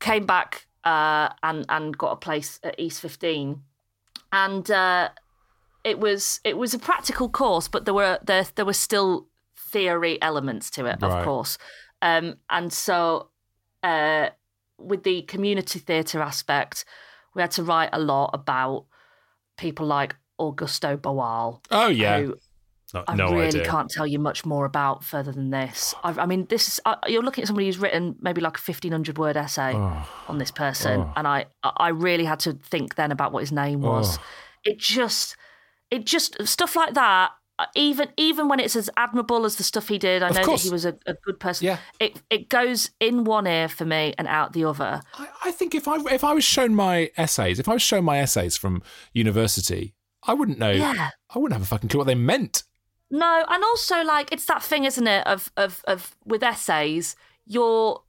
came 0.00 0.26
back 0.26 0.66
uh, 0.82 1.28
and 1.44 1.64
and 1.68 1.96
got 1.96 2.12
a 2.12 2.16
place 2.16 2.58
at 2.64 2.74
East 2.80 3.00
15, 3.00 3.62
and 4.32 4.70
uh, 4.72 5.10
it 5.84 6.00
was 6.00 6.40
it 6.42 6.56
was 6.58 6.74
a 6.74 6.78
practical 6.80 7.28
course, 7.28 7.68
but 7.68 7.84
there 7.84 7.94
were 7.94 8.18
there 8.24 8.46
there 8.56 8.64
were 8.64 8.72
still 8.72 9.28
theory 9.72 10.20
elements 10.22 10.70
to 10.70 10.86
it, 10.86 10.98
Right. 11.00 11.18
of 11.18 11.24
course. 11.24 11.58
Um, 12.02 12.36
and 12.48 12.72
so, 12.72 13.30
uh, 13.82 14.30
with 14.78 15.02
the 15.02 15.22
community 15.22 15.78
theatre 15.78 16.20
aspect, 16.22 16.84
we 17.34 17.42
had 17.42 17.50
to 17.52 17.62
write 17.62 17.90
a 17.92 17.98
lot 18.00 18.30
about 18.32 18.86
people 19.56 19.86
like 19.86 20.16
Augusto 20.40 20.96
Boal. 20.96 21.60
Oh 21.70 21.88
yeah, 21.88 22.20
who 22.20 22.36
no, 22.94 23.04
I 23.06 23.14
no 23.14 23.26
really 23.32 23.46
idea. 23.60 23.64
can't 23.66 23.90
tell 23.90 24.06
you 24.06 24.18
much 24.18 24.44
more 24.44 24.64
about 24.64 25.04
further 25.04 25.30
than 25.32 25.50
this. 25.50 25.94
I, 26.02 26.10
I 26.22 26.26
mean, 26.26 26.46
this 26.46 26.66
is 26.66 26.80
uh, 26.86 26.96
you're 27.06 27.22
looking 27.22 27.42
at 27.42 27.48
somebody 27.48 27.66
who's 27.66 27.78
written 27.78 28.16
maybe 28.20 28.40
like 28.40 28.56
a 28.56 28.60
fifteen 28.60 28.92
hundred 28.92 29.18
word 29.18 29.36
essay 29.36 29.72
Oh. 29.74 30.08
on 30.28 30.38
this 30.38 30.50
person, 30.50 31.06
and 31.16 31.28
I 31.28 31.46
I 31.62 31.88
really 31.88 32.24
had 32.24 32.40
to 32.40 32.54
think 32.54 32.94
then 32.96 33.12
about 33.12 33.32
what 33.32 33.40
his 33.40 33.52
name 33.52 33.80
was. 33.82 34.18
Oh. 34.18 34.22
It 34.64 34.78
just 34.78 35.36
it 35.90 36.04
just 36.06 36.42
stuff 36.46 36.74
like 36.74 36.94
that. 36.94 37.30
Uh, 37.60 37.66
Even 37.74 38.08
even 38.16 38.48
when 38.48 38.60
it's 38.60 38.76
as 38.76 38.88
admirable 38.96 39.44
as 39.44 39.56
the 39.56 39.62
stuff 39.62 39.88
he 39.88 39.98
did, 39.98 40.22
I 40.22 40.28
Of 40.28 40.34
know 40.36 40.42
course. 40.44 40.62
that 40.62 40.68
he 40.68 40.72
was 40.72 40.84
a, 40.84 40.96
a 41.06 41.14
good 41.24 41.38
person. 41.40 41.66
Yeah. 41.66 41.78
It 41.98 42.20
it 42.30 42.48
goes 42.48 42.90
in 43.00 43.24
one 43.24 43.46
ear 43.46 43.68
for 43.68 43.84
me 43.84 44.14
and 44.18 44.26
out 44.28 44.52
the 44.52 44.64
other. 44.64 45.02
I, 45.18 45.28
I 45.46 45.50
think 45.52 45.74
if 45.74 45.86
I 45.88 45.96
if 46.12 46.24
I 46.24 46.32
was 46.34 46.44
shown 46.44 46.74
my 46.74 47.10
essays, 47.16 47.58
if 47.58 47.68
I 47.68 47.72
was 47.74 47.82
shown 47.82 48.04
my 48.04 48.18
essays 48.18 48.56
from 48.56 48.82
university, 49.12 49.94
I 50.26 50.34
wouldn't 50.34 50.58
know. 50.58 50.70
Yeah. 50.72 51.10
I 51.34 51.38
wouldn't 51.38 51.52
have 51.58 51.62
a 51.62 51.66
fucking 51.66 51.88
clue 51.88 51.98
what 51.98 52.06
they 52.06 52.14
meant. 52.14 52.64
No, 53.10 53.44
and 53.48 53.64
also 53.64 54.02
like 54.04 54.32
it's 54.32 54.44
that 54.46 54.62
thing, 54.62 54.84
isn't 54.84 55.06
it? 55.06 55.26
Of 55.26 55.50
of 55.56 55.82
of 55.86 56.16
with 56.24 56.42
essays, 56.42 57.16
you're 57.46 58.02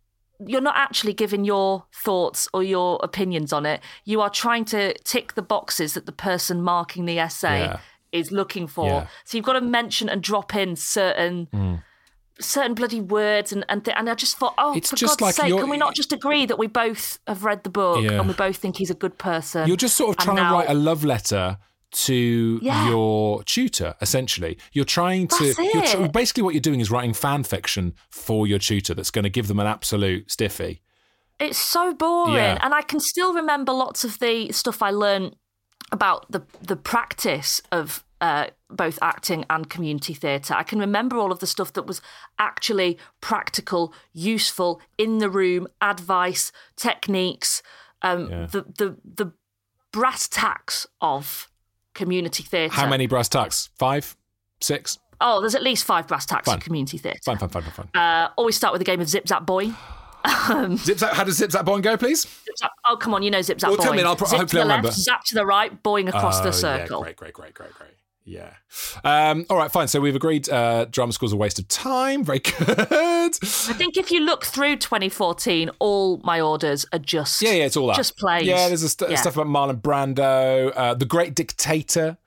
you're 0.48 0.62
not 0.62 0.76
actually 0.76 1.14
giving 1.14 1.46
your 1.46 1.86
thoughts 1.94 2.48
or 2.54 2.64
your 2.64 3.00
opinions 3.04 3.54
on 3.54 3.66
it. 3.66 3.80
You 4.06 4.22
are 4.22 4.30
trying 4.30 4.66
to 4.66 4.94
tick 5.04 5.34
the 5.36 5.42
boxes 5.44 5.94
that 5.94 6.06
the 6.08 6.12
person 6.12 6.62
marking 6.64 7.06
the 7.06 7.20
essay 7.20 7.60
Yeah. 7.62 7.80
Is 8.12 8.32
looking 8.32 8.68
for. 8.68 8.88
Yeah. 8.88 9.08
So 9.26 9.38
you've 9.38 9.46
got 9.46 9.54
to 9.54 9.62
mention 9.62 10.10
and 10.10 10.22
drop 10.22 10.56
in 10.56 10.76
certain 10.76 11.48
hmm. 11.52 11.76
certain 12.40 12.74
bloody 12.74 13.02
words 13.02 13.52
and 13.52 13.66
and, 13.70 13.84
th- 13.86 13.96
and 13.98 14.10
I 14.10 14.16
just 14.16 14.38
thought, 14.38 14.54
oh, 14.58 14.76
It's 14.76 14.90
for 14.90 14.96
just 14.96 15.20
God's 15.20 15.38
like 15.40 15.48
sake, 15.50 15.60
can 15.60 15.70
we 15.70 15.78
not 15.78 15.96
just 15.96 16.12
agree 16.12 16.46
that 16.46 16.58
we 16.58 16.68
both 16.68 17.20
have 17.28 17.44
read 17.44 17.64
the 17.64 17.70
book 17.70 18.04
Yeah. 18.04 18.20
and 18.20 18.28
we 18.28 18.34
both 18.34 18.58
think 18.58 18.78
he's 18.78 18.90
a 18.90 18.96
good 18.96 19.18
person? 19.18 19.68
You're 19.68 19.78
just 19.78 19.96
sort 19.96 20.18
of 20.18 20.24
trying 20.24 20.38
now- 20.38 20.50
to 20.50 20.56
write 20.56 20.70
a 20.70 20.74
love 20.74 21.04
letter 21.04 21.58
to 21.92 22.60
Yeah. 22.62 22.90
your 22.90 23.44
tutor. 23.44 23.96
Essentially, 24.02 24.58
you're 24.72 24.86
trying 24.86 25.28
to. 25.28 25.54
You're 25.74 25.86
tr- 25.86 26.08
basically, 26.12 26.44
what 26.44 26.54
you're 26.54 26.62
doing 26.62 26.80
is 26.80 26.90
writing 26.90 27.14
fan 27.14 27.44
fiction 27.44 27.94
for 28.10 28.48
your 28.48 28.60
tutor 28.60 28.94
that's 28.94 29.12
going 29.12 29.24
to 29.24 29.30
give 29.30 29.48
them 29.48 29.60
an 29.60 29.68
absolute 29.68 30.32
stiffy. 30.32 30.82
It's 31.40 31.58
so 31.58 31.94
boring, 31.94 32.36
Yeah. 32.36 32.60
and 32.62 32.74
I 32.74 32.82
can 32.82 33.00
still 33.00 33.34
remember 33.34 33.74
lots 33.74 34.04
of 34.04 34.20
the 34.20 34.52
stuff 34.52 34.82
I 34.82 34.92
learned 34.92 35.36
about 35.92 36.32
the 36.32 36.42
the 36.62 36.76
practice 36.76 37.62
of 37.72 38.04
uh, 38.22 38.48
both 38.70 39.00
acting 39.02 39.46
and 39.50 39.70
community 39.70 40.14
theatre. 40.14 40.54
I 40.54 40.64
can 40.64 40.80
remember 40.80 41.18
all 41.18 41.32
of 41.32 41.40
the 41.40 41.48
stuff 41.48 41.74
that 41.74 41.88
was 41.88 42.02
actually 42.38 42.98
practical, 43.20 43.94
useful, 44.14 44.80
in 44.98 45.18
the 45.18 45.30
room, 45.30 45.68
advice, 45.82 46.52
techniques, 46.76 47.64
um, 48.04 48.30
Yeah. 48.30 48.46
the 48.46 48.62
the 48.78 48.96
the 49.04 49.32
brass 49.92 50.28
tacks 50.28 50.86
of 51.02 51.50
community 51.96 52.44
theatre. 52.44 52.74
How 52.74 52.88
many 52.88 53.08
brass 53.08 53.28
tacks? 53.28 53.70
Five, 53.78 54.16
six. 54.62 55.00
Oh, 55.20 55.40
there's 55.42 55.56
at 55.56 55.62
least 55.64 55.84
five 55.84 56.08
brass 56.08 56.26
tacks 56.26 56.46
Fine. 56.48 56.58
of 56.58 56.64
community 56.64 56.98
theatre. 56.98 57.20
Fine, 57.26 57.38
fine, 57.38 57.50
fine, 57.50 57.64
fine. 57.64 57.88
fine. 57.94 58.02
Uh, 58.02 58.30
always 58.38 58.56
start 58.56 58.72
with 58.74 58.82
a 58.82 58.86
game 58.86 59.02
of 59.02 59.10
Zip 59.10 59.28
Zap 59.28 59.46
Boy. 59.46 59.72
Zip 60.78 61.00
zap. 61.00 61.14
How 61.14 61.24
does 61.24 61.38
zip 61.38 61.52
zap 61.52 61.66
boy 61.66 61.80
go, 61.82 61.98
please? 61.98 62.26
Oh, 62.88 62.96
come 62.98 63.14
on, 63.14 63.24
you 63.24 63.32
know 63.32 63.42
Zip 63.42 63.60
Zap 63.60 63.70
Well, 63.70 63.78
Boy. 63.78 63.84
tell 63.84 63.94
me 63.94 64.04
I'll 64.04 64.16
pro- 64.16 64.28
zip 64.28 64.40
hopefully 64.40 64.62
to 64.62 64.68
the 64.68 64.74
I'll 64.74 64.82
left, 64.82 64.84
remember. 64.84 64.92
zap 64.92 65.24
to 65.26 65.36
the 65.36 65.46
right, 65.46 65.82
boing 65.84 66.08
across 66.10 66.40
Oh, 66.40 66.44
the 66.44 66.50
yeah, 66.50 66.52
circle. 66.52 67.02
great, 67.04 67.16
great, 67.16 67.34
great, 67.34 67.54
great, 67.54 67.74
great. 67.74 67.92
Yeah. 68.24 68.52
Um, 69.04 69.46
all 69.50 69.58
right, 69.58 69.72
fine. 69.72 69.88
So 69.88 70.00
we've 70.00 70.16
agreed 70.16 70.48
uh, 70.48 70.86
drama 70.86 71.12
school's 71.12 71.34
a 71.34 71.38
waste 71.38 71.58
of 71.58 71.68
time. 71.68 72.24
Very 72.24 72.40
good. 72.60 72.80
I 72.80 73.30
think 73.74 73.98
if 73.98 74.12
you 74.12 74.20
look 74.22 74.46
through 74.46 74.78
2014, 74.78 75.72
all 75.80 76.18
my 76.24 76.40
orders 76.40 76.86
are 76.94 77.00
just 77.00 77.42
Yeah, 77.42 77.54
yeah, 77.54 77.66
it's 77.66 77.76
all 77.76 77.88
that. 77.88 77.96
just 77.96 78.18
plays. 78.18 78.44
Yeah, 78.46 78.68
there's 78.68 78.84
a 78.84 78.90
st- 78.90 79.10
Yeah. 79.12 79.18
stuff 79.18 79.38
about 79.38 79.48
Marlon 79.48 79.82
Brando, 79.82 80.72
uh, 80.76 80.94
The 80.94 81.06
Great 81.06 81.34
Dictator, 81.34 82.18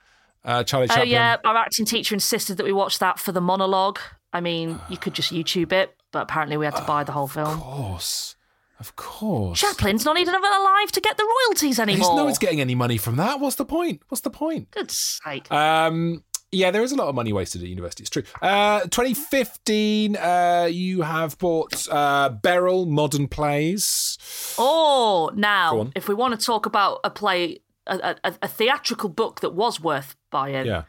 uh, 0.44 0.64
Charlie 0.64 0.88
Oh 0.90 1.02
yeah, 1.02 1.36
our 1.44 1.56
acting 1.56 1.86
teacher 1.86 2.14
insisted 2.14 2.56
that 2.56 2.64
we 2.64 2.72
watch 2.72 2.98
that 2.98 3.18
for 3.20 3.30
the 3.32 3.40
monologue. 3.40 3.98
I 4.32 4.40
mean, 4.40 4.80
you 4.88 4.96
could 4.98 5.14
just 5.14 5.32
YouTube 5.32 5.72
it, 5.72 5.94
but 6.14 6.22
apparently 6.22 6.56
we 6.56 6.64
had 6.64 6.76
to 6.76 6.82
buy 6.84 7.02
the 7.04 7.12
whole 7.12 7.26
film. 7.26 7.48
Of 7.48 7.60
course. 7.60 8.36
Of 8.80 8.96
course. 8.96 9.60
Chaplin's 9.60 10.04
not 10.04 10.16
even 10.18 10.34
alive 10.34 10.92
to 10.92 11.00
get 11.00 11.16
the 11.16 11.24
royalties 11.48 11.78
anymore. 11.80 12.16
no 12.16 12.24
one's 12.24 12.38
getting 12.38 12.60
any 12.60 12.74
money 12.74 12.96
from 12.98 13.16
that. 13.16 13.40
What's 13.40 13.56
the 13.56 13.64
point? 13.64 14.00
What's 14.08 14.20
the 14.22 14.30
point? 14.30 14.70
Good 14.70 14.90
sake. 14.90 15.50
Um, 15.50 16.22
yeah, 16.52 16.70
there 16.70 16.82
is 16.84 16.92
a 16.92 16.96
lot 16.96 17.08
of 17.08 17.14
money 17.16 17.32
wasted 17.32 17.62
at 17.62 17.68
university. 17.68 18.02
It's 18.02 18.10
true. 18.10 18.22
Uh, 18.40 18.80
2015, 18.82 20.16
uh, 20.16 20.68
you 20.70 21.02
have 21.02 21.36
bought 21.38 21.88
uh, 21.90 22.28
Beryl 22.30 22.86
Modern 22.86 23.26
Plays. 23.26 24.18
Oh, 24.58 25.30
now, 25.34 25.90
if 25.96 26.08
we 26.08 26.14
want 26.14 26.38
to 26.38 26.44
talk 26.46 26.64
about 26.66 27.00
a 27.02 27.10
play, 27.10 27.58
a, 27.88 28.16
a, 28.22 28.34
a 28.42 28.48
theatrical 28.48 29.08
book 29.08 29.40
that 29.40 29.54
was 29.54 29.80
worth 29.80 30.14
buying, 30.30 30.66
Yeah. 30.66 30.84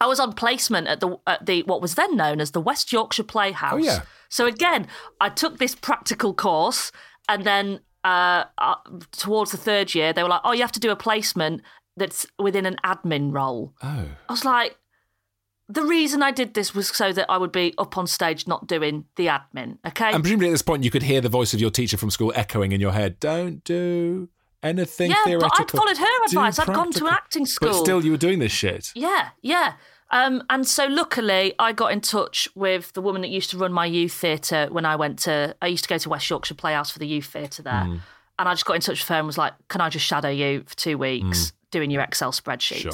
I 0.00 0.06
was 0.06 0.18
on 0.18 0.32
placement 0.32 0.88
at 0.88 1.00
the 1.00 1.18
at 1.26 1.46
the 1.46 1.62
what 1.64 1.82
was 1.82 1.94
then 1.94 2.16
known 2.16 2.40
as 2.40 2.52
the 2.52 2.60
West 2.60 2.92
Yorkshire 2.92 3.24
Playhouse. 3.24 3.74
Oh, 3.74 3.76
yeah. 3.76 4.02
So 4.28 4.46
again, 4.46 4.86
I 5.20 5.28
took 5.28 5.58
this 5.58 5.74
practical 5.74 6.32
course, 6.32 6.90
and 7.28 7.44
then 7.44 7.80
uh, 8.04 8.44
uh, 8.58 8.76
towards 9.12 9.50
the 9.50 9.58
third 9.58 9.94
year, 9.94 10.12
they 10.12 10.22
were 10.22 10.28
like, 10.28 10.40
"Oh, 10.44 10.52
you 10.52 10.62
have 10.62 10.72
to 10.72 10.80
do 10.80 10.90
a 10.90 10.96
placement 10.96 11.62
that's 11.96 12.26
within 12.38 12.64
an 12.64 12.76
admin 12.84 13.32
role." 13.32 13.74
Oh. 13.82 14.06
I 14.28 14.32
was 14.32 14.44
like, 14.44 14.78
the 15.68 15.84
reason 15.84 16.22
I 16.22 16.32
did 16.32 16.54
this 16.54 16.74
was 16.74 16.88
so 16.88 17.12
that 17.12 17.30
I 17.30 17.36
would 17.36 17.52
be 17.52 17.74
up 17.78 17.96
on 17.96 18.06
stage, 18.06 18.46
not 18.48 18.66
doing 18.66 19.04
the 19.16 19.26
admin. 19.26 19.78
Okay. 19.86 20.12
And 20.12 20.22
presumably 20.22 20.48
at 20.48 20.52
this 20.52 20.62
point, 20.62 20.82
you 20.82 20.90
could 20.90 21.04
hear 21.04 21.20
the 21.20 21.28
voice 21.28 21.54
of 21.54 21.60
your 21.60 21.70
teacher 21.70 21.96
from 21.96 22.10
school 22.10 22.32
echoing 22.34 22.72
in 22.72 22.80
your 22.80 22.92
head. 22.92 23.20
Don't 23.20 23.62
do 23.62 24.28
anything 24.62 25.10
yeah, 25.10 25.16
but 25.24 25.28
theoretical. 25.30 25.60
I'd 25.60 25.70
followed 25.70 25.96
her 25.98 26.04
Do 26.04 26.24
advice. 26.26 26.58
I'd 26.58 26.66
gone 26.66 26.92
to 26.92 27.00
practical." 27.00 27.08
acting 27.08 27.46
school. 27.46 27.68
But 27.70 27.74
still, 27.78 28.04
you 28.04 28.10
were 28.10 28.16
doing 28.16 28.38
this 28.38 28.52
shit. 28.52 28.90
Yeah, 28.94 29.28
yeah. 29.42 29.74
Um, 30.12 30.42
and 30.50 30.66
so 30.66 30.86
luckily, 30.86 31.54
I 31.58 31.72
got 31.72 31.92
in 31.92 32.00
touch 32.00 32.48
with 32.56 32.92
the 32.94 33.00
woman 33.00 33.22
that 33.22 33.28
used 33.28 33.50
to 33.50 33.58
run 33.58 33.72
my 33.72 33.86
youth 33.86 34.12
theatre 34.12 34.66
when 34.70 34.84
I 34.84 34.96
went 34.96 35.18
to. 35.20 35.54
I 35.62 35.68
used 35.68 35.84
to 35.84 35.88
go 35.88 35.98
to 35.98 36.08
West 36.08 36.28
Yorkshire 36.28 36.54
Playhouse 36.54 36.90
for 36.90 36.98
the 36.98 37.06
youth 37.06 37.26
theatre 37.26 37.62
there, 37.62 37.84
Hmm. 37.84 37.96
and 38.38 38.48
I 38.48 38.52
just 38.54 38.64
got 38.66 38.74
in 38.74 38.80
touch 38.80 39.00
with 39.00 39.08
her 39.08 39.16
and 39.18 39.26
was 39.26 39.38
like, 39.38 39.52
"Can 39.68 39.80
I 39.80 39.88
just 39.88 40.04
shadow 40.04 40.28
you 40.30 40.64
for 40.66 40.74
two 40.76 40.98
weeks 40.98 41.52
doing 41.70 41.90
your 41.92 42.02
Excel 42.02 42.32
spreadsheets?" 42.32 42.80
Sure. 42.82 42.92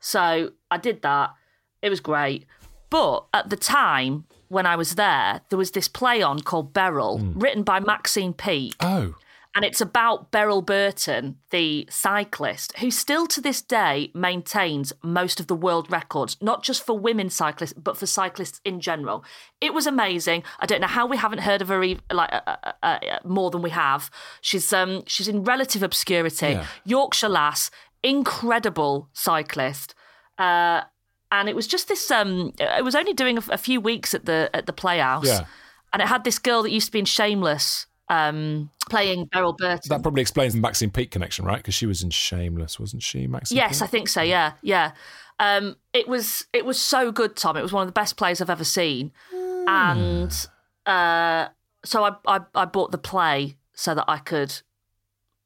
So 0.00 0.52
I 0.70 0.78
did 0.78 1.02
that. 1.02 1.34
It 1.82 1.90
was 1.90 2.00
great, 2.00 2.46
but 2.88 3.26
at 3.34 3.50
the 3.50 3.56
time 3.56 4.24
when 4.48 4.64
I 4.66 4.76
was 4.76 4.94
there, 4.94 5.42
there 5.50 5.58
was 5.58 5.72
this 5.72 5.88
play 5.88 6.22
on 6.22 6.40
called 6.40 6.72
Beryl, 6.72 7.18
Hmm. 7.18 7.38
written 7.38 7.62
by 7.62 7.78
Maxine 7.80 8.32
Peake 8.32 8.74
Oh. 8.80 9.14
And 9.54 9.64
it's 9.64 9.80
about 9.80 10.30
Beryl 10.32 10.62
Burton, 10.62 11.36
the 11.50 11.86
cyclist, 11.90 12.76
who 12.78 12.90
still 12.90 13.26
to 13.28 13.40
this 13.40 13.62
day 13.62 14.10
maintains 14.14 14.92
most 15.02 15.38
of 15.38 15.46
the 15.46 15.54
world 15.54 15.90
records, 15.90 16.36
not 16.40 16.62
just 16.64 16.84
for 16.84 16.98
women 16.98 17.30
cyclists, 17.30 17.72
but 17.74 17.96
for 17.96 18.06
cyclists 18.06 18.60
in 18.64 18.80
general. 18.80 19.24
It 19.60 19.72
was 19.72 19.86
amazing. 19.86 20.42
I 20.58 20.66
don't 20.66 20.80
know 20.80 20.88
how 20.88 21.06
we 21.06 21.16
haven't 21.16 21.38
heard 21.40 21.62
of 21.62 21.68
her 21.68 21.80
like 22.10 22.32
uh, 22.32 22.40
uh, 22.46 22.56
uh, 22.82 22.86
uh, 22.86 23.18
more 23.24 23.50
than 23.50 23.62
we 23.62 23.70
have. 23.70 24.10
She's 24.40 24.72
um 24.72 25.02
she's 25.06 25.28
in 25.28 25.44
relative 25.44 25.82
obscurity. 25.82 26.46
Yeah. 26.48 26.66
Yorkshire 26.84 27.28
lass, 27.28 27.70
incredible 28.02 29.08
cyclist. 29.12 29.94
Uh, 30.38 30.82
and 31.30 31.48
it 31.48 31.56
was 31.56 31.66
just 31.66 31.88
this. 31.88 32.10
Um, 32.10 32.52
it 32.58 32.84
was 32.84 32.94
only 32.94 33.12
doing 33.12 33.38
a, 33.38 33.42
a 33.50 33.58
few 33.58 33.80
weeks 33.80 34.14
at 34.14 34.24
the 34.24 34.50
at 34.52 34.66
the 34.66 34.72
Playhouse, 34.72 35.26
Yeah. 35.26 35.46
and 35.92 36.00
it 36.02 36.06
had 36.08 36.22
this 36.24 36.38
girl 36.38 36.62
that 36.62 36.70
used 36.70 36.86
to 36.86 36.92
be 36.92 37.00
in 37.00 37.04
Shameless, 37.06 37.86
um, 38.08 38.70
playing 38.88 39.26
Beryl 39.26 39.52
Burton. 39.52 39.88
That 39.88 40.02
probably 40.02 40.22
explains 40.22 40.54
the 40.54 40.60
Maxine 40.60 40.90
Peake 40.90 41.10
connection, 41.10 41.44
right? 41.44 41.56
Because 41.58 41.74
she 41.74 41.86
was 41.86 42.02
in 42.02 42.10
Shameless, 42.10 42.78
wasn't 42.78 43.02
she, 43.02 43.26
Maxine 43.26 43.56
yes, 43.56 43.82
I 43.82 43.86
think 43.86 44.08
so. 44.08 44.22
Yeah, 44.22 44.52
yeah. 44.62 44.92
Um, 45.40 45.76
it 45.92 46.06
was 46.06 46.46
it 46.52 46.64
was 46.64 46.80
so 46.80 47.10
good, 47.10 47.36
Tom. 47.36 47.56
It 47.56 47.62
was 47.62 47.72
one 47.72 47.82
of 47.82 47.88
the 47.88 47.92
best 47.92 48.16
plays 48.16 48.40
I've 48.40 48.50
ever 48.50 48.64
seen, 48.64 49.12
and 49.32 50.46
uh, 50.86 51.48
so 51.84 52.04
I, 52.04 52.12
I 52.26 52.40
I 52.54 52.64
bought 52.66 52.92
the 52.92 52.98
play 52.98 53.56
so 53.74 53.94
that 53.94 54.04
I 54.06 54.18
could 54.18 54.60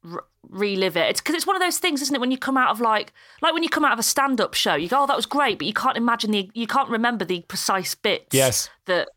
r- 0.09 0.25
relive 0.47 0.95
it. 0.95 1.09
It's 1.09 1.21
because 1.21 1.35
it's 1.35 1.47
one 1.47 1.55
of 1.55 1.61
those 1.61 1.79
things, 1.79 2.01
isn't 2.03 2.13
it? 2.15 2.21
When 2.21 2.29
you 2.29 2.37
come 2.37 2.57
out 2.57 2.69
of 2.69 2.81
like 2.81 3.13
like 3.41 3.53
when 3.53 3.63
you 3.63 3.69
come 3.69 3.83
out 3.83 3.93
of 3.93 3.99
a 3.99 4.03
stand 4.03 4.39
up 4.39 4.53
show, 4.53 4.75
you 4.75 4.87
go, 4.87 5.03
"Oh, 5.03 5.07
that 5.07 5.15
was 5.15 5.25
great," 5.25 5.57
but 5.57 5.65
you 5.67 5.73
can't 5.73 5.97
imagine 5.97 6.31
the 6.31 6.51
you 6.53 6.67
can't 6.67 6.89
remember 6.89 7.25
the 7.25 7.41
precise 7.47 7.95
bits. 7.95 8.35
Yes. 8.35 8.69
That 8.85 9.09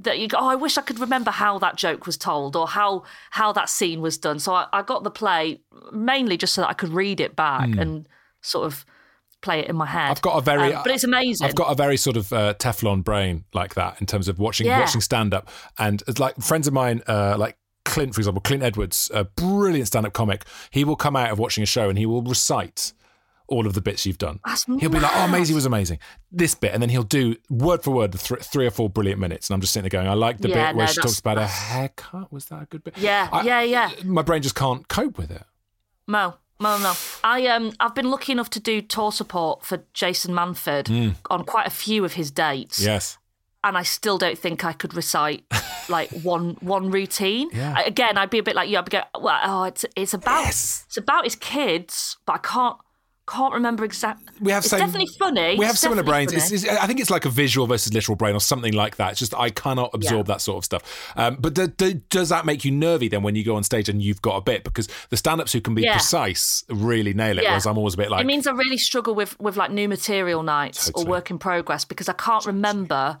that 0.00 0.18
you 0.18 0.28
go, 0.28 0.38
oh, 0.38 0.48
I 0.48 0.54
wish 0.54 0.78
I 0.78 0.82
could 0.82 1.00
remember 1.00 1.30
how 1.30 1.58
that 1.58 1.76
joke 1.76 2.06
was 2.06 2.16
told 2.16 2.54
or 2.56 2.68
how 2.68 3.04
how 3.30 3.52
that 3.52 3.68
scene 3.68 4.00
was 4.00 4.16
done. 4.18 4.38
So 4.38 4.54
I, 4.54 4.66
I 4.72 4.82
got 4.82 5.02
the 5.04 5.10
play 5.10 5.60
mainly 5.92 6.36
just 6.36 6.54
so 6.54 6.60
that 6.60 6.68
I 6.68 6.74
could 6.74 6.90
read 6.90 7.20
it 7.20 7.34
back 7.34 7.68
and 7.76 8.08
sort 8.40 8.66
of 8.66 8.84
play 9.40 9.60
it 9.60 9.68
in 9.68 9.76
my 9.76 9.86
head. 9.86 10.10
I've 10.10 10.22
got 10.22 10.36
a 10.36 10.40
very, 10.40 10.72
Um, 10.72 10.82
but 10.82 10.92
it's 10.92 11.04
amazing. 11.04 11.46
I've 11.46 11.54
got 11.54 11.70
a 11.70 11.74
very 11.74 11.96
sort 11.96 12.16
of 12.16 12.32
uh, 12.32 12.54
Teflon 12.54 13.04
brain 13.04 13.44
like 13.54 13.74
that 13.74 14.00
in 14.00 14.06
terms 14.06 14.28
of 14.28 14.38
watching 14.38 14.66
Yeah. 14.66 14.80
watching 14.80 15.00
stand 15.00 15.34
up, 15.34 15.48
and 15.78 16.02
it's 16.06 16.18
like 16.18 16.36
friends 16.36 16.66
of 16.66 16.74
mine, 16.74 17.02
uh, 17.06 17.36
like 17.38 17.56
Clint, 17.84 18.14
for 18.14 18.20
example, 18.20 18.40
Clint 18.42 18.62
Edwards, 18.62 19.10
a 19.14 19.24
brilliant 19.24 19.86
stand 19.86 20.06
up 20.06 20.12
comic. 20.12 20.44
He 20.70 20.84
will 20.84 20.96
come 20.96 21.16
out 21.16 21.30
of 21.30 21.38
watching 21.38 21.62
a 21.62 21.66
show 21.66 21.88
and 21.88 21.96
he 21.98 22.04
will 22.04 22.22
recite 22.22 22.92
all 23.48 23.66
of 23.66 23.72
the 23.74 23.80
bits 23.80 24.04
you've 24.06 24.18
done. 24.18 24.40
That's 24.46 24.64
he'll 24.64 24.90
be 24.90 25.00
like, 25.00 25.10
"Oh. 25.14 25.26
Maisie 25.28 25.54
was 25.54 25.64
amazing." 25.66 25.98
This 26.30 26.54
bit, 26.54 26.72
and 26.74 26.82
then 26.82 26.90
he'll 26.90 27.02
do 27.02 27.36
word 27.50 27.82
for 27.82 27.90
word 27.92 28.12
the 28.12 28.18
th- 28.18 28.42
three 28.42 28.66
or 28.66 28.70
four 28.70 28.88
brilliant 28.90 29.20
minutes, 29.20 29.48
and 29.48 29.54
I'm 29.54 29.60
just 29.60 29.72
sitting 29.72 29.88
there 29.88 30.00
going, 30.00 30.08
"I 30.08 30.14
like 30.14 30.38
the 30.38 30.48
Yeah, 30.50 30.68
bit 30.72 30.76
where 30.76 30.86
she 30.86 31.00
talks 31.00 31.18
about 31.18 31.38
her 31.38 31.46
haircut. 31.46 32.32
Was 32.32 32.46
that 32.46 32.62
a 32.62 32.66
good 32.66 32.84
bit?" 32.84 32.96
Yeah, 32.98 33.28
I- 33.32 33.42
yeah, 33.42 33.62
yeah. 33.62 33.90
My 34.04 34.22
brain 34.22 34.42
just 34.42 34.54
can't 34.54 34.86
cope 34.88 35.18
with 35.18 35.30
it. 35.30 35.44
No, 36.06 36.34
no, 36.60 36.78
no. 36.78 36.92
I 37.24 37.46
um, 37.48 37.72
I've 37.80 37.94
been 37.94 38.10
lucky 38.10 38.32
enough 38.32 38.50
to 38.50 38.60
do 38.60 38.80
tour 38.82 39.12
support 39.12 39.64
for 39.64 39.84
Jason 39.94 40.34
Manford 40.34 40.88
Hmm. 40.88 41.10
on 41.30 41.44
quite 41.44 41.66
a 41.66 41.70
few 41.70 42.04
of 42.04 42.14
his 42.14 42.30
dates. 42.30 42.80
Yes. 42.80 43.18
and 43.64 43.76
I 43.76 43.82
still 43.82 44.18
don't 44.18 44.38
think 44.38 44.64
I 44.64 44.72
could 44.72 44.94
recite 44.94 45.44
like 45.88 46.10
one 46.22 46.56
one 46.60 46.90
routine. 46.92 47.50
Yeah. 47.52 47.76
Again, 47.84 48.16
I'd 48.16 48.30
be 48.30 48.38
a 48.38 48.42
bit 48.42 48.54
like 48.54 48.68
you. 48.70 48.78
I'd 48.78 48.84
be 48.84 48.90
go, 48.90 49.02
well, 49.20 49.40
oh, 49.42 49.64
it's 49.64 49.84
it's 49.96 50.14
about 50.14 50.44
Yes. 50.44 50.84
it's 50.86 50.96
about 50.96 51.24
his 51.24 51.34
kids, 51.34 52.16
but 52.24 52.34
I 52.34 52.38
can't 52.38 52.76
can't 53.30 53.52
remember 53.54 53.84
exactly. 53.84 54.32
We 54.40 54.52
have 54.52 54.62
it's 54.64 54.70
same, 54.70 54.80
definitely 54.80 55.08
funny. 55.18 55.56
We 55.58 55.64
have 55.64 55.74
It's 55.74 55.80
similar 55.80 56.02
brains. 56.02 56.32
It's, 56.32 56.50
it's, 56.50 56.68
I 56.68 56.86
think 56.86 57.00
it's 57.00 57.10
like 57.10 57.24
a 57.24 57.28
visual 57.30 57.66
versus 57.66 57.92
literal 57.92 58.16
brain 58.16 58.34
or 58.34 58.40
something 58.40 58.72
like 58.72 58.96
that. 58.96 59.10
It's 59.12 59.18
just 59.20 59.34
I 59.34 59.50
cannot 59.50 59.90
absorb 59.94 60.26
Yeah. 60.28 60.34
that 60.34 60.40
sort 60.40 60.58
of 60.58 60.64
stuff. 60.64 61.12
Um, 61.16 61.36
but 61.38 61.54
do, 61.54 61.66
do, 61.66 61.94
does 62.10 62.28
that 62.30 62.46
make 62.46 62.64
you 62.64 62.70
nervy 62.70 63.08
then 63.08 63.22
when 63.22 63.34
you 63.34 63.44
go 63.44 63.56
on 63.56 63.62
stage 63.62 63.88
and 63.88 64.00
you've 64.02 64.22
got 64.22 64.36
a 64.36 64.40
bit? 64.40 64.64
Because 64.64 64.88
the 65.10 65.16
stand-ups 65.16 65.52
who 65.52 65.60
can 65.60 65.74
be 65.74 65.82
Yeah. 65.82 65.94
precise 65.94 66.64
really 66.68 67.14
nail 67.14 67.38
it. 67.38 67.44
Yeah. 67.44 67.50
Whereas 67.50 67.66
I'm 67.66 67.78
always 67.78 67.94
a 67.94 67.98
bit 67.98 68.10
like, 68.10 68.22
it 68.22 68.26
means 68.26 68.46
I 68.46 68.52
really 68.52 68.78
struggle 68.78 69.14
with 69.14 69.38
with 69.40 69.56
like 69.56 69.70
new 69.70 69.88
material 69.88 70.42
nights 70.42 70.86
Totally. 70.86 71.04
or 71.06 71.08
work 71.10 71.30
in 71.30 71.38
progress 71.38 71.84
because 71.84 72.08
I 72.08 72.14
can't 72.14 72.46
remember 72.46 73.18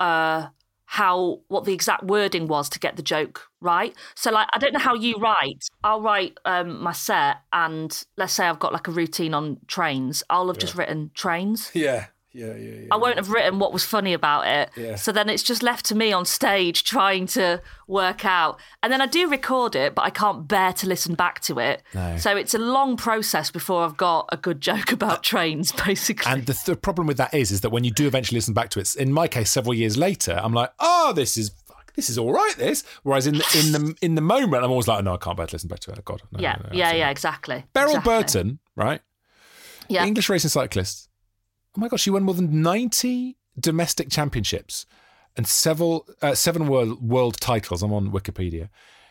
uh 0.00 0.46
how 0.86 1.40
what 1.48 1.64
the 1.64 1.72
exact 1.72 2.04
wording 2.04 2.46
was 2.48 2.68
to 2.70 2.78
get 2.78 2.96
the 2.96 3.02
joke 3.02 3.48
right. 3.62 3.94
So 4.14 4.30
like 4.30 4.48
I 4.52 4.58
don't 4.58 4.72
know 4.72 4.78
how 4.78 4.94
you 4.94 5.16
write. 5.16 5.68
I'll 5.84 6.00
write 6.00 6.38
um 6.44 6.82
my 6.82 6.92
set 6.92 7.38
and 7.52 8.04
let's 8.16 8.32
say 8.32 8.46
I've 8.46 8.58
got 8.58 8.72
like 8.72 8.88
a 8.88 8.92
routine 8.92 9.34
on 9.34 9.58
trains. 9.66 10.22
I'll 10.28 10.48
have 10.48 10.58
just 10.58 10.74
written 10.74 11.10
trains. 11.14 11.70
Yeah, 11.82 12.06
yeah, 12.34 12.54
yeah, 12.54 12.74
yeah. 12.80 12.86
I 12.90 12.96
won't 12.96 13.16
have 13.16 13.30
written 13.30 13.58
what 13.58 13.72
was 13.72 13.84
funny 13.84 14.14
about 14.14 14.46
it. 14.46 14.70
Yeah. 14.76 14.96
So 14.96 15.12
then 15.12 15.28
it's 15.28 15.42
just 15.42 15.62
left 15.62 15.84
to 15.86 15.94
me 15.94 16.12
on 16.12 16.24
stage 16.24 16.84
trying 16.84 17.26
to 17.28 17.60
work 17.86 18.24
out. 18.24 18.58
And 18.82 18.90
then 18.90 19.02
I 19.02 19.06
do 19.06 19.28
record 19.28 19.74
it, 19.74 19.94
but 19.94 20.02
I 20.02 20.10
can't 20.10 20.48
bear 20.48 20.72
to 20.74 20.86
listen 20.86 21.14
back 21.14 21.40
to 21.40 21.58
it. 21.58 21.82
No. 21.92 22.16
So 22.16 22.34
it's 22.36 22.54
a 22.54 22.58
long 22.58 22.96
process 22.96 23.50
before 23.50 23.84
I've 23.84 23.98
got 23.98 24.28
a 24.32 24.38
good 24.38 24.60
joke 24.60 24.92
about 24.98 25.22
trains, 25.22 25.72
basically. 25.86 26.32
And 26.32 26.46
the 26.46 26.54
th- 26.54 26.80
problem 26.80 27.06
with 27.06 27.18
that 27.18 27.34
is, 27.34 27.50
is 27.50 27.60
that 27.60 27.70
when 27.70 27.84
you 27.84 27.90
do 27.90 28.06
eventually 28.06 28.36
listen 28.36 28.54
back 28.54 28.70
to 28.70 28.80
it, 28.80 28.94
in 28.96 29.12
my 29.12 29.28
case, 29.28 29.50
several 29.50 29.74
years 29.74 29.96
later, 29.96 30.40
I'm 30.42 30.54
like, 30.54 30.72
oh, 30.80 31.12
this 31.14 31.36
is 31.36 31.50
this 31.94 32.08
is 32.10 32.18
all 32.18 32.32
right. 32.32 32.54
This. 32.56 32.84
Whereas 33.02 33.26
in 33.26 33.34
the, 33.34 33.44
in 33.58 33.72
the 33.72 33.94
in 34.02 34.14
the 34.14 34.20
moment, 34.20 34.64
I'm 34.64 34.70
always 34.70 34.88
like, 34.88 35.04
no, 35.04 35.14
I 35.14 35.16
can't 35.18 35.36
bear 35.36 35.46
to 35.46 35.54
listen 35.54 35.68
back 35.68 35.80
to 35.80 35.92
it. 35.92 35.98
Oh, 35.98 36.02
God, 36.04 36.22
no, 36.32 36.40
yeah, 36.40 36.56
no, 36.62 36.70
no, 36.70 36.76
yeah, 36.76 36.92
yeah, 36.92 37.10
exactly. 37.10 37.64
Beryl 37.72 37.90
exactly. 37.96 38.12
Burton, 38.12 38.58
right? 38.76 39.00
Yeah. 39.88 40.04
English 40.06 40.28
racing 40.28 40.50
cyclist. 40.50 41.08
Oh 41.76 41.80
my 41.80 41.88
god, 41.88 42.00
she 42.00 42.10
won 42.10 42.22
more 42.22 42.34
than 42.34 42.62
ninety 42.62 43.36
domestic 43.58 44.10
championships 44.10 44.86
and 45.36 45.46
several 45.46 46.06
uh, 46.20 46.34
seven 46.34 46.66
world 46.66 47.02
world 47.02 47.40
titles. 47.40 47.82
I'm 47.82 47.92
on 47.92 48.10
Wikipedia. 48.10 48.68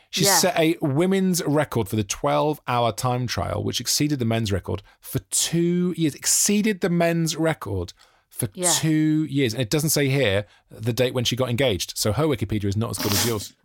She 0.09 0.25
Yeah. 0.25 0.36
set 0.38 0.59
a 0.59 0.77
women's 0.82 1.41
record 1.45 1.88
for 1.88 1.95
the 1.95 2.03
12 2.03 2.59
hour 2.67 2.91
time 2.91 3.27
trial, 3.27 3.63
which 3.63 3.79
exceeded 3.79 4.19
the 4.19 4.25
men's 4.25 4.51
record 4.51 4.84
for 4.99 5.19
two 5.29 5.93
years. 5.95 6.13
Exceeded 6.15 6.82
the 6.82 6.89
men's 6.89 7.38
record 7.38 7.93
for 8.32 8.47
Yeah. 8.53 8.71
two 8.71 9.25
years. 9.29 9.53
And 9.53 9.61
it 9.61 9.69
doesn't 9.69 9.91
say 9.91 10.07
here 10.09 10.45
the 10.71 10.93
date 10.93 11.13
when 11.13 11.23
she 11.25 11.36
got 11.36 11.49
engaged. 11.49 11.93
So 11.95 12.11
her 12.13 12.23
Wikipedia 12.25 12.65
is 12.65 12.75
not 12.77 12.89
as 12.91 12.97
good 12.97 13.11
as 13.13 13.25
yours. 13.25 13.53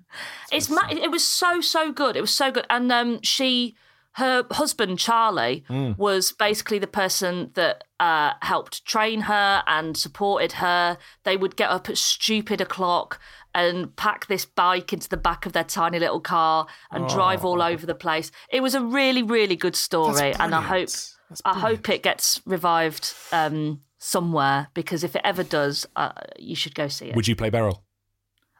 It's 0.52 0.70
ma- 0.70 0.88
it 0.90 1.10
was 1.10 1.26
so 1.26 1.60
so 1.60 1.92
good. 1.92 2.16
It 2.16 2.20
was 2.22 2.30
so 2.30 2.50
good, 2.50 2.64
and 2.70 2.90
um, 2.90 3.20
she, 3.22 3.74
her 4.12 4.44
husband 4.52 4.98
Charlie, 4.98 5.64
Mm. 5.68 5.98
was 5.98 6.32
basically 6.32 6.78
the 6.78 6.86
person 6.86 7.50
that 7.54 7.84
uh, 8.00 8.32
helped 8.40 8.86
train 8.86 9.22
her 9.22 9.62
and 9.66 9.94
supported 9.96 10.52
her. 10.52 10.96
They 11.24 11.36
would 11.36 11.56
get 11.56 11.70
up 11.70 11.90
at 11.90 11.98
stupid 11.98 12.60
o'clock 12.62 13.20
and 13.54 13.94
pack 13.96 14.26
this 14.26 14.46
bike 14.46 14.92
into 14.92 15.08
the 15.08 15.16
back 15.18 15.44
of 15.44 15.52
their 15.52 15.64
tiny 15.64 15.98
little 15.98 16.20
car 16.20 16.66
and 16.90 17.08
drive 17.08 17.44
all 17.44 17.60
over 17.60 17.84
the 17.84 17.94
place. 17.94 18.30
It 18.50 18.62
was 18.62 18.74
a 18.74 18.80
really 18.80 19.22
really 19.22 19.56
good 19.56 19.76
story, 19.76 20.32
and 20.38 20.54
I 20.54 20.62
hope 20.62 20.88
I 21.44 21.58
hope 21.58 21.88
it 21.90 22.02
gets 22.02 22.40
revived 22.46 23.12
um, 23.32 23.80
somewhere 24.06 24.68
because 24.72 25.02
if 25.02 25.16
it 25.16 25.22
ever 25.24 25.42
does, 25.42 25.84
uh, 25.96 26.12
you 26.38 26.54
should 26.54 26.74
go 26.74 26.86
see 26.88 27.06
it. 27.06 27.16
Would 27.16 27.26
you 27.26 27.34
play 27.34 27.50
Beryl? 27.50 27.82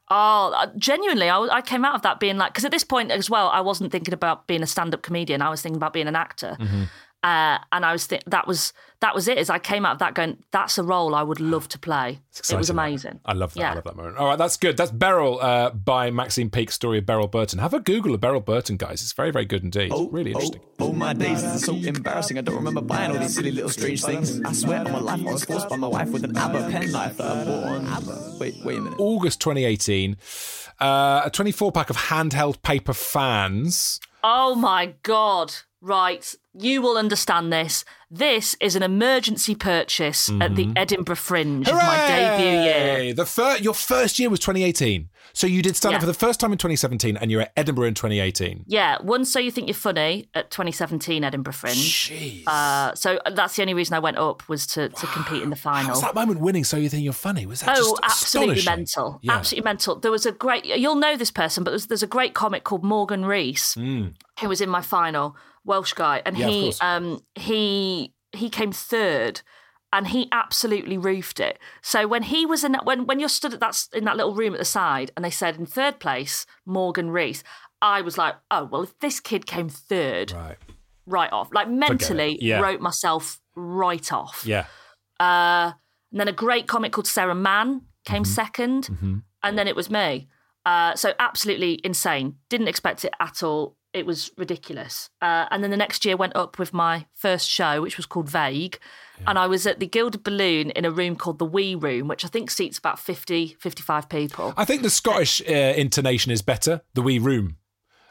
Oh, 0.09 0.53
uh, 0.57 0.67
genuinely, 0.77 1.29
I, 1.29 1.39
I 1.39 1.63
came 1.63 1.85
out 1.85 1.95
of 1.95 2.03
that 2.03 2.21
being 2.21 2.37
like, 2.37 2.53
because 2.53 2.65
at 2.65 2.71
this 2.71 2.85
point 2.85 3.11
as 3.11 3.29
well, 3.29 3.49
I 3.49 3.61
wasn't 3.61 3.91
thinking 3.93 4.15
about 4.15 4.47
being 4.47 4.63
a 4.63 4.67
stand-up 4.67 5.03
comedian. 5.03 5.43
I 5.43 5.51
was 5.51 5.63
thinking 5.63 5.77
about 5.77 5.93
being 5.93 6.09
an 6.09 6.17
actor, 6.17 6.57
Mm-hmm. 6.61 6.85
Uh, 7.23 7.59
and 7.73 7.85
I 7.85 7.93
was 7.93 8.07
th- 8.07 8.23
that 8.27 8.47
was 8.47 8.73
that 9.01 9.15
was 9.15 9.29
it. 9.29 9.37
As 9.39 9.51
I 9.51 9.59
came 9.59 9.85
out 9.85 9.93
of 9.93 9.99
that 9.99 10.15
going, 10.15 10.43
that's 10.53 10.79
a 10.79 10.83
role 10.83 11.15
I 11.15 11.23
would 11.23 11.41
love 11.41 11.69
to 11.69 11.79
play. 11.79 12.21
It's 12.31 12.51
It 12.51 12.57
was 12.57 12.71
amazing. 12.71 13.21
I 13.25 13.33
love 13.33 13.53
that. 13.55 13.73
I 13.73 13.75
love 13.75 13.85
that 13.85 13.97
moment. 13.97 14.17
All 14.17 14.27
right, 14.27 14.39
that's 14.39 14.57
good. 14.57 14.77
That's 14.77 14.91
Beryl 14.91 15.39
uh, 15.41 15.71
by 15.71 16.11
Maxine 16.11 16.51
Peake, 16.51 16.71
story 16.71 16.99
of 16.99 17.07
Beryl 17.07 17.27
Burton. 17.27 17.59
Have 17.59 17.75
a 17.75 17.81
Google 17.81 18.15
of 18.15 18.21
Beryl 18.21 18.41
Burton, 18.41 18.77
guys. 18.77 19.03
It's 19.03 19.13
very, 19.13 19.31
very 19.31 19.45
good 19.45 19.65
indeed. 19.65 19.93
really 20.11 20.31
interesting. 20.31 20.61
Oh, 20.79 20.93
my 20.93 21.13
days, 21.13 21.43
this 21.43 21.55
is 21.57 21.65
so 21.65 21.75
embarrassing. 21.75 22.39
I 22.39 22.43
don't 22.43 22.57
remember 22.57 22.81
buying 22.81 23.11
all 23.13 23.19
these 23.19 23.35
silly 23.35 23.51
little 23.51 23.71
strange 23.71 24.05
things. 24.05 24.41
I 24.43 24.53
swear 24.53 24.81
on 24.81 24.93
my 24.93 25.01
life, 25.01 25.21
I 25.27 25.33
was 25.33 25.45
forced 25.45 25.69
by 25.69 25.77
my 25.77 25.89
wife 25.89 26.11
with 26.11 26.25
an 26.25 26.37
ABBA 26.37 26.71
penknife 26.71 27.17
that 27.19 27.27
I 27.27 27.45
bought 27.45 27.65
on 27.65 27.87
ABBA. 27.87 28.37
Wait, 28.39 28.55
wait 28.65 28.79
a 28.79 28.81
minute. 28.81 28.99
August 29.01 29.41
2018, 29.41 30.17
uh, 30.81 31.23
a 31.25 31.31
24 31.31 31.73
pack 31.73 31.91
of 31.91 31.97
handheld 31.97 32.63
paper 32.63 32.93
fans. 32.95 34.01
Oh 34.23 34.55
my 34.55 34.95
god! 35.03 35.55
Right, 35.83 36.35
you 36.55 36.81
will 36.83 36.97
understand 36.97 37.53
this. 37.53 37.85
This 38.11 38.57
is 38.61 38.77
an 38.77 38.83
emergency 38.83 39.55
purchase 39.55 40.31
at 40.41 40.55
the 40.57 40.73
Edinburgh 40.75 41.17
Fringe 41.17 41.69
of 41.69 41.75
my 41.75 41.97
debut 42.07 42.63
year. 43.05 43.15
The 43.15 43.27
fir- 43.27 43.59
your 43.59 43.75
first 43.75 44.19
year 44.19 44.31
was 44.31 44.41
2018. 44.41 45.09
So 45.33 45.47
you 45.47 45.61
did 45.61 45.77
stand 45.77 45.97
up 45.97 46.01
for 46.01 46.07
the 46.07 46.15
first 46.15 46.41
time 46.41 46.51
in 46.53 46.57
2017 46.57 47.19
and 47.19 47.31
you're 47.31 47.43
at 47.43 47.53
Edinburgh 47.59 47.89
in 47.89 47.95
2018. 47.95 48.65
Yeah, 48.67 48.97
one 49.03 49.27
so 49.27 49.39
you 49.39 49.51
think 49.51 49.67
you're 49.69 49.75
funny 49.75 50.31
at 50.35 50.51
2017 50.51 51.23
Edinburgh 51.23 51.53
Fringe. 51.53 51.75
Jeez. 51.77 52.45
Uh, 52.47 52.95
so 52.95 53.21
that's 53.35 53.55
the 53.57 53.63
only 53.63 53.75
reason 53.75 53.93
I 53.95 53.99
went 53.99 54.17
up 54.17 54.49
was 54.49 54.67
to, 54.69 54.89
to 54.89 55.07
compete 55.09 55.43
in 55.43 55.51
the 55.51 55.57
final. 55.57 55.89
How's 55.89 56.01
that 56.01 56.15
moment 56.15 56.41
winning 56.41 56.65
so 56.65 56.79
you 56.79 56.89
think 56.89 57.05
you're 57.05 57.13
funny? 57.13 57.45
Was 57.45 57.61
that 57.61 57.77
Oh, 57.79 57.99
absolutely 58.03 58.65
mental. 58.65 59.19
Yeah. 59.21 59.35
Absolutely 59.35 59.65
mental. 59.65 59.97
There 59.97 60.11
was 60.13 60.25
a 60.25 60.33
great, 60.33 60.65
you'll 60.65 60.95
know 60.95 61.17
this 61.19 61.31
person, 61.31 61.65
but 61.65 61.73
there's, 61.73 61.87
there's 61.89 62.03
a 62.03 62.07
great 62.07 62.33
comic 62.33 62.65
called 62.65 62.83
Morgan 62.83 63.27
Rees 63.27 63.75
who 63.75 64.49
was 64.49 64.61
in 64.63 64.71
my 64.71 64.81
final, 64.81 65.37
Welsh 65.67 65.93
guy. 65.93 66.23
And. 66.25 66.39
Yeah, 66.39 66.49
he, 66.49 66.73
um, 66.81 67.21
he, 67.35 68.15
he 68.33 68.49
came 68.49 68.73
third 68.73 69.43
and 69.93 70.09
he 70.09 70.29
absolutely 70.33 70.99
roofed 70.99 71.41
it. 71.41 71.59
So 71.83 72.07
when 72.07 72.23
he 72.25 72.45
was 72.47 72.65
in 72.65 72.73
that, 72.73 72.85
when, 72.85 73.07
when 73.07 73.21
you're 73.21 73.29
stood 73.29 73.55
at 73.55 73.61
that, 73.61 73.83
in 73.93 74.05
that 74.05 74.17
little 74.17 74.35
room 74.35 74.53
at 74.55 74.59
the 74.59 74.65
side 74.65 75.11
and 75.17 75.25
they 75.25 75.31
said 75.31 75.57
in 75.57 75.67
third 75.67 76.01
place, 76.01 76.45
Morgan 76.67 77.11
Rees, 77.11 77.45
I 77.83 78.01
was 78.01 78.17
like, 78.19 78.35
oh, 78.51 78.65
well, 78.65 78.83
if 78.83 78.99
this 79.01 79.21
kid 79.21 79.47
came 79.47 79.69
third, 79.69 80.33
Right. 80.33 80.57
right 81.07 81.33
off, 81.33 81.49
like 81.53 81.69
mentally 81.71 82.39
Yeah. 82.41 82.61
wrote 82.61 82.81
myself 82.81 83.41
right 83.55 84.13
off. 84.13 84.43
Yeah. 84.47 84.67
Uh, 85.21 85.73
and 86.11 86.21
then 86.21 86.29
a 86.29 86.33
great 86.33 86.67
comic 86.67 86.93
called 86.93 87.07
Sarah 87.07 87.35
Mann 87.35 87.83
came 88.05 88.23
Mm-hmm. 88.25 88.63
2nd 88.63 89.23
and 89.43 89.59
then 89.59 89.69
it 89.69 89.77
was 89.77 89.89
me. 89.91 90.29
Uh, 90.65 90.95
so 90.97 91.15
absolutely 91.19 91.81
insane. 91.85 92.37
Didn't 92.51 92.69
expect 92.69 93.05
it 93.05 93.13
at 93.21 93.43
all. 93.43 93.77
It 93.97 94.05
was 94.07 94.31
ridiculous. 94.37 95.09
Uh, 95.23 95.47
and 95.51 95.63
then 95.65 95.71
the 95.71 95.77
next 95.77 96.05
year 96.05 96.17
went 96.17 96.37
up 96.37 96.59
with 96.59 96.73
my 96.75 97.07
first 97.15 97.49
show, 97.49 97.81
which 97.81 97.97
was 97.97 98.05
called 98.07 98.29
Vague. 98.29 98.79
And 99.27 99.39
I 99.39 99.47
was 99.47 99.67
at 99.67 99.81
the 99.81 99.87
Gilded 99.87 100.23
Balloon 100.23 100.71
in 100.71 100.85
a 100.85 100.91
room 100.91 101.17
called 101.17 101.39
the 101.39 101.47
Wee 101.47 101.75
Room, 101.75 102.07
which 102.07 102.23
I 102.25 102.29
think 102.29 102.51
seats 102.51 102.77
about 102.79 102.99
50, 102.99 103.57
55 103.59 104.09
people. 104.11 104.53
I 104.57 104.67
think 104.67 104.83
the 104.83 104.91
Scottish 104.91 105.41
uh, 105.49 105.53
intonation 105.55 106.31
is 106.31 106.43
better. 106.43 106.83
The 106.93 107.01
wee 107.01 107.19
room, 107.19 107.57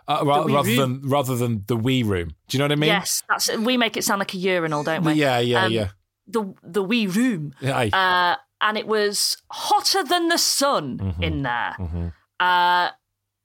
uh, 0.07 0.23
ra- 0.25 0.43
wee 0.43 0.53
rather 0.53 0.69
room. 0.69 0.77
than 1.01 1.09
rather 1.09 1.35
than 1.35 1.63
the 1.67 1.75
wee 1.77 2.01
room. 2.01 2.29
Do 2.47 2.57
you 2.57 2.59
know 2.59 2.65
what 2.65 2.71
I 2.71 2.75
mean? 2.75 2.87
yes, 2.87 3.21
that's 3.29 3.55
we 3.55 3.77
make 3.77 3.95
it 3.97 4.03
sound 4.03 4.17
like 4.19 4.33
a 4.33 4.37
urinal, 4.37 4.83
don't 4.83 5.03
we? 5.03 5.13
Yeah, 5.13 5.37
yeah, 5.39 5.65
Um, 5.65 5.71
yeah. 5.71 5.89
The 6.27 6.55
the 6.63 6.81
Wee 6.81 7.05
Room. 7.05 7.53
yeah 7.61 7.77
uh, 7.93 8.35
and 8.59 8.75
it 8.79 8.87
was 8.87 9.37
hotter 9.51 10.03
than 10.03 10.29
the 10.29 10.39
sun 10.39 10.97
Mm-hmm. 10.97 11.23
in 11.23 11.43
there. 11.43 12.11
Uh, 12.39 12.89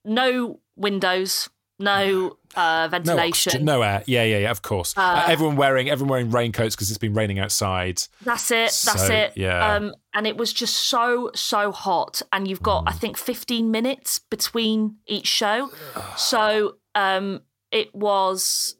no 0.07 0.61
windows, 0.77 1.51
no 1.81 2.37
uh, 2.55 2.87
ventilation. 2.91 3.51
oxygen, 3.51 3.65
no 3.65 3.83
air. 3.83 4.03
Yeah, 4.07 4.23
yeah, 4.25 4.39
yeah. 4.39 4.51
Of 4.51 4.63
course. 4.63 4.95
Uh, 4.97 5.25
everyone 5.27 5.57
wearing 5.57 5.89
everyone 5.91 6.11
wearing 6.11 6.31
raincoats 6.31 6.77
because 6.77 6.91
it's 6.91 6.99
been 6.99 7.15
raining 7.15 7.39
outside. 7.41 8.03
That's 8.23 8.51
it. 8.51 8.71
That's 8.85 9.09
it. 9.09 9.33
yeah. 9.37 9.75
Um, 9.75 9.95
and 10.15 10.27
it 10.27 10.37
was 10.37 10.53
just 10.53 10.75
so 10.77 11.31
so 11.35 11.73
hot, 11.73 12.23
and 12.33 12.47
you've 12.47 12.63
got 12.63 12.85
Mm. 12.85 12.89
I 12.91 12.93
think 12.93 13.17
15 13.19 13.71
minutes 13.71 14.19
between 14.31 14.97
each 15.07 15.27
show. 15.27 15.71
so 16.17 16.77
um, 16.95 17.41
it 17.73 17.95
was. 17.95 18.77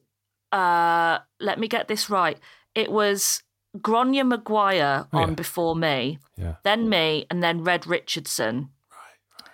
Uh, 0.53 1.19
let 1.41 1.59
me 1.59 1.69
get 1.69 1.87
this 1.89 2.11
right. 2.11 2.39
It 2.75 2.91
was 2.91 3.43
Grainne 3.79 4.27
Maguire 4.27 5.07
Oh, 5.13 5.19
on 5.19 5.29
yeah. 5.31 5.35
before 5.35 5.77
me. 5.77 6.19
Yeah. 6.37 6.57
then 6.65 6.89
me, 6.89 7.25
and 7.31 7.41
then 7.43 7.63
Red 7.63 7.87
Richardson. 7.87 8.71
Right. 8.91 9.47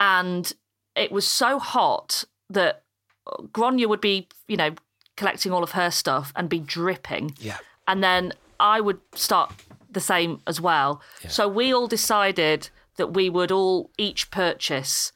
And 0.00 0.52
it 0.94 1.10
was 1.10 1.26
so 1.26 1.58
hot 1.58 2.24
that 2.50 2.83
Grainne 3.52 3.86
would 3.86 4.00
be, 4.00 4.28
you 4.48 4.56
know, 4.56 4.74
collecting 5.16 5.52
all 5.52 5.62
of 5.62 5.72
her 5.72 5.90
stuff 5.90 6.32
and 6.36 6.48
be 6.48 6.58
dripping. 6.58 7.34
Yeah. 7.38 7.58
And 7.86 8.02
then 8.02 8.32
I 8.60 8.80
would 8.80 9.00
start 9.14 9.52
the 9.90 10.00
same 10.00 10.40
as 10.46 10.60
well. 10.60 11.00
So 11.28 11.48
we 11.48 11.72
all 11.72 11.86
decided 11.86 12.68
that 12.96 13.14
we 13.14 13.30
would 13.30 13.50
all 13.50 13.90
each 13.98 14.30
purchase 14.30 15.12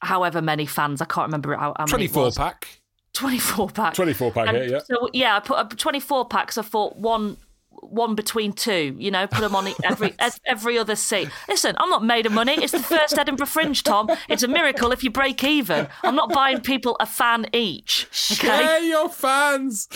however 0.00 0.40
many 0.42 0.66
fans. 0.66 1.00
I 1.00 1.06
can't 1.06 1.26
remember 1.26 1.54
how, 1.56 1.74
how 1.76 1.84
many. 1.86 2.08
24 2.08 2.32
pack. 2.32 2.80
24 3.14 3.68
pack. 3.70 3.94
24 3.94 4.32
pack 4.32 4.48
And 4.48 4.56
here, 4.56 4.66
yeah. 4.66 4.78
So 4.80 5.08
yeah, 5.12 5.36
I 5.36 5.40
put 5.40 5.72
a 5.72 5.76
24 5.76 6.28
packs. 6.28 6.58
I 6.58 6.62
thought 6.62 6.96
one 6.96 7.36
one 7.90 8.14
between 8.14 8.52
two. 8.52 8.96
You 8.98 9.10
know, 9.10 9.26
put 9.26 9.40
them 9.40 9.54
on 9.56 9.68
every 9.84 10.14
every 10.46 10.78
other 10.78 10.96
seat. 10.96 11.28
Listen, 11.48 11.74
I'm 11.78 11.90
not 11.90 12.04
made 12.04 12.26
of 12.26 12.32
money. 12.32 12.54
It's 12.54 12.72
the 12.72 12.78
first 12.82 13.16
Edinburgh 13.18 13.46
Fringe, 13.46 13.82
Tom. 13.82 14.08
It's 14.28 14.42
a 14.42 14.48
miracle 14.48 14.92
if 14.92 15.02
you 15.04 15.10
break 15.10 15.42
even. 15.44 15.88
I'm 16.02 16.14
not 16.14 16.30
buying 16.32 16.60
people 16.60 16.96
a 17.00 17.06
fan 17.06 17.46
each. 17.52 18.06
Share 18.10 18.80
your 18.80 19.08
fans. 19.08 19.88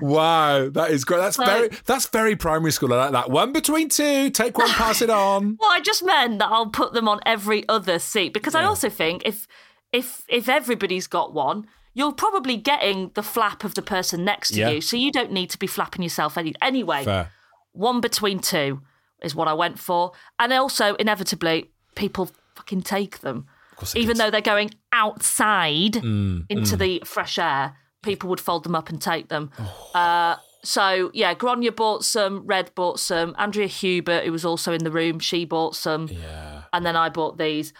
wow, 0.00 0.68
that 0.70 0.90
is 0.90 1.04
great. 1.04 1.18
That's 1.18 1.36
So- 1.36 1.44
very 1.44 1.68
that's 1.86 2.06
very 2.06 2.36
primary 2.36 2.72
school. 2.72 2.92
I 2.92 2.96
like 2.96 3.12
that. 3.12 3.30
One 3.30 3.52
between 3.52 3.88
two, 3.88 4.30
take 4.30 4.58
one, 4.58 4.68
pass 4.70 5.02
it 5.02 5.10
on. 5.10 5.56
Well, 5.60 5.70
I 5.72 5.80
just 5.80 6.04
meant 6.04 6.38
that 6.38 6.50
I'll 6.50 6.70
put 6.70 6.92
them 6.92 7.08
on 7.08 7.20
every 7.26 7.68
other 7.68 7.98
seat 7.98 8.32
because 8.32 8.54
I 8.54 8.64
also 8.64 8.88
think 8.88 9.22
if 9.24 9.46
if 9.92 10.22
if 10.28 10.48
everybody's 10.48 11.06
got 11.06 11.32
one. 11.32 11.66
You're 11.98 12.12
probably 12.12 12.56
getting 12.56 13.10
the 13.14 13.22
flap 13.24 13.64
of 13.64 13.74
the 13.74 13.82
person 13.82 14.24
next 14.24 14.50
to 14.50 14.60
Yeah. 14.60 14.70
you, 14.70 14.80
so 14.80 14.96
you 14.96 15.10
don't 15.10 15.32
need 15.32 15.50
to 15.50 15.58
be 15.58 15.66
flapping 15.66 16.02
yourself 16.02 16.38
any 16.38 16.54
anyway. 16.62 17.04
Fair. 17.04 17.32
one 17.72 18.00
between 18.00 18.38
two 18.38 18.80
is 19.22 19.34
what 19.34 19.48
I 19.48 19.52
went 19.52 19.78
for. 19.78 20.12
And 20.38 20.52
also, 20.52 20.94
inevitably, 20.94 21.70
people 21.96 22.30
fucking 22.56 22.82
take 22.82 23.18
them. 23.20 23.46
Even 23.94 24.14
did. 24.14 24.16
though 24.18 24.30
they're 24.30 24.40
going 24.40 24.70
outside 24.92 25.94
Mm, 25.94 26.46
into 26.48 26.76
the 26.76 27.02
fresh 27.04 27.38
air, 27.38 27.76
people 28.02 28.28
would 28.30 28.40
fold 28.40 28.64
them 28.64 28.74
up 28.74 28.88
and 28.88 29.00
take 29.00 29.28
them. 29.28 29.50
Oh. 29.58 29.90
Uh, 29.94 30.36
so, 30.64 31.10
yeah, 31.14 31.34
Grainne 31.34 31.74
bought 31.74 32.04
some, 32.04 32.44
Red 32.46 32.74
bought 32.74 32.98
some, 32.98 33.34
Andrea 33.38 33.68
Hubert, 33.68 34.24
who 34.24 34.32
was 34.32 34.44
also 34.44 34.72
in 34.72 34.82
the 34.82 34.90
room, 34.90 35.18
she 35.20 35.44
bought 35.44 35.76
some. 35.76 36.08
Yeah. 36.08 36.62
And 36.72 36.84
then 36.84 36.96
I 36.96 37.08
bought 37.08 37.38
these. 37.38 37.72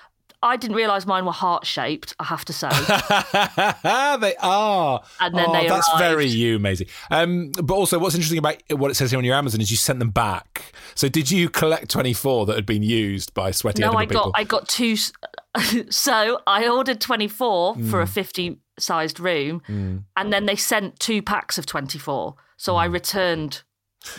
I 0.43 0.57
didn't 0.57 0.77
realise 0.77 1.05
mine 1.05 1.25
were 1.25 1.33
heart 1.33 1.67
shaped, 1.67 2.15
I 2.21 2.25
have 2.25 2.45
to 2.45 2.53
say. 2.53 2.69
they 4.21 4.37
are. 4.41 5.03
And 5.21 5.35
then 5.37 5.47
oh, 5.49 5.53
they 5.53 5.67
That's 5.69 5.89
arrived. 5.89 5.99
very 6.01 6.27
you, 6.27 6.59
Maisie. 6.59 6.89
Um, 7.11 7.51
but 7.63 7.75
also, 7.75 7.99
what's 7.99 8.15
interesting 8.15 8.39
about 8.39 8.63
what 8.71 8.91
it 8.91 8.95
says 8.95 9.11
here 9.11 9.19
on 9.19 9.25
your 9.25 9.35
Amazon 9.35 9.61
is 9.61 9.71
you 9.71 9.77
sent 9.77 9.99
them 9.99 10.11
back. 10.11 10.73
So, 10.95 11.09
did 11.09 11.31
you 11.31 11.49
collect 11.49 11.91
24 11.91 12.47
that 12.47 12.57
had 12.57 12.67
been 12.67 12.83
used 12.85 13.35
by 13.35 13.51
sweaty 13.51 13.83
No, 13.83 13.93
I 13.93 14.05
got 14.05 14.09
people? 14.09 14.33
I 14.37 14.45
got 14.45 14.69
two. 14.69 14.97
so 15.91 16.41
I 16.47 16.69
ordered 16.69 17.01
twenty 17.01 17.27
four 17.29 17.75
for 17.91 18.01
a 18.01 18.05
Mm. 18.05 18.09
fifty 18.09 18.59
sized 18.79 19.19
room, 19.19 19.63
and 20.17 20.33
then 20.33 20.47
they 20.47 20.55
sent 20.57 21.01
two 21.01 21.21
packs 21.21 21.59
of 21.59 21.67
twenty 21.67 21.99
four. 21.99 22.37
So 22.57 22.77
I 22.77 22.85
returned 22.85 23.63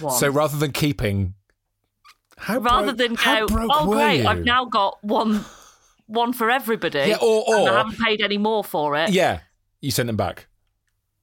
one. 0.01 0.13
Mm. 0.13 0.19
So, 0.19 0.29
rather 0.29 0.57
than 0.57 0.71
keeping. 0.73 1.35
How 2.37 2.57
rather 2.59 2.93
broke- 2.93 2.97
than 2.97 3.13
go, 3.15 3.47
oh 3.71 3.85
great, 3.91 4.21
you? 4.21 4.27
I've 4.27 4.43
now 4.45 4.63
got 4.65 4.97
one, 5.03 5.43
one 6.09 6.33
for 6.33 6.49
everybody. 6.49 6.99
Yeah, 6.99 7.17
or- 7.21 7.43
and 7.47 7.67
or- 7.67 7.69
I 7.71 7.77
haven't 7.77 7.99
paid 7.99 8.21
any 8.21 8.37
more 8.37 8.63
for 8.63 8.95
it. 8.97 9.11
Yeah, 9.11 9.39
you 9.79 9.91
sent 9.91 10.07
them 10.07 10.17
back. 10.17 10.47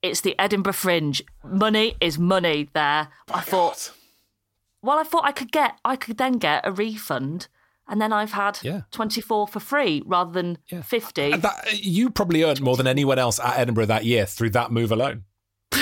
It's 0.02 0.20
the 0.20 0.38
Edinburgh 0.38 0.74
Fringe. 0.74 1.20
Money 1.44 1.96
is 2.00 2.18
money. 2.18 2.68
There, 2.72 3.08
I 3.32 3.40
thought. 3.40 3.92
Well, 4.82 4.98
I 4.98 5.02
thought 5.02 5.24
I 5.24 5.32
could 5.32 5.50
get, 5.50 5.72
I 5.84 5.96
could 5.96 6.16
then 6.18 6.34
get 6.34 6.64
a 6.64 6.70
refund, 6.70 7.48
and 7.88 8.00
then 8.00 8.12
I've 8.12 8.32
had 8.32 8.60
Yeah. 8.62 8.82
twenty 8.92 9.20
four 9.20 9.48
for 9.48 9.58
free 9.58 10.02
rather 10.06 10.30
than 10.30 10.58
Yeah. 10.68 10.82
fifty. 10.82 11.32
And 11.32 11.42
that, 11.42 11.82
you 11.84 12.10
probably 12.10 12.44
earned 12.44 12.60
more 12.60 12.76
than 12.76 12.86
anyone 12.86 13.18
else 13.18 13.40
at 13.40 13.58
Edinburgh 13.58 13.86
that 13.86 14.04
year 14.04 14.26
through 14.26 14.50
that 14.50 14.70
move 14.70 14.92
alone. 14.92 15.24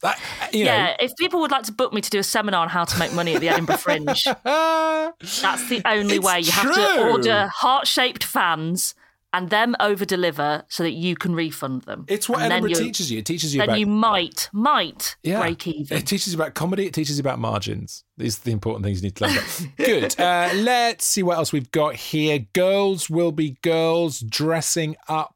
that, 0.00 0.20
you 0.52 0.64
know, 0.64 0.72
yeah, 0.72 0.96
if 1.00 1.12
people 1.18 1.40
would 1.40 1.50
like 1.50 1.64
to 1.64 1.72
book 1.72 1.92
me 1.92 2.00
to 2.00 2.10
do 2.10 2.18
a 2.18 2.22
seminar 2.22 2.62
on 2.62 2.68
how 2.68 2.84
to 2.84 2.98
make 2.98 3.12
money 3.12 3.34
at 3.34 3.40
the 3.40 3.48
Edinburgh 3.48 3.76
Fringe, 3.78 4.04
that's 4.04 5.68
the 5.68 5.82
only 5.84 6.16
It's 6.16 6.26
way. 6.26 6.40
You 6.40 6.52
have 6.52 6.74
to 6.74 7.10
order 7.10 7.48
heart 7.48 7.86
shaped 7.86 8.24
fans 8.24 8.94
and 9.32 9.50
them 9.50 9.76
over 9.80 10.04
deliver 10.04 10.64
so 10.68 10.82
that 10.82 10.92
you 10.92 11.14
can 11.14 11.34
refund 11.34 11.82
them. 11.82 12.04
it's 12.08 12.28
what 12.28 12.40
and 12.40 12.52
Edinburgh 12.52 12.74
teaches 12.74 13.10
you. 13.10 13.18
It 13.18 13.26
teaches 13.26 13.54
you 13.54 13.60
Then 13.60 13.68
about 13.68 13.78
you 13.80 13.86
might, 13.86 14.48
might 14.52 15.16
yeah. 15.22 15.40
break 15.40 15.66
even. 15.66 15.98
It 15.98 16.06
teaches 16.06 16.32
you 16.32 16.38
about 16.38 16.54
comedy. 16.54 16.86
It 16.86 16.94
teaches 16.94 17.18
you 17.18 17.20
about 17.20 17.38
margins. 17.38 18.04
These 18.16 18.38
are 18.38 18.44
the 18.44 18.52
important 18.52 18.84
things 18.84 19.02
you 19.02 19.08
need 19.08 19.16
to 19.16 19.24
learn 19.24 19.36
about. 19.36 19.66
Good. 19.76 20.20
Uh, 20.20 20.50
let's 20.54 21.04
see 21.04 21.22
what 21.22 21.36
else 21.36 21.52
we've 21.52 21.70
got 21.70 21.94
here. 21.94 22.38
Girls 22.52 23.10
will 23.10 23.32
be 23.32 23.58
girls 23.62 24.20
dressing 24.20 24.96
up. 25.08 25.34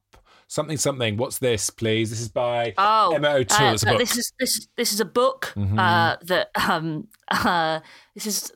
Something, 0.53 0.77
something. 0.77 1.17
What's 1.17 1.39
this, 1.39 1.71
please? 1.71 2.11
This 2.11 2.21
is 2.21 2.29
by 2.29 2.75
Oh, 2.77 3.15
Emer 3.17 3.29
O'Toole. 3.39 3.69
uh, 3.69 3.73
it's 3.73 3.85
a 3.85 3.89
uh, 3.89 3.93
book. 3.93 4.01
Mm-hmm. 4.01 4.05
This 4.05 4.17
is 4.19 4.33
this 4.39 4.69
this 4.77 4.93
is 4.93 5.01
a 5.01 5.07
book 5.07 5.55
uh, 5.57 6.17
that 6.25 6.51
um 6.69 7.09
uh, 7.31 7.81
this 8.15 8.27
is 8.27 8.53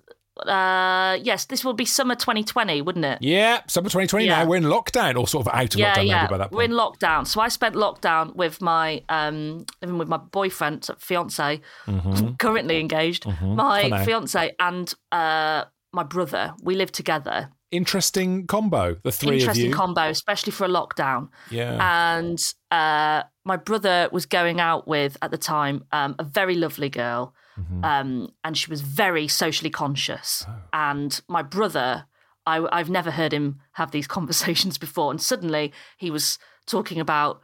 uh 0.47 1.17
yes 1.23 1.47
this 1.47 1.65
will 1.65 1.73
be 1.73 1.87
summer 1.87 2.15
2020, 2.15 2.83
wouldn't 2.83 3.07
it? 3.07 3.19
yeah, 3.23 3.63
summer 3.67 3.87
2020 3.89 4.27
Yeah. 4.27 4.43
now. 4.43 4.47
We're 4.51 4.57
in 4.57 4.65
lockdown 4.65 5.19
or 5.19 5.27
sort 5.27 5.47
of 5.47 5.55
out 5.55 5.73
of 5.73 5.81
yeah, 5.81 5.95
lockdown 5.95 6.07
yeah. 6.07 6.21
maybe 6.25 6.31
by 6.33 6.39
that 6.39 6.53
We're 6.53 6.65
in 6.65 6.73
lockdown. 6.73 7.27
So 7.27 7.41
I 7.41 7.49
spent 7.49 7.75
lockdown 7.75 8.37
with 8.37 8.61
my 8.61 9.03
um 9.09 9.65
living 9.81 9.97
with 9.97 10.09
my 10.09 10.19
boyfriend, 10.19 10.87
fiance, 10.99 11.63
currently 12.39 12.79
engaged. 12.79 13.27
Now. 13.27 13.55
My 13.55 14.05
fiance 14.05 14.55
and 14.61 14.93
uh 15.13 15.65
my 15.95 16.03
brother. 16.03 16.53
We 16.63 16.75
live 16.75 16.93
together. 16.93 17.49
Interesting 17.71 18.47
combo, 18.47 18.97
the 19.03 19.11
three 19.13 19.39
Interesting 19.41 19.67
of 19.67 19.71
you. 19.71 19.75
combo, 19.75 20.09
especially 20.09 20.53
for 20.53 20.65
a 20.65 20.69
lockdown. 20.69 21.29
yeah. 21.51 22.17
And 22.19 22.55
uh 22.71 23.23
my 23.45 23.57
brother 23.57 24.09
was 24.13 24.27
going 24.27 24.61
out 24.61 24.89
with 24.89 25.17
at 25.23 25.31
the 25.31 25.39
time 25.39 25.85
um, 25.93 26.15
a 26.19 26.25
very 26.25 26.55
lovely 26.57 26.89
girl. 26.89 27.33
Mm-hmm. 27.59 27.85
Um, 27.85 28.29
and 28.45 28.59
she 28.59 28.69
was 28.69 28.81
very 28.81 29.29
socially 29.29 29.71
conscious. 29.71 30.45
Oh. 30.49 30.53
And 30.73 31.21
my 31.29 31.43
brother, 31.43 32.07
I, 32.45 32.67
I've 32.73 32.91
never 32.91 33.13
heard 33.13 33.33
him 33.33 33.61
have 33.73 33.93
these 33.93 34.07
conversations 34.19 34.79
before. 34.79 35.11
And 35.13 35.23
suddenly 35.23 35.73
he 35.97 36.11
was 36.11 36.39
talking 36.67 36.99
about 37.01 37.41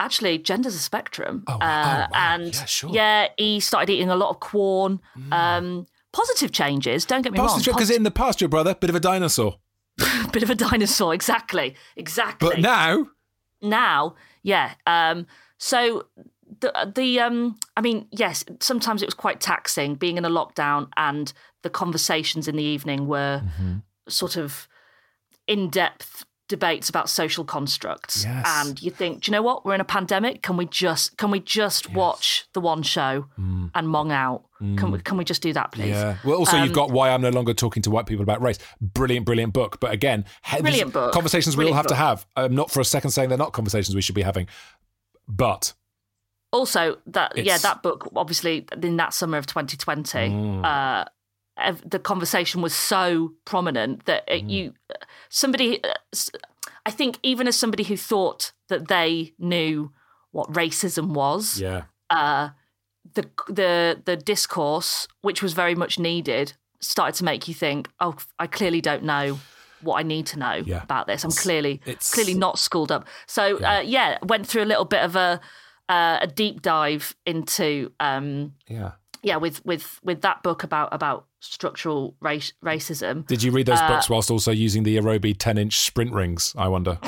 actually 0.00 0.38
gender's 0.38 0.74
a 0.74 0.78
spectrum. 0.80 1.44
Oh, 1.46 1.56
wow. 1.60 1.66
Uh, 1.66 2.06
Oh, 2.08 2.10
wow. 2.12 2.34
And 2.34 2.54
Yeah, 2.54 2.64
sure. 2.64 2.90
Mm. 2.90 2.94
yeah, 2.94 3.28
he 3.36 3.60
started 3.60 3.92
eating 3.92 4.10
a 4.10 4.16
lot 4.16 4.30
of 4.30 4.40
corn. 4.40 5.00
Um, 5.30 5.86
positive 6.12 6.52
changes, 6.52 7.04
don't 7.04 7.22
get 7.22 7.32
me 7.32 7.38
wrong. 7.38 7.60
Because 7.64 7.90
in 7.90 8.02
the 8.02 8.10
past, 8.10 8.40
your 8.40 8.48
brother, 8.48 8.74
bit 8.74 8.90
of 8.90 8.96
a 8.96 9.00
dinosaur. 9.00 9.58
Bit 10.32 10.44
of 10.44 10.50
a 10.50 10.54
dinosaur, 10.54 11.12
exactly. 11.12 11.74
Exactly 11.96 12.48
But 12.48 12.60
now, 12.60 13.08
now, 13.60 14.14
yeah. 14.44 14.74
Um, 14.86 15.26
so 15.58 16.06
the 16.60 16.92
the 16.94 17.18
um, 17.18 17.58
I 17.76 17.80
mean, 17.80 18.06
yes, 18.12 18.44
sometimes 18.60 19.02
it 19.02 19.06
was 19.06 19.14
quite 19.14 19.40
taxing 19.40 19.96
being 19.96 20.16
in 20.16 20.24
a 20.24 20.30
lockdown, 20.30 20.88
and 20.96 21.32
the 21.64 21.70
conversations 21.70 22.46
in 22.46 22.54
the 22.54 22.62
evening 22.62 23.08
were 23.08 23.42
Mm-hmm. 23.44 23.78
sort 24.08 24.36
of 24.36 24.68
in 25.48 25.68
depth 25.68 26.24
debates 26.48 26.88
about 26.88 27.08
social 27.10 27.44
constructs. 27.44 28.24
Yes. 28.24 28.46
And 28.48 28.82
you 28.82 28.90
think, 28.90 29.22
do 29.22 29.30
you 29.30 29.32
know 29.32 29.42
what? 29.42 29.64
We're 29.64 29.74
in 29.74 29.80
a 29.80 29.84
pandemic. 29.84 30.42
Can 30.42 30.56
we 30.56 30.66
just 30.66 31.16
can 31.16 31.30
we 31.30 31.40
just 31.40 31.92
watch 31.92 32.46
the 32.54 32.60
one 32.60 32.82
show 32.82 33.26
and 33.36 33.72
mong 33.74 34.12
out? 34.12 34.44
Can 34.58 34.90
we 34.90 34.98
can 35.00 35.16
we 35.16 35.24
just 35.24 35.42
do 35.42 35.52
that, 35.52 35.70
please? 35.72 35.94
Mm. 35.94 36.00
yeah. 36.00 36.16
Well, 36.24 36.36
also, 36.38 36.56
Um, 36.56 36.64
you've 36.64 36.72
got 36.74 36.90
Why 36.90 37.10
I'm 37.10 37.20
No 37.20 37.28
Longer 37.28 37.54
Talking 37.54 37.82
to 37.84 37.90
White 37.90 38.06
People 38.06 38.22
About 38.22 38.42
Race. 38.42 38.58
Brilliant, 38.80 39.24
brilliant 39.26 39.52
book. 39.52 39.78
But 39.78 39.92
again, 39.92 40.24
Brilliant 40.60 40.92
book. 40.92 41.12
Conversations 41.12 41.56
we 41.56 41.66
all 41.66 41.74
have 41.74 41.86
to 41.86 41.94
have. 41.94 42.26
I'm 42.34 42.54
not 42.54 42.70
for 42.70 42.80
a 42.80 42.84
second 42.84 43.10
saying 43.12 43.28
they're 43.28 43.38
not 43.38 43.52
conversations 43.52 43.94
we 43.94 44.02
should 44.02 44.14
be 44.16 44.22
having. 44.22 44.48
But 45.28 45.74
also 46.50 46.96
that 47.06 47.36
yeah 47.36 47.58
that 47.58 47.82
book 47.82 48.10
obviously 48.16 48.66
in 48.82 48.96
that 48.96 49.12
summer 49.12 49.36
of 49.36 49.44
2020 49.46 50.18
Mm. 50.18 50.64
uh 50.64 51.04
the 51.84 51.98
conversation 51.98 52.62
was 52.62 52.74
so 52.74 53.32
prominent 53.44 54.04
that 54.06 54.24
it, 54.28 54.44
Mm. 54.44 54.50
you 54.50 54.72
somebody 55.28 55.80
I 56.86 56.90
think 56.90 57.18
even 57.22 57.46
as 57.48 57.56
somebody 57.56 57.84
who 57.84 57.96
thought 57.96 58.52
that 58.68 58.88
they 58.88 59.32
knew 59.38 59.92
what 60.32 60.52
racism 60.52 61.08
was 61.14 61.60
yeah, 61.60 61.82
uh 62.10 62.50
the 63.14 63.24
the 63.48 64.02
the 64.04 64.16
discourse 64.16 65.08
which 65.22 65.42
was 65.42 65.52
very 65.54 65.74
much 65.74 65.98
needed 65.98 66.52
started 66.80 67.14
to 67.18 67.24
make 67.24 67.48
you 67.48 67.54
think 67.54 67.88
oh 68.00 68.14
i 68.38 68.46
clearly 68.46 68.80
don't 68.80 69.02
know 69.02 69.38
what 69.80 69.96
i 69.98 70.02
need 70.02 70.26
to 70.26 70.38
know 70.38 70.62
Yeah. 70.66 70.82
about 70.82 71.06
this 71.06 71.24
i'm 71.24 71.30
clearly 71.30 71.80
it's- 71.86 72.12
clearly 72.14 72.34
not 72.34 72.58
schooled 72.58 72.92
up 72.92 73.06
so 73.26 73.56
uh, 73.64 73.80
yeah 73.84 74.18
went 74.22 74.46
through 74.46 74.62
a 74.62 74.70
little 74.72 74.84
bit 74.84 75.02
of 75.02 75.16
a 75.16 75.40
uh, 75.88 76.18
a 76.20 76.26
deep 76.26 76.60
dive 76.60 77.16
into 77.24 77.90
um 77.98 78.52
yeah. 78.68 78.92
Yeah 79.28 79.36
with 79.36 79.64
with 79.64 79.84
with 80.02 80.20
that 80.22 80.42
book 80.42 80.60
about 80.64 80.88
about 80.92 81.26
structural 81.40 82.14
race, 82.20 82.52
racism 82.64 83.24
Did 83.26 83.42
you 83.44 83.52
read 83.52 83.66
those 83.66 83.80
Uh, 83.80 83.88
books 83.88 84.08
whilst 84.10 84.30
also 84.30 84.50
using 84.50 84.82
the 84.84 84.96
Aerobie 84.98 85.36
10 85.38 85.56
inch 85.58 85.74
sprint 85.78 86.12
rings? 86.12 86.54
I 86.58 86.68
wonder. 86.68 86.98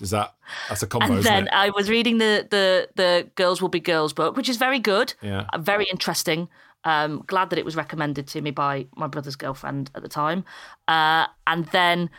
Is 0.00 0.10
that 0.10 0.34
that's 0.68 0.82
a 0.82 0.86
combo, 0.86 1.14
and 1.14 1.24
then? 1.24 1.48
I 1.52 1.70
was 1.70 1.88
reading 1.90 2.18
the 2.18 2.46
the 2.50 2.88
the 2.94 3.28
Girls 3.34 3.60
Will 3.60 3.68
Be 3.68 3.80
Girls 3.80 4.12
book, 4.12 4.36
which 4.36 4.48
is 4.48 4.56
very 4.56 4.78
good, 4.78 5.14
Yeah. 5.22 5.46
uh, 5.52 5.58
very 5.58 5.86
interesting. 5.90 6.48
Um, 6.84 7.22
glad 7.26 7.50
that 7.50 7.58
it 7.58 7.64
was 7.64 7.76
recommended 7.76 8.26
to 8.28 8.40
me 8.40 8.50
by 8.50 8.86
my 8.96 9.06
brother's 9.06 9.36
girlfriend 9.36 9.90
at 9.94 10.02
the 10.02 10.08
time. 10.08 10.44
Uh, 10.88 11.26
and 11.46 11.66
then 11.66 12.10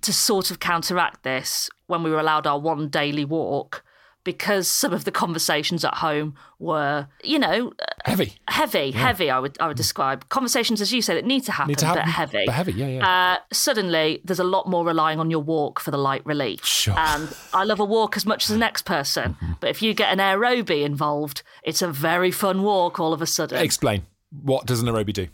to 0.00 0.12
sort 0.12 0.50
of 0.50 0.58
counteract 0.58 1.22
this, 1.22 1.70
when 1.86 2.02
we 2.02 2.10
were 2.10 2.18
allowed 2.20 2.46
our 2.46 2.58
one 2.58 2.88
daily 2.88 3.24
walk, 3.24 3.84
because 4.32 4.68
some 4.68 4.92
of 4.92 5.04
the 5.04 5.10
conversations 5.10 5.84
at 5.86 5.94
home 5.94 6.34
were, 6.58 7.06
you 7.24 7.38
know, 7.38 7.72
Heavy. 8.04 8.34
heavy, 8.48 8.90
heavy. 8.90 9.30
I 9.30 9.38
would 9.38 9.56
I 9.58 9.66
would 9.68 9.76
describe 9.78 10.28
conversations 10.28 10.82
as 10.82 10.92
you 10.92 11.00
say 11.00 11.14
that 11.14 11.24
need 11.24 11.44
to 11.44 11.52
happen, 11.52 11.70
Need 11.72 11.78
to 11.78 11.86
happen, 11.86 12.02
but 12.04 12.10
heavy. 12.10 12.42
but 12.46 12.54
heavy, 12.54 12.72
yeah, 12.72 12.86
yeah. 12.88 13.08
Uh, 13.08 13.36
suddenly, 13.52 14.20
there's 14.24 14.38
a 14.38 14.44
lot 14.56 14.68
more 14.68 14.84
relying 14.84 15.18
on 15.18 15.30
your 15.30 15.40
walk 15.40 15.80
for 15.80 15.90
the 15.90 15.96
light 15.96 16.20
relief. 16.26 16.62
Sure. 16.64 16.94
And 16.98 17.34
I 17.54 17.64
love 17.64 17.80
a 17.80 17.84
walk 17.86 18.16
as 18.18 18.26
much 18.26 18.44
as 18.44 18.48
the 18.50 18.58
next 18.58 18.82
person, 18.84 19.36
Mm-hmm. 19.40 19.52
but 19.60 19.70
if 19.70 19.80
you 19.82 19.94
get 19.94 20.12
an 20.12 20.18
aerobie 20.18 20.84
involved, 20.84 21.42
it's 21.62 21.80
a 21.80 21.88
very 21.90 22.30
fun 22.30 22.62
walk 22.62 23.00
all 23.00 23.12
of 23.14 23.22
a 23.22 23.26
sudden. 23.26 23.58
Explain. 23.62 24.02
What 24.42 24.66
does 24.66 24.82
an 24.82 24.88
aerobie 24.88 25.14
do? 25.14 25.28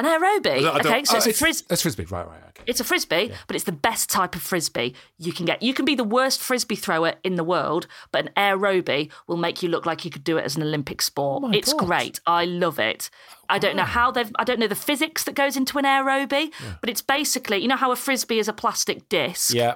An 0.00 0.04
aerobie, 0.04 0.60
don't- 0.62 0.86
okay, 0.86 1.02
so 1.04 1.14
oh, 1.14 1.16
it's 1.16 1.26
a 1.26 1.32
frisbee. 1.32 1.66
It's 1.70 1.82
frisbee, 1.82 2.04
right, 2.04 2.24
right, 2.28 2.40
okay. 2.50 2.62
It's 2.68 2.78
a 2.78 2.84
frisbee, 2.84 3.32
but 3.48 3.56
it's 3.56 3.64
the 3.64 3.72
best 3.72 4.08
type 4.08 4.36
of 4.36 4.42
frisbee 4.42 4.94
you 5.18 5.32
can 5.32 5.44
get. 5.44 5.60
You 5.60 5.74
can 5.74 5.84
be 5.84 5.96
the 5.96 6.04
worst 6.04 6.40
frisbee 6.40 6.76
thrower 6.76 7.14
in 7.24 7.34
the 7.34 7.42
world, 7.42 7.88
but 8.12 8.26
an 8.26 8.30
aerobie 8.36 9.10
will 9.26 9.36
make 9.38 9.60
you 9.60 9.68
look 9.68 9.86
like 9.86 10.04
you 10.04 10.10
could 10.12 10.22
do 10.22 10.36
it 10.38 10.44
as 10.44 10.54
an 10.56 10.62
Olympic 10.62 11.02
sport. 11.02 11.42
Oh 11.46 11.50
it's 11.52 11.72
God. 11.72 11.86
great. 11.86 12.20
I 12.28 12.44
love 12.44 12.78
it. 12.78 13.10
I 13.48 13.58
don't 13.58 13.74
know 13.74 13.82
how 13.84 14.12
they've. 14.12 14.30
I 14.38 14.44
don't 14.44 14.60
know 14.60 14.68
the 14.68 14.74
physics 14.76 15.24
that 15.24 15.34
goes 15.34 15.56
into 15.56 15.78
an 15.78 15.84
aerobie, 15.84 16.52
but 16.80 16.88
it's 16.88 17.02
basically 17.02 17.58
you 17.58 17.66
know 17.66 17.76
how 17.76 17.90
a 17.90 17.96
frisbee 17.96 18.38
is 18.38 18.46
a 18.46 18.52
plastic 18.52 19.08
disc. 19.08 19.52
Yeah, 19.52 19.74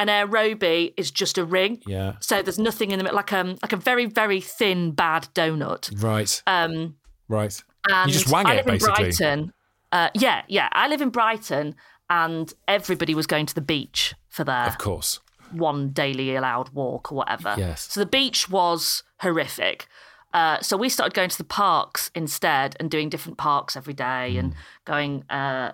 An 0.00 0.08
aerobie 0.08 0.94
is 0.96 1.10
just 1.12 1.38
a 1.38 1.44
ring. 1.44 1.80
yeah, 1.86 2.14
So 2.20 2.42
there's 2.42 2.58
nothing 2.58 2.90
in 2.90 2.98
the 2.98 3.04
middle, 3.04 3.16
like 3.16 3.32
um 3.32 3.56
like 3.62 3.72
a 3.72 3.76
very 3.76 4.06
very 4.06 4.40
thin 4.40 4.90
bad 4.92 5.28
donut. 5.34 5.92
right, 6.02 6.42
Um, 6.46 6.96
right. 7.28 7.62
And 7.88 8.10
you 8.10 8.14
just 8.18 8.30
wang 8.30 8.46
I 8.46 8.54
it, 8.54 8.56
live 8.56 8.66
in 8.66 8.72
basically. 8.74 9.04
Brighton. 9.04 9.52
Uh, 9.92 10.10
yeah, 10.14 10.42
yeah. 10.48 10.68
I 10.72 10.88
live 10.88 11.00
in 11.00 11.10
Brighton, 11.10 11.74
and 12.10 12.52
everybody 12.66 13.14
was 13.14 13.26
going 13.26 13.46
to 13.46 13.54
the 13.54 13.60
beach 13.60 14.14
for 14.28 14.44
their 14.44 14.66
Of 14.66 14.78
course. 14.78 15.20
one 15.50 15.90
daily 15.90 16.36
allowed 16.36 16.68
walk 16.70 17.10
or 17.10 17.16
whatever. 17.16 17.54
Yes. 17.58 17.88
So 17.90 18.00
the 18.00 18.06
beach 18.06 18.48
was 18.50 19.02
horrific. 19.20 19.86
Uh, 20.34 20.60
so 20.60 20.76
we 20.76 20.90
started 20.90 21.14
going 21.14 21.30
to 21.30 21.38
the 21.38 21.44
parks 21.44 22.10
instead 22.14 22.76
and 22.78 22.90
doing 22.90 23.08
different 23.08 23.38
parks 23.38 23.76
every 23.76 23.94
day 23.94 24.36
and 24.36 24.52
Mm. 24.52 24.56
going 24.84 25.24
uh, 25.30 25.72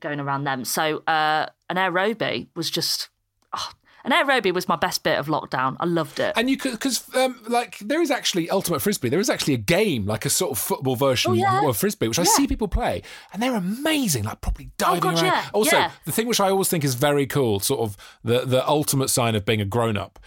going 0.00 0.18
around 0.18 0.44
them. 0.44 0.64
So 0.64 1.02
uh, 1.06 1.46
an 1.68 1.76
aerobie 1.76 2.48
was 2.56 2.70
just. 2.70 3.10
Oh, 3.54 3.70
an 4.04 4.12
aerobie 4.12 4.52
was 4.52 4.68
my 4.68 4.76
best 4.76 5.02
bit 5.02 5.18
of 5.18 5.26
lockdown. 5.26 5.76
I 5.80 5.84
loved 5.86 6.18
it. 6.20 6.32
And 6.36 6.48
you 6.50 6.56
could, 6.56 6.72
because 6.72 7.04
um, 7.14 7.40
like 7.48 7.78
there 7.78 8.02
is 8.02 8.10
actually 8.10 8.50
ultimate 8.50 8.80
frisbee. 8.82 9.08
There 9.08 9.20
is 9.20 9.30
actually 9.30 9.54
a 9.54 9.58
game, 9.58 10.06
like 10.06 10.24
a 10.24 10.30
sort 10.30 10.50
of 10.52 10.58
football 10.58 10.96
version 10.96 11.32
Oh, 11.32 11.34
yeah. 11.34 11.66
of 11.68 11.76
frisbee, 11.76 12.08
which 12.08 12.18
I 12.18 12.24
see 12.24 12.46
people 12.46 12.68
play, 12.68 13.02
and 13.32 13.42
they're 13.42 13.54
amazing. 13.54 14.24
Like 14.24 14.40
properly 14.40 14.70
diving 14.78 14.98
Oh, 14.98 15.00
God, 15.00 15.14
around. 15.14 15.24
yeah, 15.24 15.48
Also, 15.52 15.76
yeah. 15.76 15.90
the 16.04 16.12
thing 16.12 16.26
which 16.26 16.40
I 16.40 16.50
always 16.50 16.68
think 16.68 16.84
is 16.84 16.94
very 16.94 17.26
cool, 17.26 17.60
sort 17.60 17.80
of 17.80 17.96
the 18.24 18.44
the 18.44 18.66
ultimate 18.68 19.08
sign 19.08 19.34
of 19.34 19.44
being 19.44 19.60
a 19.60 19.64
grown 19.64 19.96
up, 19.96 20.18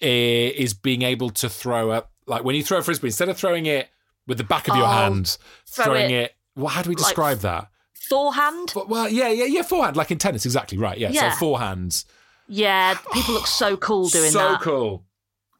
is 0.00 0.74
being 0.74 1.02
able 1.02 1.30
to 1.30 1.48
throw 1.48 1.92
a 1.92 2.04
like 2.26 2.44
when 2.44 2.54
you 2.54 2.62
throw 2.62 2.78
a 2.78 2.82
frisbee 2.82 3.08
instead 3.08 3.28
of 3.28 3.36
throwing 3.36 3.66
it 3.66 3.88
with 4.26 4.38
the 4.38 4.44
back 4.44 4.68
of 4.68 4.76
your 4.76 4.84
Oh, 4.86 4.88
hand, 4.88 5.36
throw 5.66 5.84
throwing 5.86 6.10
it 6.10 6.24
it. 6.24 6.34
Well, 6.56 6.68
how 6.68 6.82
do 6.82 6.88
we 6.90 6.94
like 6.96 7.04
describe 7.04 7.38
that? 7.40 7.68
Forehand. 8.08 8.72
Well, 8.88 9.08
yeah, 9.08 9.28
yeah, 9.28 9.44
yeah, 9.44 9.62
forehand, 9.62 9.96
like 9.96 10.10
in 10.10 10.18
tennis, 10.18 10.44
exactly 10.44 10.78
right. 10.78 10.98
Yeah, 10.98 11.10
Yeah. 11.10 11.32
so 11.32 11.44
forehands. 11.46 12.04
Yeah, 12.50 12.96
people 13.12 13.34
look 13.34 13.46
so 13.46 13.76
cool 13.76 14.08
doing 14.08 14.30
so 14.30 14.38
that. 14.38 14.60
So 14.60 14.64
cool. 14.64 15.04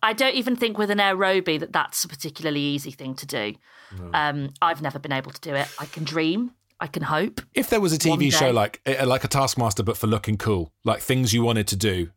I 0.02 0.12
don't 0.12 0.34
even 0.34 0.56
think 0.56 0.78
with 0.78 0.90
an 0.90 0.98
aerobie 0.98 1.60
that 1.60 1.72
that's 1.72 2.04
a 2.04 2.08
particularly 2.08 2.60
easy 2.60 2.90
thing 2.90 3.14
to 3.16 3.26
do. 3.26 3.54
Um, 4.14 4.50
I've 4.62 4.82
never 4.82 4.98
been 4.98 5.12
able 5.12 5.30
to 5.32 5.40
do 5.40 5.54
it. 5.54 5.68
I 5.78 5.86
can 5.86 6.04
dream. 6.04 6.52
I 6.80 6.86
can 6.86 7.02
hope. 7.02 7.42
If 7.54 7.68
there 7.68 7.80
was 7.80 7.92
a 7.92 7.98
TV 7.98 8.32
show 8.32 8.50
like 8.50 8.80
uh, 8.86 9.06
like 9.06 9.24
a 9.24 9.28
Taskmaster, 9.28 9.82
but 9.82 9.96
for 9.96 10.06
looking 10.06 10.38
cool, 10.38 10.72
like 10.84 11.00
things 11.00 11.34
you 11.34 11.42
wanted 11.42 11.66
to 11.68 11.76
do, 11.76 12.10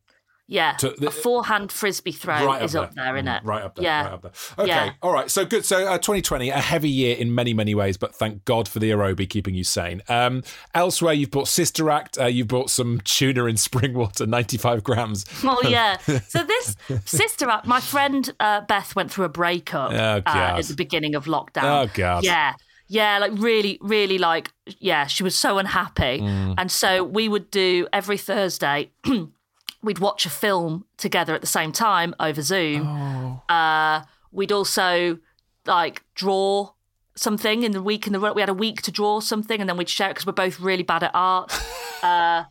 Yeah, 0.48 0.74
To- 0.74 0.94
the- 0.98 1.08
a 1.08 1.12
forehand 1.12 1.72
frisbee 1.72 2.12
throw 2.12 2.46
right 2.46 2.62
is 2.62 2.76
up 2.76 2.89
up 2.89 2.96
there, 2.96 3.16
isn't 3.16 3.28
it? 3.28 3.44
Right 3.46 3.62
up 3.64 3.76
there. 3.76 3.86
Yeah, 3.86 4.04
Right 4.04 4.14
up 4.14 4.22
there. 4.24 4.32
Okay. 4.60 4.68
Yeah. 4.68 4.91
All 5.02 5.14
right. 5.14 5.32
So 5.32 5.46
good. 5.46 5.64
So 5.66 5.88
uh, 5.88 5.98
2020, 5.98 6.50
a 6.50 6.58
heavy 6.58 6.89
year 6.89 7.16
in 7.16 7.34
many, 7.34 7.54
many 7.54 7.74
ways, 7.74 7.96
but 7.98 8.14
thank 8.14 8.44
God 8.46 8.68
for 8.68 8.80
the 8.80 8.91
aerobie 8.91 9.30
keeping 9.30 9.56
you 9.56 9.64
sane. 9.64 10.02
Um, 10.10 10.44
elsewhere, 10.74 11.14
you've 11.14 11.32
bought 11.32 11.48
Sister 11.48 11.89
Act. 11.89 12.18
Uh, 12.20 12.26
you've 12.26 12.50
bought 12.50 12.70
some 12.70 13.00
tuna 13.06 13.46
in 13.46 13.56
spring 13.58 13.94
water, 13.94 14.26
95 14.26 14.84
grams. 14.84 15.26
Oh 15.44 15.62
yeah. 15.68 15.98
So 15.98 16.44
this 16.44 16.76
sister, 17.06 17.50
act, 17.50 17.66
my 17.66 17.80
friend 17.80 18.32
uh, 18.39 18.62
Beth 18.62 18.96
went 18.96 19.12
through 19.12 19.26
a 19.26 19.30
breakup 19.30 19.91
Oh, 19.94 19.96
uh, 20.30 20.58
at 20.58 20.66
the 20.66 20.76
beginning 20.76 21.16
of 21.16 21.26
lockdown. 21.26 21.86
Oh, 21.86 21.89
God. 21.94 22.24
Yeah. 22.26 22.54
Yeah, 22.89 23.18
like 23.18 23.32
really, 23.38 23.80
really 23.82 24.18
like, 24.18 24.52
yeah, 24.80 25.08
she 25.08 25.24
was 25.24 25.36
so 25.36 25.58
unhappy. 25.58 26.20
Mm. 26.20 26.56
And 26.58 26.70
so 26.72 27.04
we 27.04 27.28
would 27.30 27.50
do 27.50 27.88
every 27.94 28.18
Thursday, 28.18 28.91
we'd 29.84 30.00
watch 30.00 30.26
a 30.26 30.30
film 30.30 30.86
together 30.98 31.36
at 31.36 31.42
the 31.42 31.48
same 31.48 31.72
time 31.72 32.16
over 32.20 32.42
Zoom. 32.42 32.88
Oh. 32.88 33.54
Uh, 33.54 34.04
we'd 34.32 34.52
also 34.52 35.20
like 35.66 36.04
draw 36.16 36.72
something 37.16 37.64
in 37.64 37.72
the 37.74 37.82
week 37.84 38.08
in 38.08 38.14
the 38.14 38.20
we 38.34 38.42
had 38.42 38.50
a 38.50 38.54
week 38.54 38.82
to 38.82 38.92
draw 38.92 39.20
something 39.20 39.60
and 39.60 39.70
then 39.70 39.78
we'd 39.78 39.88
share 39.90 40.10
it 40.10 40.14
because 40.14 40.26
we're 40.26 40.34
both 40.34 40.60
really 40.60 40.84
bad 40.84 41.04
at 41.04 41.12
art. 41.14 41.52
uh, 42.04 42.44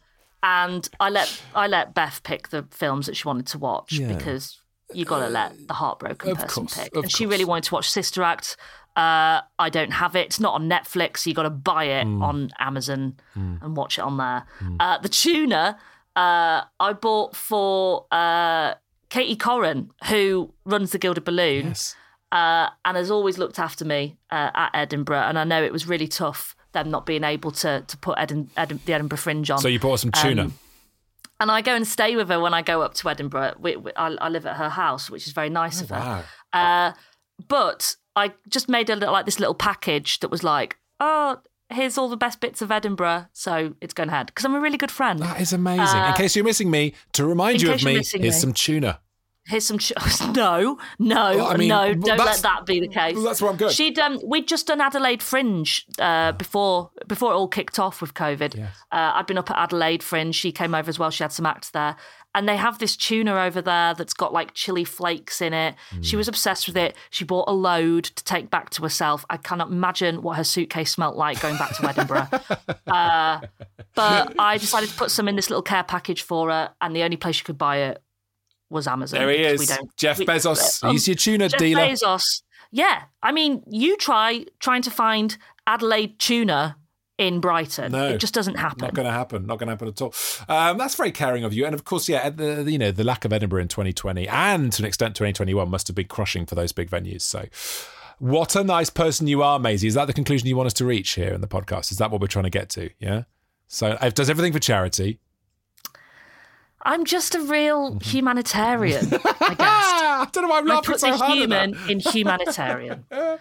and 0.43 0.89
I 1.01 1.09
let 1.11 1.43
I 1.55 1.67
let 1.67 1.95
Beth 1.95 2.23
pick 2.23 2.49
the 2.51 2.67
films 2.71 3.07
that 3.07 3.17
she 3.17 3.27
wanted 3.27 3.47
to 3.49 3.59
watch 3.59 3.93
Yeah. 3.93 4.15
because 4.15 4.59
you 4.93 5.05
got 5.05 5.21
to 5.21 5.29
let 5.29 5.69
the 5.69 5.75
heartbroken 5.75 6.37
person 6.37 6.49
course, 6.67 6.79
pick. 6.79 6.95
And 6.95 7.11
she 7.11 7.25
really 7.27 7.45
wanted 7.47 7.65
to 7.65 7.75
watch 7.75 7.91
Sister 7.91 8.23
Act. 8.23 8.57
Uh, 8.95 9.41
I 9.59 9.71
don't 9.71 9.93
have 9.93 10.15
it. 10.17 10.27
It's 10.27 10.39
not 10.41 10.53
on 10.55 10.69
Netflix. 10.69 11.19
So 11.19 11.31
you 11.31 11.35
got 11.35 11.45
to 11.45 11.51
buy 11.51 11.85
it 11.85 12.05
Hmm. 12.05 12.23
on 12.23 12.51
Amazon 12.59 13.15
and 13.35 13.75
watch 13.77 13.99
it 13.99 14.03
on 14.03 14.19
there. 14.19 14.45
Uh, 14.81 14.99
the 14.99 15.09
tuna 15.09 15.79
uh, 16.17 16.63
I 16.81 16.93
bought 16.93 17.35
for 17.37 18.07
uh, 18.13 18.75
Katie 19.11 19.37
Koren, 19.37 19.91
who 20.09 20.53
runs 20.65 20.93
the 20.93 20.99
Gilded 20.99 21.25
Balloon 21.25 21.69
Yes. 21.69 21.95
uh, 22.33 22.69
and 22.85 22.97
has 22.97 23.11
always 23.11 23.39
looked 23.39 23.59
after 23.59 23.85
me 23.85 24.17
uh, 24.31 24.51
at 24.55 24.71
Edinburgh. 24.75 25.23
And 25.29 25.39
I 25.39 25.45
know 25.45 25.63
it 25.63 25.73
was 25.73 25.87
really 25.87 26.09
tough 26.09 26.55
them 26.73 26.91
not 26.91 27.05
being 27.05 27.23
able 27.25 27.51
to 27.51 27.83
to 27.87 27.97
put 27.99 28.19
Edin, 28.19 28.51
Edin, 28.57 28.81
the 28.87 28.95
Edinburgh 28.95 29.19
Fringe 29.19 29.51
on. 29.51 29.59
So 29.59 29.69
you 29.69 29.79
bought 29.79 30.01
some 30.01 30.11
tuna. 30.13 30.45
Um, 30.45 30.55
and 31.41 31.51
I 31.51 31.61
go 31.61 31.75
and 31.75 31.87
stay 31.87 32.15
with 32.17 32.29
her 32.29 32.41
when 32.41 32.55
I 32.55 32.63
go 32.63 32.83
up 32.83 32.95
to 32.95 33.11
Edinburgh. 33.11 33.55
We, 33.59 33.77
we, 33.77 33.91
I, 33.97 34.07
I 34.09 34.29
live 34.29 34.47
at 34.47 34.57
her 34.57 34.69
house, 34.71 35.11
which 35.11 35.27
is 35.27 35.33
very 35.33 35.51
nice 35.51 35.81
of 35.83 35.89
her. 35.91 35.97
wow. 35.97 36.25
Uh, 36.53 36.93
but 37.49 37.97
I 38.15 38.33
just 38.49 38.69
made 38.69 38.89
a 38.91 38.95
little, 38.95 39.13
like 39.13 39.25
this 39.27 39.41
little 39.41 39.55
package 39.55 40.21
that 40.21 40.31
was 40.31 40.45
like, 40.45 40.79
oh, 41.01 41.41
here's 41.75 41.97
all 41.99 42.09
the 42.09 42.17
best 42.17 42.41
bits 42.41 42.63
of 42.63 42.71
Edinburgh, 42.71 43.27
so 43.33 43.75
it's 43.81 43.95
going 43.95 44.09
ahead 44.09 44.27
because 44.27 44.45
I'm 44.45 44.55
a 44.55 44.61
really 44.61 44.79
good 44.79 44.91
friend. 44.91 45.19
That 45.21 45.41
is 45.41 45.53
amazing. 45.53 46.01
in 46.05 46.13
case 46.15 46.35
you're 46.37 46.45
missing 46.45 46.71
me, 46.71 46.95
to 47.13 47.27
remind 47.27 47.59
Uh, 47.63 47.67
you 47.69 47.73
of 47.73 47.85
me, 47.85 47.95
here's 47.95 48.15
me. 48.15 48.31
some 48.31 48.53
tuna. 48.53 49.01
Here's 49.47 49.67
some. 49.67 49.79
Ch- 49.79 49.93
no, 50.35 50.79
no, 51.01 51.37
Well, 51.37 51.47
I 51.47 51.57
mean, 51.57 51.69
no! 51.69 51.93
Don't 51.95 52.17
let 52.19 52.39
that 52.43 52.65
be 52.65 52.79
the 52.81 52.87
case. 52.89 53.17
well, 53.17 53.25
that's 53.25 53.43
where 53.43 53.51
I'm 53.51 53.57
going. 53.57 53.73
She'd 53.73 53.99
um, 53.99 54.21
we'd 54.25 54.47
just 54.47 54.69
done 54.69 54.81
Adelaide 54.81 55.21
Fringe 55.23 55.85
uh, 55.99 56.31
before 56.33 56.91
before 57.09 57.33
it 57.33 57.35
all 57.35 57.49
kicked 57.49 57.79
off 57.81 58.01
with 58.01 58.15
COVID. 58.15 58.57
Uh, 58.63 58.67
I'd 58.93 59.27
been 59.27 59.39
up 59.39 59.51
at 59.51 59.57
Adelaide 59.57 60.03
Fringe. 60.03 60.35
She 60.35 60.53
came 60.53 60.75
over 60.75 60.89
as 60.89 60.99
well. 60.99 61.11
She 61.11 61.25
had 61.25 61.33
some 61.33 61.45
acts 61.45 61.71
there, 61.71 61.97
and 62.37 62.49
they 62.49 62.57
have 62.57 62.79
this 62.79 62.97
tuna 62.97 63.35
over 63.35 63.61
there 63.61 63.95
that's 63.95 64.15
got 64.15 64.33
like 64.33 64.55
chili 64.55 64.85
flakes 64.85 65.41
in 65.43 65.53
it. 65.53 65.75
Hmm. 65.91 66.03
She 66.03 66.15
was 66.15 66.29
obsessed 66.29 66.69
with 66.69 66.77
it. 66.77 66.95
She 67.11 67.25
bought 67.25 67.49
a 67.49 67.53
load 67.53 68.05
to 68.05 68.23
take 68.23 68.49
back 68.49 68.71
to 68.71 68.83
herself. 68.85 69.25
I 69.29 69.39
cannot 69.39 69.73
imagine 69.73 70.23
what 70.23 70.37
her 70.37 70.45
suitcase 70.45 70.93
smelt 70.93 71.17
like 71.17 71.41
going 71.43 71.59
back 71.59 71.77
to 71.79 71.89
Edinburgh. 71.89 72.29
uh, 72.87 73.41
but 73.97 74.35
I 74.39 74.57
decided 74.59 74.89
to 74.91 74.95
put 74.97 75.11
some 75.11 75.27
in 75.27 75.35
this 75.35 75.51
little 75.51 75.63
care 75.63 75.83
package 75.83 76.23
for 76.23 76.49
her, 76.51 76.71
and 76.81 76.95
the 76.95 77.03
only 77.03 77.17
place 77.17 77.39
you 77.41 77.45
could 77.45 77.59
buy 77.59 77.79
it 77.79 78.01
was 78.73 78.89
Amazon. 78.89 79.21
There 79.21 79.31
he 79.31 79.37
is. 79.45 79.67
don't- 79.67 79.97
Jeff 79.97 80.19
we- 80.19 80.27
Bezos. 80.27 80.83
um, 80.83 80.93
He's 80.93 81.07
your 81.07 81.15
tuna 81.15 81.49
dealer. 81.49 81.51
Jeff 81.51 81.59
dealer. 81.59 82.17
Bezos. 82.17 82.43
Yeah, 82.71 83.03
I 83.23 83.33
mean, 83.33 83.63
you 83.71 83.97
try 83.99 84.47
trying 84.59 84.83
to 84.83 84.91
find 84.91 85.37
Adelaide 85.67 86.19
tuna 86.19 86.77
in 87.19 87.39
Brighton. 87.41 87.93
No. 87.93 88.09
it 88.09 88.19
just 88.19 88.33
doesn't 88.35 88.55
happen. 88.57 88.87
Not 88.87 88.95
going 88.95 89.07
to 89.07 89.13
happen. 89.13 89.47
Not 89.47 89.59
going 89.59 89.67
to 89.69 89.73
happen 89.73 89.89
at 89.89 90.01
all. 90.01 90.15
Um, 90.49 90.79
that's 90.79 90.95
very 90.95 91.13
caring 91.13 91.45
of 91.45 91.53
you. 91.53 91.67
And 91.67 91.75
of 91.75 91.85
course, 91.85 92.09
yeah, 92.09 92.31
the 92.31 92.65
you 92.67 92.79
know 92.79 92.91
the 92.91 93.05
lack 93.05 93.25
of 93.27 93.33
Edinburgh 93.33 93.61
in 93.63 93.69
2020 93.69 94.27
and 94.27 94.73
to 94.73 94.83
an 94.83 94.87
extent 94.87 95.15
2021 95.15 95.69
must 95.69 95.87
have 95.87 95.95
been 95.95 96.07
crushing 96.09 96.47
for 96.47 96.55
those 96.55 96.73
big 96.73 96.91
venues. 96.91 97.21
So, 97.21 97.45
what 98.19 98.57
a 98.57 98.65
nice 98.65 98.89
person 98.91 99.27
you 99.27 99.43
are, 99.43 99.59
Maisie. 99.59 99.87
Is 99.89 99.95
that 99.95 100.07
the 100.07 100.13
conclusion 100.15 100.49
you 100.49 100.57
want 100.57 100.69
us 100.69 100.73
to 100.75 100.87
reach 100.87 101.11
here 101.11 101.33
in 101.35 101.43
the 101.43 101.49
podcast? 101.49 101.93
Is 101.93 101.99
that 101.99 102.11
what 102.11 102.21
we're 102.23 102.27
trying 102.27 102.45
to 102.45 102.51
get 102.51 102.71
to? 102.71 102.89
Yeah. 102.99 103.25
So, 103.69 103.99
it 104.01 104.15
does 104.15 104.31
everything 104.31 104.53
for 104.55 104.59
charity. 104.61 105.21
I'm 106.85 107.05
just 107.05 107.35
a 107.37 107.41
real 107.41 107.99
humanitarian, 108.01 109.07
I 109.15 109.55
guess. 109.55 109.61
I 109.61 110.29
don't 110.33 110.43
know 110.45 110.49
why 110.51 110.59
I'm 110.59 110.71
I 110.71 110.75
laughing 110.75 110.93
put 110.93 111.01
so 111.01 111.11
the 111.11 111.17
hard. 111.17 111.31
at 111.31 111.37
human 111.37 111.71
that. 111.73 111.91
in 111.91 112.01
humanitarian. 112.01 113.05
Um, 113.15 113.39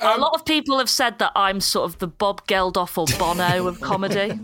a 0.00 0.16
lot 0.18 0.32
of 0.34 0.44
people 0.44 0.78
have 0.78 0.88
said 0.90 1.18
that 1.18 1.32
I'm 1.34 1.60
sort 1.60 1.90
of 1.90 1.98
the 1.98 2.06
Bob 2.06 2.46
Geldof 2.46 2.96
or 2.98 3.06
Bono 3.18 3.66
of 3.66 3.80
comedy. 3.80 4.28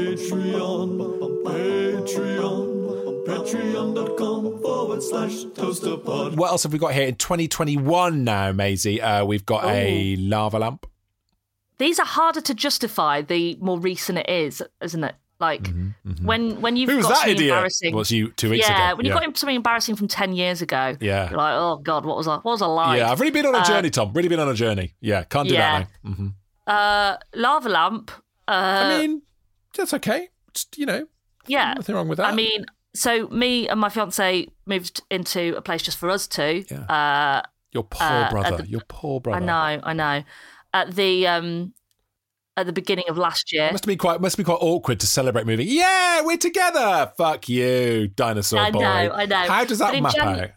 Patreon, 0.00 0.98
Patreon, 1.44 3.26
patreon.com 3.26 4.60
forward 4.62 5.02
slash 5.02 5.32
toasterpod. 5.54 6.36
What 6.36 6.50
else 6.50 6.62
have 6.64 6.72
we 6.72 6.78
got 6.78 6.92
here 6.94 7.06
in 7.06 7.14
2021 7.16 8.24
now, 8.24 8.52
Maisie? 8.52 9.00
Uh, 9.00 9.24
we've 9.24 9.46
got 9.46 9.64
a 9.64 10.16
lava 10.16 10.58
lamp. 10.58 10.86
These 11.78 11.98
are 11.98 12.06
harder 12.06 12.40
to 12.42 12.54
justify 12.54 13.22
the 13.22 13.56
more 13.60 13.78
recent 13.78 14.18
it 14.18 14.28
is, 14.28 14.62
isn't 14.82 15.04
it? 15.04 15.14
Like 15.40 15.70
when 16.22 16.60
when 16.60 16.76
you've 16.76 16.90
Who's 16.90 17.02
got 17.02 17.08
that 17.10 17.14
something 17.18 17.36
idiot? 17.36 17.50
embarrassing. 17.54 17.94
Was 17.94 18.10
you 18.10 18.30
two 18.32 18.50
weeks 18.50 18.68
yeah, 18.68 18.88
ago? 18.90 18.96
when 18.98 19.06
you've 19.06 19.14
got 19.14 19.36
something 19.38 19.56
embarrassing 19.56 19.96
from 19.96 20.06
ten 20.08 20.32
years 20.34 20.60
ago. 20.60 20.96
Yeah. 21.00 21.30
You're 21.30 21.38
like, 21.38 21.54
oh 21.56 21.76
god, 21.78 22.04
what 22.04 22.16
was 22.16 22.28
I? 22.28 22.34
What 22.36 22.44
was 22.44 22.62
I 22.62 22.66
like? 22.66 22.98
yeah, 22.98 23.10
I've 23.10 23.18
really 23.20 23.32
been 23.32 23.46
on 23.46 23.54
a 23.54 23.64
journey, 23.64 23.88
Tom. 23.90 24.12
Really 24.12 24.28
been 24.28 24.40
on 24.40 24.48
a 24.48 24.54
journey. 24.54 24.94
Yeah, 25.00 25.24
can't 25.24 25.48
do 25.48 25.54
Yeah. 25.54 25.78
that 25.80 25.88
now. 26.04 26.12
hmm 26.12 26.26
Uh, 26.66 27.16
lava 27.34 27.68
lamp. 27.68 28.10
Uh, 28.46 28.50
I 28.52 28.98
mean, 28.98 29.22
that's 29.74 29.94
okay. 29.94 30.28
Just 30.52 30.76
you 30.76 30.84
know, 30.86 31.06
yeah. 31.46 31.74
nothing 31.74 31.94
wrong 31.94 32.08
with 32.08 32.18
that. 32.18 32.26
I 32.26 32.34
mean, 32.34 32.66
so 32.94 33.28
me 33.28 33.68
and 33.68 33.80
my 33.80 33.88
fiance 33.88 34.46
moved 34.66 35.02
into 35.10 35.54
a 35.56 35.62
place 35.62 35.82
just 35.82 35.96
for 35.98 36.10
us 36.10 36.26
two. 36.26 36.64
Yeah. 36.70 36.80
Uh, 36.84 37.42
your 37.72 37.84
poor 37.84 38.06
uh, 38.06 38.30
brother. 38.30 38.56
the- 38.58 38.68
your 38.68 38.82
poor 38.88 39.20
brother. 39.20 39.40
I 39.42 39.46
know, 39.46 39.80
I 39.84 39.92
know. 39.92 40.24
At 40.74 40.94
the 40.94 41.26
um, 41.26 41.72
at 42.56 42.66
the 42.66 42.72
beginning 42.72 43.04
of 43.08 43.16
last 43.16 43.52
year. 43.52 43.66
It 43.66 43.72
Must 43.72 43.84
have 43.84 43.88
been 43.88 43.98
quite. 43.98 44.20
Must 44.20 44.36
be 44.36 44.44
quite 44.44 44.58
awkward 44.60 45.00
to 45.00 45.06
celebrate 45.06 45.46
moving. 45.46 45.66
Yeah, 45.68 46.22
we're 46.22 46.36
together. 46.36 47.12
Fuck 47.16 47.48
you, 47.48 48.08
dinosaur 48.08 48.60
I 48.60 48.70
boy. 48.70 48.80
know, 48.80 49.12
I 49.12 49.26
know. 49.26 49.36
How 49.36 49.64
does 49.64 49.78
that 49.78 50.00
map 50.02 50.14
Janu- 50.14 50.42
out? 50.44 50.50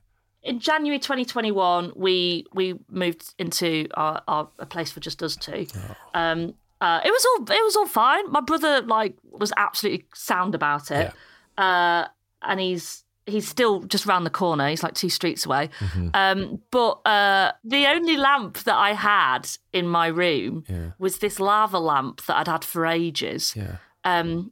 in 0.43 0.59
January 0.59 0.99
2021, 0.99 1.93
we 1.95 2.45
we 2.53 2.75
moved 2.89 3.33
into 3.39 3.87
our, 3.95 4.21
our 4.27 4.49
a 4.59 4.65
place 4.65 4.91
for 4.91 4.99
just 4.99 5.23
us 5.23 5.35
two. 5.35 5.65
Oh. 5.75 5.95
Um, 6.13 6.53
uh, 6.81 6.99
it 7.03 7.09
was 7.09 7.25
all 7.25 7.43
it 7.43 7.63
was 7.63 7.75
all 7.75 7.87
fine. 7.87 8.29
My 8.31 8.41
brother 8.41 8.81
like 8.81 9.15
was 9.23 9.53
absolutely 9.55 10.05
sound 10.13 10.53
about 10.53 10.91
it, 10.91 11.13
uh, 11.57 12.07
and 12.41 12.59
he's 12.59 13.02
he's 13.25 13.47
still 13.47 13.81
just 13.83 14.05
round 14.05 14.25
the 14.25 14.29
corner. 14.29 14.67
He's 14.69 14.83
like 14.83 14.93
two 14.95 15.09
streets 15.09 15.45
away. 15.45 15.69
Mm-hmm. 15.79 16.09
Um, 16.13 16.61
but 16.71 17.01
uh, 17.05 17.51
the 17.63 17.87
only 17.87 18.17
lamp 18.17 18.59
that 18.63 18.75
I 18.75 18.93
had 18.93 19.47
in 19.71 19.87
my 19.87 20.07
room 20.07 20.63
was 20.99 21.19
this 21.19 21.39
lava 21.39 21.79
lamp 21.79 22.25
that 22.25 22.35
I'd 22.37 22.47
had 22.47 22.63
for 22.65 22.85
ages. 22.85 23.53
Yeah. 23.55 23.77
Um, 24.03 24.51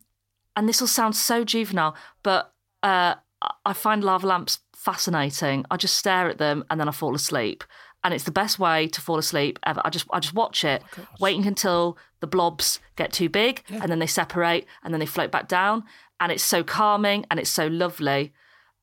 and 0.55 0.67
this 0.69 0.79
will 0.81 0.87
sound 0.87 1.15
so 1.15 1.43
juvenile, 1.43 1.95
but 2.23 2.53
uh, 2.83 3.15
I- 3.41 3.51
I 3.65 3.73
find 3.73 4.03
lava 4.03 4.27
lamps 4.27 4.59
fascinating. 4.75 5.65
I 5.71 5.77
just 5.77 5.97
stare 5.97 6.27
at 6.29 6.37
them 6.37 6.63
and 6.69 6.79
then 6.79 6.87
I 6.87 6.91
fall 6.91 7.15
asleep. 7.15 7.63
And 8.03 8.13
it's 8.15 8.23
the 8.23 8.31
best 8.31 8.57
way 8.57 8.87
to 8.87 8.99
fall 9.01 9.19
asleep 9.19 9.59
ever. 9.63 9.79
I 9.85 9.89
just 9.91 10.07
I 10.11 10.19
just 10.19 10.33
watch 10.33 10.63
it, 10.63 10.81
waiting 11.19 11.45
until 11.45 11.97
the 12.19 12.25
blobs 12.27 12.79
get 12.95 13.11
too 13.13 13.29
big 13.29 13.63
and 13.69 13.91
then 13.91 13.99
they 13.99 14.07
separate 14.07 14.65
and 14.83 14.91
then 14.91 14.99
they 14.99 15.05
float 15.05 15.29
back 15.31 15.47
down. 15.47 15.83
And 16.19 16.31
it's 16.31 16.43
so 16.43 16.63
calming 16.63 17.25
and 17.29 17.39
it's 17.39 17.49
so 17.51 17.67
lovely. 17.67 18.33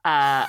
Uh, 0.08 0.46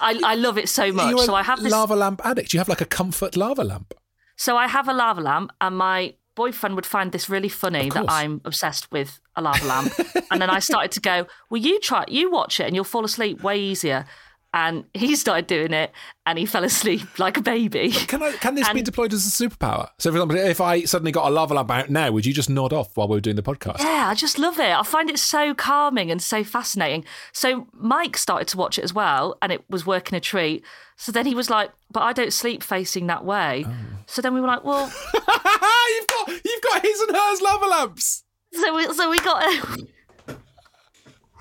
I, 0.00 0.20
I 0.32 0.34
love 0.34 0.58
it 0.58 0.68
so 0.68 0.92
much. 0.92 1.20
So 1.20 1.34
I 1.34 1.42
have 1.42 1.62
this 1.62 1.72
lava 1.72 1.96
lamp 1.96 2.20
addict. 2.24 2.52
You 2.52 2.58
have 2.60 2.68
like 2.68 2.80
a 2.80 2.86
comfort 2.98 3.36
lava 3.36 3.64
lamp. 3.64 3.94
so 4.36 4.56
I 4.56 4.66
have 4.66 4.88
a 4.88 4.92
lava 4.92 5.20
lamp, 5.20 5.50
and 5.60 5.76
my 5.76 6.14
boyfriend 6.34 6.74
would 6.76 6.86
find 6.86 7.12
this 7.12 7.28
really 7.28 7.48
funny 7.48 7.90
that. 7.90 8.06
I'm 8.08 8.40
obsessed 8.44 8.90
with 8.90 9.20
a 9.36 9.42
lava 9.42 9.64
lamp. 9.66 9.92
and 10.30 10.40
then 10.42 10.50
I 10.50 10.60
started 10.60 10.92
to 10.92 11.00
go, 11.00 11.26
"Well, 11.50 11.60
you 11.60 11.78
try, 11.80 12.04
you 12.08 12.30
watch 12.30 12.60
it, 12.60 12.66
and 12.66 12.74
you'll 12.74 12.84
fall 12.94 13.04
asleep 13.04 13.42
way 13.42 13.58
easier." 13.60 14.06
And 14.52 14.84
he 14.94 15.16
started 15.16 15.46
doing 15.46 15.72
it, 15.72 15.92
and 16.26 16.38
he 16.38 16.46
fell 16.46 16.64
asleep 16.64 17.18
like 17.18 17.36
a 17.36 17.42
baby. 17.42 17.90
Can 17.90 18.22
I? 18.22 18.32
Can 18.32 18.54
this 18.54 18.68
be 18.70 18.82
deployed 18.82 19.12
as 19.12 19.26
a 19.26 19.30
superpower? 19.30 19.88
So, 19.98 20.10
for 20.10 20.16
example, 20.16 20.36
if 20.36 20.60
I 20.60 20.84
suddenly 20.84 21.12
got 21.12 21.28
a 21.28 21.30
lava 21.30 21.54
lamp 21.54 21.70
out 21.70 21.90
now, 21.90 22.10
would 22.10 22.26
you 22.26 22.32
just 22.32 22.50
nod 22.50 22.72
off 22.72 22.96
while 22.96 23.08
we 23.08 23.16
were 23.16 23.20
doing 23.20 23.36
the 23.36 23.42
podcast? 23.42 23.78
Yeah, 23.80 24.08
I 24.08 24.14
just 24.14 24.38
love 24.38 24.58
it. 24.58 24.70
I 24.70 24.82
find 24.82 25.08
it 25.08 25.18
so 25.18 25.54
calming 25.54 26.10
and 26.10 26.20
so 26.22 26.42
fascinating. 26.44 27.04
So 27.32 27.68
Mike 27.72 28.16
started 28.16 28.48
to 28.48 28.56
watch 28.56 28.78
it 28.78 28.84
as 28.84 28.92
well, 28.92 29.36
and 29.40 29.52
it 29.52 29.64
was 29.70 29.86
working 29.86 30.16
a 30.16 30.20
treat. 30.20 30.64
So 30.96 31.12
then 31.12 31.26
he 31.26 31.34
was 31.34 31.48
like, 31.48 31.70
"But 31.90 32.02
I 32.02 32.12
don't 32.12 32.32
sleep 32.32 32.62
facing 32.62 33.06
that 33.06 33.24
way." 33.24 33.64
Oh. 33.66 33.74
So 34.06 34.20
then 34.22 34.34
we 34.34 34.40
were 34.40 34.48
like, 34.48 34.64
"Well." 34.64 34.86
you've 35.14 36.06
got 36.06 36.28
you've 36.28 36.62
got 36.62 36.82
his 36.82 37.00
and 37.00 37.16
hers 37.16 37.40
lava 37.40 37.66
lamps. 37.66 38.24
So 38.52 38.74
we, 38.74 38.92
so 38.92 39.10
we 39.10 39.18
got. 39.20 39.78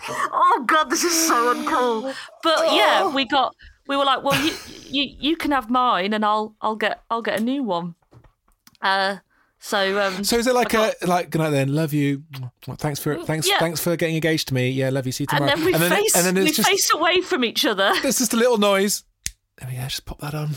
Oh 0.08 0.64
god, 0.68 0.90
this 0.90 1.04
is 1.04 1.28
so 1.28 1.54
uncool. 1.54 2.14
But 2.44 2.74
yeah, 2.74 3.14
we 3.14 3.26
got. 3.26 3.56
We 3.88 3.98
were 3.98 4.06
like, 4.06 4.24
well, 4.24 4.40
you 4.46 4.54
you 4.88 5.16
you 5.20 5.36
can 5.36 5.52
have 5.52 5.70
mine, 5.70 6.14
and 6.14 6.24
I'll 6.24 6.56
I'll 6.62 6.76
get 6.76 7.02
I'll 7.10 7.22
get 7.22 7.40
a 7.40 7.44
new 7.44 7.64
one. 7.64 7.96
Uh, 8.82 9.18
so 9.60 10.00
um, 10.02 10.24
So 10.24 10.38
is 10.38 10.48
it 10.48 10.54
like 10.56 10.74
a 10.74 10.94
like 11.06 11.32
good 11.32 11.40
night 11.40 11.50
then? 11.50 11.74
Love 11.74 11.92
you. 11.94 12.24
Thanks 12.78 13.00
for 13.00 13.18
thanks 13.26 13.48
Yeah. 13.50 13.60
thanks 13.60 13.82
for 13.82 13.96
getting 13.98 14.16
engaged 14.16 14.48
to 14.50 14.54
me. 14.54 14.70
Yeah, 14.70 14.90
love 14.90 15.06
you. 15.06 15.12
See 15.12 15.24
you 15.24 15.28
and 15.32 15.50
tomorrow. 15.50 15.58
then 15.58 15.66
we 15.66 15.90
face 15.90 16.16
and 16.16 16.26
then 16.26 16.44
we 16.44 16.52
just 16.52 16.68
face 16.70 16.94
away 16.94 17.22
from 17.22 17.44
each 17.44 17.66
other. 17.66 17.92
there's 18.02 18.20
just 18.20 18.34
a 18.34 18.38
little 18.38 18.58
noise. 18.58 19.04
There 19.58 19.68
we 19.70 19.76
go. 19.76 19.84
Just 19.84 20.06
pop 20.06 20.20
that 20.20 20.34
on. 20.34 20.50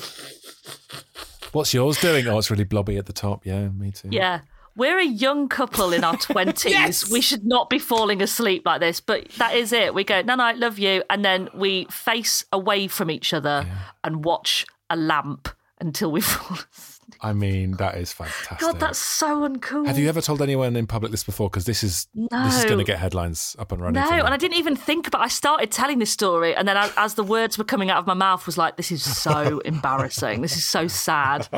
What's 1.52 1.74
yours 1.74 2.00
doing? 2.00 2.26
Oh, 2.28 2.38
it's 2.38 2.50
really 2.50 2.64
blobby 2.64 2.96
at 2.96 3.06
the 3.06 3.12
top. 3.12 3.44
Yeah, 3.44 3.68
me 3.68 3.90
too. 3.90 4.08
Yeah. 4.10 4.40
We're 4.76 4.98
a 4.98 5.04
young 5.06 5.48
couple 5.48 5.92
in 5.92 6.04
our 6.04 6.16
20s. 6.16 6.70
Yes! 6.70 7.10
We 7.10 7.20
should 7.20 7.44
not 7.44 7.68
be 7.68 7.78
falling 7.78 8.22
asleep 8.22 8.62
like 8.64 8.80
this, 8.80 9.00
but 9.00 9.28
that 9.38 9.54
is 9.54 9.72
it. 9.72 9.94
We 9.94 10.04
go, 10.04 10.22
no, 10.22 10.34
no, 10.34 10.44
I 10.44 10.52
love 10.52 10.78
you. 10.78 11.02
And 11.10 11.24
then 11.24 11.48
we 11.54 11.86
face 11.90 12.44
away 12.52 12.88
from 12.88 13.10
each 13.10 13.32
other 13.34 13.66
and 14.02 14.24
watch 14.24 14.64
a 14.88 14.96
lamp 14.96 15.48
until 15.80 16.10
we 16.12 16.20
fall 16.22 16.56
asleep. 16.72 16.91
I 17.24 17.32
mean, 17.32 17.72
that 17.76 17.96
is 17.98 18.12
fantastic. 18.12 18.58
God, 18.58 18.80
that's 18.80 18.98
so 18.98 19.48
uncool. 19.48 19.86
Have 19.86 19.96
you 19.96 20.08
ever 20.08 20.20
told 20.20 20.42
anyone 20.42 20.74
in 20.74 20.88
public 20.88 21.12
this 21.12 21.22
before? 21.22 21.48
Because 21.48 21.64
this 21.66 21.84
is 21.84 22.08
this 22.14 22.58
is 22.58 22.64
going 22.64 22.78
to 22.78 22.84
get 22.84 22.98
headlines 22.98 23.54
up 23.60 23.70
and 23.70 23.80
running. 23.80 24.02
No, 24.02 24.10
and 24.10 24.34
I 24.34 24.36
didn't 24.36 24.56
even 24.58 24.74
think 24.74 25.06
about. 25.06 25.20
I 25.20 25.28
started 25.28 25.70
telling 25.70 26.00
this 26.00 26.10
story, 26.10 26.54
and 26.56 26.66
then 26.66 26.76
as, 26.76 26.92
as 26.96 27.14
the 27.14 27.22
words 27.22 27.58
were 27.58 27.64
coming 27.64 27.90
out 27.90 27.98
of 27.98 28.06
my 28.08 28.14
mouth, 28.14 28.44
was 28.44 28.58
like, 28.58 28.76
"This 28.76 28.90
is 28.90 29.02
so 29.04 29.58
embarrassing. 29.64 30.42
This 30.42 30.56
is 30.56 30.64
so 30.64 30.88
sad." 30.88 31.48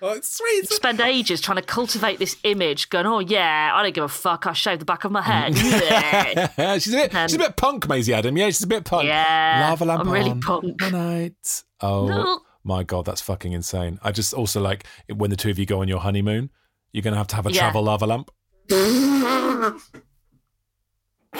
Oh, 0.00 0.12
it's 0.14 0.36
sweet. 0.38 0.68
Spend 0.70 1.00
ages 1.00 1.42
trying 1.42 1.56
to 1.56 1.62
cultivate 1.62 2.18
this 2.18 2.36
image, 2.44 2.88
going, 2.88 3.04
"Oh 3.06 3.18
yeah, 3.18 3.72
I 3.74 3.82
don't 3.82 3.94
give 3.94 4.04
a 4.04 4.08
fuck. 4.08 4.46
I 4.46 4.54
shaved 4.54 4.80
the 4.80 4.86
back 4.86 5.04
of 5.04 5.12
my 5.12 5.20
head." 5.22 5.54
She's 6.80 6.94
a 6.94 6.96
bit 6.96 7.14
And- 7.14 7.30
she's 7.30 7.34
a 7.34 7.38
bit 7.38 7.56
punk, 7.56 7.86
Maisie 7.88 8.14
Adam. 8.14 8.36
Yeah, 8.38 8.46
she's 8.46 8.62
a 8.62 8.66
bit 8.66 8.84
punk. 8.84 9.04
Yeah, 9.06 9.66
lava 9.68 9.84
lamp 9.84 10.00
I'm 10.00 10.10
really 10.10 10.30
on. 10.30 10.40
punk. 10.40 10.78
Good 10.78 10.92
night. 10.92 11.62
Oh 11.82 12.06
No. 12.06 12.40
My 12.64 12.82
god, 12.82 13.04
that's 13.06 13.20
fucking 13.20 13.52
insane. 13.52 13.98
I 14.02 14.12
just 14.12 14.32
also 14.34 14.60
like 14.60 14.84
when 15.14 15.30
the 15.30 15.36
two 15.36 15.50
of 15.50 15.58
you 15.58 15.66
go 15.66 15.80
on 15.80 15.88
your 15.88 16.00
honeymoon, 16.00 16.50
you're 16.92 17.02
going 17.02 17.12
to 17.12 17.18
have 17.18 17.26
to 17.28 17.36
have 17.36 17.46
a 17.46 17.52
Yeah. 17.52 17.60
travel 17.60 17.82
lava 17.84 18.06
lamp. 18.06 18.30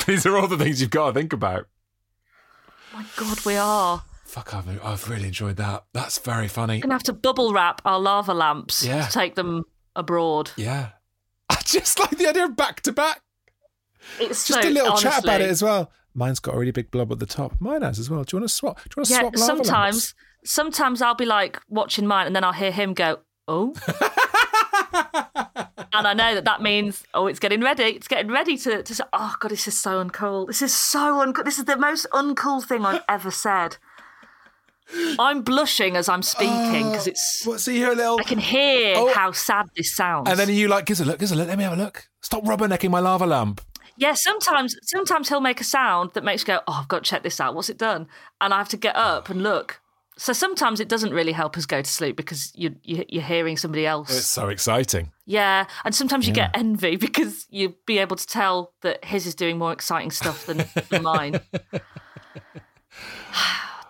These 0.07 0.25
are 0.27 0.37
all 0.39 0.47
the 0.47 0.57
things 0.59 0.81
you've 0.81 0.91
got 0.91 1.09
to 1.09 1.13
think 1.13 1.33
about. 1.33 1.67
my 2.95 3.05
God, 3.17 3.45
we 3.45 3.57
are 3.57 4.03
Fuck, 4.25 4.55
I've, 4.55 4.85
I've 4.85 5.09
really 5.11 5.27
enjoyed 5.27 5.57
that. 5.57 5.87
That's 5.93 6.19
very 6.19 6.47
funny. 6.47 6.79
gonna 6.79 6.95
have 6.95 7.03
to 7.05 7.13
bubble 7.13 7.53
wrap 7.53 7.83
our 7.85 7.99
lava 7.99 8.33
lamps 8.33 8.85
Yeah. 8.85 9.07
to 9.07 9.13
take 9.13 9.35
them 9.35 9.65
abroad. 9.97 10.53
Yeah. 10.57 10.91
I 11.51 11.57
just 11.65 11.99
like 11.99 12.11
the 12.11 12.29
idea 12.29 12.45
of 12.45 12.55
back 12.57 12.81
to 12.83 12.93
back. 12.93 13.23
It's 14.21 14.47
Just 14.47 14.63
so, 14.63 14.69
a 14.69 14.71
little 14.71 14.97
chat 14.97 15.25
about 15.25 15.41
it 15.41 15.51
as 15.51 15.63
well. 15.65 15.91
Mine's 16.15 16.39
got 16.41 16.55
a 16.55 16.59
really 16.59 16.71
big 16.71 16.91
blob 16.93 17.11
at 17.11 17.19
the 17.19 17.27
top. 17.27 17.61
Mine 17.61 17.83
has 17.83 17.99
as 17.99 18.09
well. 18.09 18.23
Do 18.23 18.37
you 18.37 18.41
want 18.41 18.49
to 18.49 18.55
swap? 18.55 18.77
Do 18.77 18.83
you 18.97 19.01
want 19.01 19.09
to 19.09 19.13
Yeah, 19.15 19.21
swap 19.21 19.37
lava 19.37 19.45
sometimes, 19.65 19.97
lamps? 19.97 20.15
Sometimes 20.45 21.03
I'll 21.03 21.15
be 21.15 21.27
like 21.27 21.61
watching 21.69 22.07
mine, 22.07 22.27
and 22.27 22.35
then 22.37 22.45
I'll 22.45 22.53
hear 22.53 22.73
him 22.73 22.95
go, 22.95 23.21
"Oh," 23.49 23.75
and 25.93 26.07
I 26.07 26.15
know 26.15 26.35
that 26.35 26.45
that 26.45 26.63
means, 26.63 27.05
"Oh, 27.15 27.27
it's 27.27 27.39
getting 27.39 27.61
ready. 27.61 27.85
It's 27.85 28.09
getting 28.09 28.31
ready 28.31 28.57
to." 28.59 28.83
to 28.83 28.95
say, 28.95 29.05
oh 29.13 29.35
God, 29.41 29.51
this 29.51 29.67
is 29.69 29.79
so 29.79 30.03
uncool. 30.05 30.47
This 30.47 30.63
is 30.63 30.75
so 30.75 31.25
uncool. 31.25 31.45
This 31.45 31.59
is 31.59 31.65
the 31.65 31.77
most 31.77 32.07
uncool 32.13 32.65
thing 32.65 32.85
I've 32.85 33.03
ever 33.09 33.31
said. 33.31 33.77
I'm 35.21 35.43
blushing 35.43 35.97
as 35.97 36.09
I'm 36.09 36.23
speaking 36.23 36.91
because 36.91 37.07
it's. 37.07 37.45
Oh, 37.47 37.51
what, 37.51 37.61
so 37.61 37.71
you 37.71 37.79
hear 37.79 37.93
a 37.93 37.95
little. 37.95 38.19
I 38.19 38.25
can 38.25 38.39
hear 38.39 38.95
Oh. 38.97 39.13
how 39.15 39.31
sad 39.33 39.67
this 39.77 39.95
sounds. 39.95 40.29
And 40.29 40.39
then 40.39 40.49
you 40.49 40.67
like, 40.67 40.87
give 40.87 40.97
us 40.97 41.01
a 41.01 41.05
look, 41.05 41.19
give 41.21 41.27
us 41.29 41.33
a 41.33 41.37
look, 41.37 41.47
let 41.49 41.59
me 41.59 41.65
have 41.65 41.75
a 41.79 41.83
look. 41.83 42.09
Stop 42.23 42.43
rubbernecking 42.45 42.91
my 42.91 42.99
lava 42.99 43.25
lamp. 43.27 43.61
Yeah, 43.97 44.15
sometimes 44.15 44.75
sometimes 44.83 45.29
he'll 45.29 45.41
make 45.41 45.61
a 45.61 45.65
sound 45.65 46.13
that 46.15 46.25
makes 46.25 46.43
you 46.43 46.47
go, 46.47 46.61
"Oh, 46.67 46.79
I've 46.81 46.89
got 46.89 47.05
to 47.05 47.11
check 47.11 47.23
this 47.23 47.39
out. 47.41 47.55
What's 47.55 47.69
it 47.69 47.77
done?" 47.79 48.09
And 48.41 48.53
I 48.55 48.59
have 48.59 48.69
to 48.71 48.77
get 48.77 48.97
up 48.97 49.29
and 49.29 49.43
look. 49.43 49.81
So 50.17 50.33
sometimes 50.35 50.81
it 50.81 50.89
doesn't 50.89 51.15
really 51.15 51.33
help 51.33 51.57
us 51.57 51.65
go 51.65 51.81
to 51.81 51.91
sleep 51.91 52.15
because 52.17 52.53
you, 52.55 52.77
you 52.83 53.05
you're 53.09 53.23
hearing 53.23 53.57
somebody 53.57 53.87
else. 53.87 54.11
It's 54.15 54.27
so 54.27 54.49
exciting. 54.49 55.13
yeah, 55.25 55.65
and 55.85 55.95
sometimes 55.95 56.27
you 56.29 56.35
get 56.35 56.51
envy 56.55 56.97
because 56.97 57.47
you'll 57.49 57.75
be 57.87 57.99
able 57.99 58.17
to 58.17 58.27
tell 58.27 58.75
that 58.83 59.03
his 59.05 59.27
is 59.27 59.35
doing 59.35 59.57
more 59.57 59.73
exciting 59.73 60.11
stuff 60.11 60.45
than, 60.47 60.65
than 60.91 61.03
mine. 61.15 61.41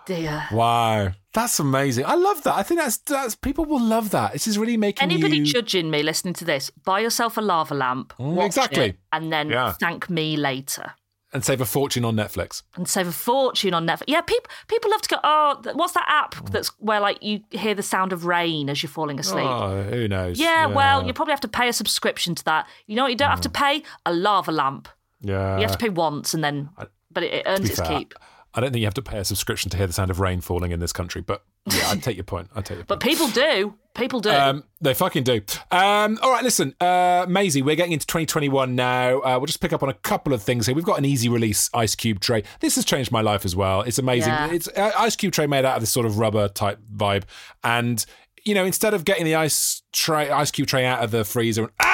Dear. 0.05 0.47
Wow. 0.51 1.11
That's 1.33 1.59
amazing. 1.59 2.05
I 2.05 2.15
love 2.15 2.43
that. 2.43 2.55
I 2.55 2.63
think 2.63 2.79
that's 2.81 2.97
that's 2.97 3.35
people 3.35 3.65
will 3.65 3.79
love 3.81 4.09
that. 4.11 4.33
This 4.33 4.47
is 4.47 4.57
really 4.57 4.75
making 4.77 5.03
Anybody 5.03 5.37
you 5.37 5.45
judging 5.45 5.89
me 5.89 6.03
listening 6.03 6.33
to 6.35 6.45
this, 6.45 6.69
buy 6.69 6.99
yourself 6.99 7.37
a 7.37 7.41
lava 7.41 7.73
lamp, 7.73 8.13
mm, 8.19 8.33
watch 8.33 8.47
exactly. 8.47 8.95
and 9.13 9.31
then 9.31 9.49
Yeah. 9.49 9.73
thank 9.79 10.09
me 10.09 10.35
later. 10.35 10.93
And 11.33 11.45
save 11.45 11.61
a 11.61 11.65
fortune 11.65 12.03
on 12.03 12.15
Netflix. 12.15 12.63
and 12.75 12.87
save 12.87 13.07
a 13.07 13.11
fortune 13.11 13.73
on 13.73 13.87
Netflix. 13.87 14.03
Yeah, 14.07 14.21
people 14.21 14.49
people 14.67 14.91
love 14.91 15.01
to 15.01 15.09
go. 15.09 15.19
Oh, 15.23 15.61
what's 15.73 15.93
that 15.93 16.05
app 16.07 16.49
that's 16.49 16.69
where 16.79 16.99
like 16.99 17.21
you 17.21 17.41
hear 17.51 17.73
the 17.73 17.83
sound 17.83 18.13
of 18.13 18.25
rain 18.25 18.69
as 18.69 18.83
you're 18.83 18.89
falling 18.89 19.19
asleep? 19.19 19.45
Oh, 19.45 19.83
who 19.83 20.07
knows? 20.07 20.39
yeah, 20.39 20.65
well, 20.65 21.05
you 21.05 21.13
probably 21.13 21.31
have 21.31 21.41
to 21.41 21.47
pay 21.47 21.67
a 21.67 21.73
subscription 21.73 22.35
to 22.35 22.43
that. 22.45 22.67
You 22.87 22.95
know 22.95 23.03
what? 23.03 23.11
You 23.11 23.17
don't 23.17 23.29
have 23.29 23.41
to 23.41 23.49
hmm. 23.49 23.53
pay 23.53 23.83
a 24.05 24.13
lava 24.13 24.51
lamp. 24.51 24.89
yeah. 25.21 25.55
You 25.57 25.63
have 25.63 25.71
to 25.71 25.77
pay 25.77 25.89
once, 25.89 26.33
and 26.33 26.43
then, 26.43 26.69
but 27.11 27.23
it, 27.23 27.33
it 27.33 27.43
earns 27.45 27.69
its 27.69 27.79
fair, 27.79 27.99
keep. 27.99 28.13
I 28.53 28.59
don't 28.61 28.71
think 28.71 28.81
you 28.81 28.87
have 28.87 28.93
to 28.95 29.01
pay 29.01 29.17
a 29.17 29.25
subscription 29.25 29.69
to 29.71 29.77
hear 29.77 29.87
the 29.87 29.93
sound 29.93 30.11
of 30.11 30.19
rain 30.19 30.41
falling 30.41 30.71
in 30.71 30.79
this 30.79 30.91
country, 30.91 31.21
but 31.21 31.43
yeah, 31.69 31.89
I 31.89 31.95
take 31.95 32.17
your 32.17 32.23
point. 32.23 32.49
I 32.53 32.61
take 32.61 32.77
your 32.77 32.77
point. 32.85 32.87
But 32.87 32.99
people 32.99 33.27
do. 33.29 33.75
People 33.93 34.19
do. 34.19 34.29
Um, 34.29 34.63
they 34.79 34.93
fucking 34.93 35.23
do. 35.23 35.41
Um, 35.69 36.17
all 36.21 36.31
right, 36.31 36.43
listen, 36.43 36.75
uh, 36.79 37.25
Maisie, 37.27 37.61
we're 37.61 37.75
getting 37.75 37.91
into 37.91 38.05
2021 38.07 38.75
now. 38.75 39.19
Uh, 39.19 39.37
we'll 39.37 39.45
just 39.45 39.59
pick 39.61 39.73
up 39.73 39.83
on 39.83 39.89
a 39.89 39.93
couple 39.93 40.33
of 40.33 40.41
things 40.41 40.65
here. 40.65 40.75
We've 40.75 40.85
got 40.85 40.97
an 40.97 41.05
easy 41.05 41.29
release 41.29 41.69
Ice 41.73 41.95
Cube 41.95 42.19
tray. 42.19 42.43
This 42.61 42.75
has 42.75 42.85
changed 42.85 43.11
my 43.11 43.21
life 43.21 43.45
as 43.45 43.55
well. 43.55 43.81
It's 43.81 43.97
amazing. 43.99 44.33
Yeah. 44.33 44.51
It's 44.51 44.67
uh, 44.69 44.91
Ice 44.97 45.15
Cube 45.15 45.33
tray 45.33 45.47
made 45.47 45.65
out 45.65 45.75
of 45.75 45.81
this 45.81 45.91
sort 45.91 46.05
of 46.05 46.17
rubber 46.19 46.47
type 46.47 46.79
vibe, 46.93 47.23
and 47.63 48.05
you 48.43 48.55
know, 48.55 48.65
instead 48.65 48.93
of 48.93 49.05
getting 49.05 49.25
the 49.25 49.35
ice 49.35 49.83
tray, 49.93 50.29
Ice 50.29 50.51
Cube 50.51 50.67
tray 50.67 50.85
out 50.85 51.03
of 51.03 51.11
the 51.11 51.23
freezer, 51.23 51.69
and, 51.79 51.90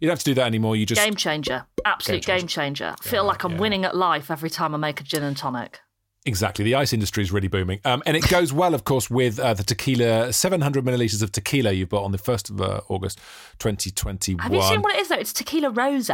you 0.00 0.06
don't 0.06 0.12
have 0.12 0.18
to 0.20 0.24
do 0.24 0.34
that 0.34 0.46
anymore. 0.46 0.76
You 0.76 0.86
just 0.86 1.00
game 1.02 1.14
changer. 1.14 1.66
Absolute 1.84 2.24
Game 2.24 2.38
game 2.38 2.46
changer. 2.46 2.94
I 2.98 3.08
feel 3.08 3.24
like 3.24 3.44
I'm 3.44 3.58
winning 3.58 3.84
at 3.84 3.96
life 3.96 4.30
every 4.30 4.50
time 4.50 4.74
I 4.74 4.78
make 4.78 5.00
a 5.00 5.04
gin 5.04 5.22
and 5.22 5.36
tonic. 5.36 5.80
Exactly. 6.24 6.64
The 6.64 6.74
ice 6.74 6.92
industry 6.92 7.22
is 7.22 7.30
really 7.30 7.46
booming. 7.46 7.78
Um, 7.84 8.02
and 8.04 8.16
it 8.16 8.28
goes 8.28 8.52
well, 8.52 8.74
of 8.74 8.82
course, 8.82 9.08
with 9.08 9.38
uh, 9.38 9.54
the 9.54 9.62
tequila, 9.62 10.32
700 10.32 10.84
millilitres 10.84 11.22
of 11.22 11.30
tequila 11.30 11.70
you've 11.70 11.88
bought 11.88 12.02
on 12.02 12.10
the 12.10 12.18
1st 12.18 12.50
of 12.50 12.60
uh, 12.60 12.80
August 12.88 13.20
2021. 13.60 14.42
Have 14.42 14.52
you 14.52 14.62
seen 14.62 14.82
what 14.82 14.96
it 14.96 15.02
is 15.02 15.08
though? 15.08 15.16
It's 15.16 15.32
tequila 15.32 15.70
rose. 15.70 16.10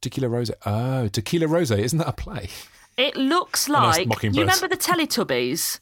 Tequila 0.00 0.28
Rose. 0.28 0.50
Oh, 0.64 1.08
Tequila 1.08 1.48
Rose. 1.48 1.70
Isn't 1.70 1.98
that 1.98 2.08
a 2.08 2.12
play? 2.12 2.48
It 2.96 3.16
looks 3.16 3.68
like 3.68 4.06
you 4.22 4.30
remember 4.30 4.68
the 4.68 4.76
Teletubbies, 4.76 5.80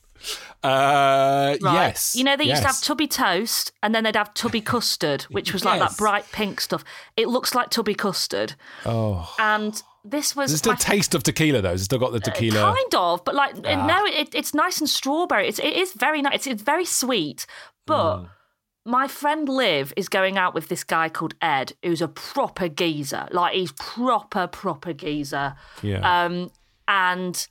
Uh, 0.62 1.56
right? 1.62 1.74
Yes. 1.74 2.16
You 2.16 2.24
know 2.24 2.36
they 2.36 2.44
used 2.44 2.62
to 2.62 2.68
have 2.68 2.80
tubby 2.80 3.06
toast 3.06 3.72
and 3.82 3.94
then 3.94 4.04
they'd 4.04 4.16
have 4.16 4.32
tubby 4.34 4.60
custard, 4.60 5.22
which 5.24 5.52
was 5.52 5.64
like 5.64 5.80
Yes. 5.80 5.90
that 5.90 5.98
bright 5.98 6.24
pink 6.32 6.60
stuff. 6.60 6.84
It 7.16 7.28
looks 7.28 7.54
like 7.54 7.70
tubby 7.70 7.94
custard. 7.94 8.54
Oh. 8.86 9.34
And 9.38 9.82
this 10.04 10.34
was 10.36 10.50
There's 10.50 10.58
still 10.58 10.76
taste 10.76 11.14
of 11.14 11.22
tequila, 11.22 11.62
though. 11.62 11.72
It's 11.72 11.84
still 11.84 11.98
got 11.98 12.12
the 12.12 12.20
tequila. 12.20 12.60
Ah. 12.60 12.74
Kind 12.74 12.94
of, 12.94 13.24
but 13.24 13.34
like 13.34 13.56
no, 13.56 14.04
it, 14.06 14.34
it's 14.34 14.54
nice 14.54 14.78
and 14.78 14.88
strawberry. 14.88 15.48
It's 15.48 15.58
it 15.58 15.74
is 15.74 15.92
very 15.92 16.22
nice. 16.22 16.34
It's, 16.34 16.46
it's 16.46 16.62
very 16.62 16.84
sweet, 16.84 17.46
but. 17.86 18.18
Mm. 18.18 18.28
My 18.86 19.08
friend 19.08 19.48
Liv 19.48 19.94
is 19.96 20.10
going 20.10 20.36
out 20.36 20.52
with 20.52 20.68
this 20.68 20.84
guy 20.84 21.08
called 21.08 21.34
Ed, 21.40 21.72
who's 21.82 22.02
a 22.02 22.08
proper 22.08 22.68
geezer. 22.68 23.26
Like 23.30 23.54
he's 23.54 23.72
proper, 23.72 24.46
proper 24.46 24.92
geezer. 24.92 25.54
Yeah. 25.80 26.00
Um, 26.24 26.50
and 26.86 27.46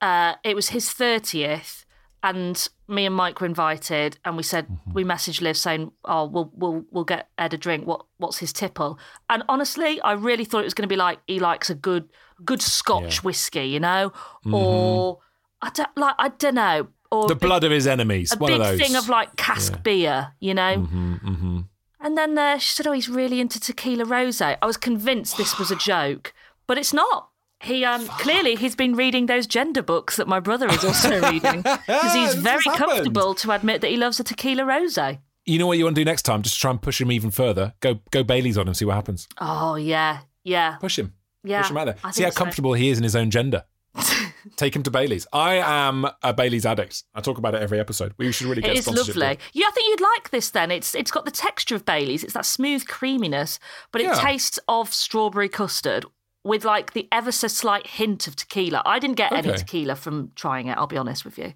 uh, 0.00 0.34
it 0.44 0.54
was 0.54 0.68
his 0.68 0.92
thirtieth, 0.92 1.84
and 2.22 2.68
me 2.88 3.06
and 3.06 3.14
Mike 3.14 3.40
were 3.40 3.46
invited, 3.46 4.18
and 4.24 4.36
we 4.36 4.42
said 4.42 4.66
Mm-hmm. 4.68 4.92
we 4.92 5.04
messaged 5.04 5.40
Liv 5.40 5.56
saying, 5.56 5.92
"Oh, 6.04 6.24
we'll 6.26 6.50
we'll 6.54 6.84
we'll 6.90 7.04
get 7.04 7.28
Ed 7.38 7.54
a 7.54 7.56
drink. 7.58 7.86
What 7.86 8.04
what's 8.18 8.38
his 8.38 8.52
tipple?" 8.52 8.98
And 9.30 9.42
honestly, 9.48 10.00
I 10.00 10.12
really 10.12 10.44
thought 10.44 10.60
it 10.60 10.64
was 10.64 10.74
going 10.74 10.88
to 10.88 10.92
be 10.92 10.96
like 10.96 11.18
he 11.26 11.38
likes 11.38 11.70
a 11.70 11.74
good 11.74 12.08
good 12.44 12.60
Scotch 12.62 13.22
whiskey, 13.24 13.64
you 13.66 13.80
know, 13.80 14.12
or 14.52 15.18
I 15.62 15.70
don't 15.70 15.96
like 15.96 16.14
I 16.18 16.28
don't 16.28 16.54
know, 16.54 16.88
or 17.10 17.22
Mm-hmm. 17.22 17.28
the 17.28 17.34
big- 17.36 17.40
blood 17.48 17.64
of 17.64 17.70
his 17.70 17.86
enemies. 17.86 18.32
a 18.32 18.36
One 18.38 18.52
big 18.52 18.60
of 18.60 18.66
those. 18.66 18.80
thing 18.80 18.96
of 18.96 19.08
like 19.08 19.36
cask 19.36 19.82
beer, 19.82 20.32
you 20.40 20.54
know. 20.54 20.76
Mm-hmm, 20.78 21.60
And 22.00 22.18
then 22.18 22.36
uh, 22.38 22.58
she 22.58 22.72
said, 22.72 22.86
"Oh, 22.86 22.92
he's 22.92 23.08
really 23.08 23.40
into 23.40 23.58
tequila 23.60 24.04
rose." 24.04 24.40
I 24.40 24.56
was 24.62 24.76
convinced 24.76 25.36
this 25.36 25.58
was 25.58 25.70
a 25.70 25.76
joke, 25.76 26.34
but 26.66 26.78
it's 26.78 26.92
not. 26.92 27.30
He 27.66 27.84
um, 27.84 28.06
clearly 28.06 28.54
he's 28.54 28.76
been 28.76 28.94
reading 28.94 29.26
those 29.26 29.46
gender 29.48 29.82
books 29.82 30.16
that 30.16 30.28
my 30.28 30.38
brother 30.38 30.68
is 30.68 30.84
also 30.84 31.20
reading 31.30 31.62
because 31.62 32.14
he's 32.14 32.34
very 32.34 32.62
comfortable 32.76 33.34
to 33.34 33.50
admit 33.50 33.80
that 33.80 33.90
he 33.90 33.96
loves 33.96 34.20
a 34.20 34.24
tequila 34.24 34.64
rose. 34.64 34.96
You 35.44 35.58
know 35.58 35.66
what 35.66 35.76
you 35.76 35.84
want 35.84 35.96
to 35.96 36.00
do 36.00 36.04
next 36.04 36.22
time? 36.22 36.42
Just 36.42 36.60
try 36.60 36.70
and 36.70 36.80
push 36.80 37.00
him 37.00 37.10
even 37.10 37.32
further. 37.32 37.74
Go 37.80 38.00
go 38.12 38.22
Bailey's 38.22 38.56
on 38.56 38.68
him, 38.68 38.74
see 38.74 38.84
what 38.84 38.94
happens. 38.94 39.26
Oh 39.40 39.74
yeah, 39.74 40.20
yeah, 40.44 40.76
Push 40.76 40.98
him. 40.98 41.14
yeah. 41.42 41.62
Push 41.62 41.70
him 41.72 41.76
out 41.78 41.84
there. 41.86 42.12
See 42.12 42.22
how 42.22 42.30
so. 42.30 42.36
comfortable 42.36 42.74
he 42.74 42.88
is 42.88 42.98
in 42.98 43.04
his 43.04 43.16
own 43.16 43.30
gender. 43.32 43.64
Take 44.56 44.76
him 44.76 44.82
to 44.84 44.90
Bailey's. 44.90 45.26
I 45.32 45.54
am 45.54 46.06
a 46.22 46.32
Bailey's 46.32 46.66
addict. 46.66 47.02
I 47.14 47.20
talk 47.20 47.38
about 47.38 47.54
it 47.56 47.62
every 47.62 47.80
episode. 47.80 48.12
We 48.16 48.30
should 48.30 48.46
really 48.46 48.62
get 48.62 48.72
It 48.72 48.78
is 48.78 48.86
lovely. 48.86 49.38
Yeah, 49.52 49.66
I 49.66 49.70
think 49.72 49.88
you'd 49.88 50.00
like 50.00 50.30
this. 50.30 50.50
Then 50.50 50.70
it's 50.70 50.94
it's 50.94 51.10
got 51.10 51.24
the 51.24 51.30
texture 51.32 51.74
of 51.74 51.84
Bailey's. 51.84 52.22
It's 52.22 52.34
that 52.34 52.46
smooth 52.46 52.86
creaminess, 52.86 53.58
but 53.90 54.00
it 54.02 54.04
Yeah. 54.04 54.20
tastes 54.20 54.58
of 54.68 54.92
strawberry 54.94 55.48
custard 55.48 56.04
with 56.46 56.64
like 56.64 56.92
the 56.92 57.08
ever 57.12 57.32
so 57.32 57.48
slight 57.48 57.86
hint 57.86 58.26
of 58.26 58.36
tequila. 58.36 58.82
I 58.86 58.98
didn't 58.98 59.16
get 59.16 59.32
any 59.32 59.52
tequila 59.52 59.96
from 59.96 60.32
trying 60.34 60.68
it. 60.68 60.78
I'll 60.78 60.86
be 60.86 60.96
honest 60.96 61.24
with 61.24 61.38
you. 61.38 61.52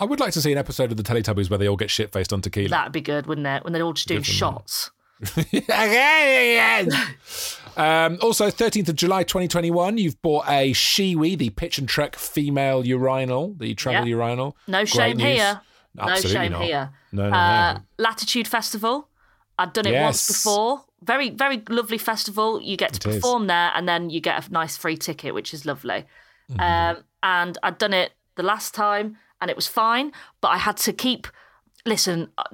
I 0.00 0.04
would 0.04 0.20
like 0.20 0.32
to 0.34 0.40
see 0.40 0.52
an 0.52 0.58
episode 0.58 0.90
of 0.92 0.96
the 0.96 1.02
Teletubbies 1.02 1.50
where 1.50 1.58
they 1.58 1.68
all 1.68 1.76
get 1.76 1.90
shit 1.90 2.12
faced 2.12 2.32
on 2.32 2.40
tequila. 2.40 2.68
That'd 2.68 2.92
be 2.92 3.00
good, 3.00 3.26
wouldn't 3.26 3.46
it? 3.46 3.64
When 3.64 3.72
they're 3.72 3.82
all 3.82 3.92
just 3.94 4.06
doing 4.08 4.22
shots. 4.22 4.90
um, 7.76 8.18
also, 8.22 8.46
13th 8.50 8.88
of 8.88 8.94
July 8.94 9.24
2021, 9.24 9.98
you've 9.98 10.20
bought 10.22 10.44
a 10.48 10.72
Shewee, 10.72 11.36
the 11.36 11.50
pitch 11.50 11.78
and 11.78 11.88
trek 11.88 12.16
female 12.16 12.86
urinal, 12.86 13.54
the 13.58 13.74
travel 13.74 14.02
Yeah. 14.06 14.16
urinal. 14.16 14.56
No 14.66 14.78
Great 14.78 14.88
shame 14.88 15.16
news. 15.16 15.26
here. 15.38 15.60
Absolutely 15.98 16.34
no 16.34 16.42
shame 16.42 16.52
not. 16.52 16.62
here. 16.62 16.90
No, 17.12 17.30
no, 17.30 17.36
Uh, 17.36 17.72
no. 17.74 17.80
Latitude 17.98 18.46
Festival. 18.48 19.08
I'd 19.58 19.72
done 19.72 19.86
it 19.86 20.00
once 20.00 20.28
before. 20.28 20.84
Very, 21.02 21.30
very 21.30 21.62
lovely 21.68 21.98
festival. 21.98 22.60
You 22.60 22.76
get 22.76 22.94
to 22.94 23.08
It 23.08 23.14
is. 23.14 23.20
perform 23.20 23.46
there, 23.46 23.70
and 23.74 23.88
then 23.88 24.10
you 24.10 24.20
get 24.20 24.48
a 24.48 24.52
nice 24.52 24.76
free 24.76 24.96
ticket, 24.96 25.34
which 25.34 25.54
is 25.54 25.64
lovely. 25.64 26.04
Mm-hmm. 26.50 26.60
Um, 26.60 27.04
and 27.22 27.58
I'd 27.62 27.78
done 27.78 27.92
it 27.92 28.12
the 28.36 28.42
last 28.42 28.74
time, 28.74 29.16
and 29.40 29.50
it 29.50 29.56
was 29.56 29.66
fine. 29.66 30.12
But 30.40 30.48
I 30.48 30.58
had 30.58 30.76
to 30.78 30.92
keep. 30.92 31.26
Listen, 31.86 32.30
uh, 32.36 32.44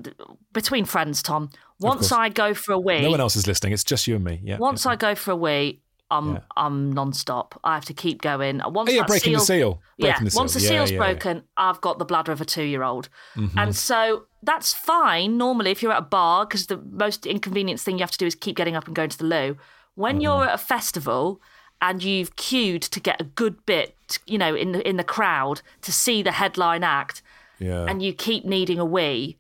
between 0.52 0.84
friends, 0.84 1.22
Tom. 1.22 1.50
Once. 1.80 2.12
I 2.12 2.28
go 2.28 2.54
for 2.54 2.72
a 2.72 2.78
wee, 2.78 3.00
No 3.02 3.10
one 3.10 3.20
else 3.20 3.36
is 3.36 3.46
listening. 3.46 3.72
It's 3.72 3.84
just 3.84 4.06
you 4.06 4.16
and 4.16 4.24
me. 4.24 4.40
Yeah. 4.42 4.58
once 4.58 4.84
yeah. 4.84 4.92
I 4.92 4.96
go 4.96 5.14
for 5.14 5.32
a 5.32 5.36
wee, 5.36 5.80
I'm 6.10 6.34
Yeah. 6.34 6.40
I'm 6.56 6.92
non-stop. 6.92 7.58
I 7.64 7.74
have 7.74 7.84
to 7.86 7.94
keep 7.94 8.20
going. 8.22 8.60
Once 8.64 8.90
Oh, 8.90 8.92
yeah, 8.92 9.04
breaking 9.04 9.32
the 9.32 9.40
seal. 9.40 9.80
yeah, 9.96 10.10
Breaking 10.10 10.24
the 10.26 10.30
seal. 10.30 10.40
once 10.40 10.54
the 10.54 10.60
Yeah, 10.60 10.68
seal's 10.68 10.90
yeah, 10.90 10.98
Mm-hmm. 10.98 11.02
yeah. 11.08 11.12
broken, 11.14 11.42
I've 11.56 11.80
got 11.80 11.98
the 11.98 12.04
bladder 12.04 12.32
of 12.32 12.40
a 12.40 12.44
two-year-old, 12.44 13.08
and 13.56 13.74
so 13.74 14.24
that's 14.42 14.72
fine 14.74 15.38
normally 15.38 15.70
if 15.70 15.82
you're 15.82 15.92
at 15.92 15.98
a 15.98 16.02
bar 16.02 16.44
because 16.46 16.66
the 16.66 16.76
most 16.90 17.24
inconvenient 17.26 17.80
thing 17.80 17.96
you 17.98 18.02
have 18.02 18.10
to 18.10 18.18
do 18.18 18.26
is 18.26 18.34
keep 18.34 18.56
getting 18.56 18.76
up 18.76 18.86
and 18.86 18.94
going 18.94 19.08
to 19.10 19.18
the 19.18 19.24
loo. 19.24 19.56
When 19.94 20.16
Mm-hmm. 20.16 20.20
you're 20.22 20.44
at 20.44 20.54
a 20.54 20.58
festival 20.58 21.40
and 21.80 22.02
you've 22.02 22.36
queued 22.36 22.82
to 22.82 23.00
get 23.00 23.20
a 23.20 23.24
good 23.24 23.64
bit, 23.66 24.18
you 24.26 24.38
know, 24.38 24.54
in 24.54 24.72
the 24.72 24.86
in 24.88 24.96
the 24.96 25.04
crowd 25.04 25.62
to 25.82 25.92
see 25.92 26.22
the 26.22 26.32
headline 26.32 26.84
act, 26.84 27.22
Yeah. 27.58 27.86
and 27.88 28.02
you 28.02 28.12
keep 28.12 28.44
needing 28.44 28.78
a 28.78 28.84
wee. 28.84 29.38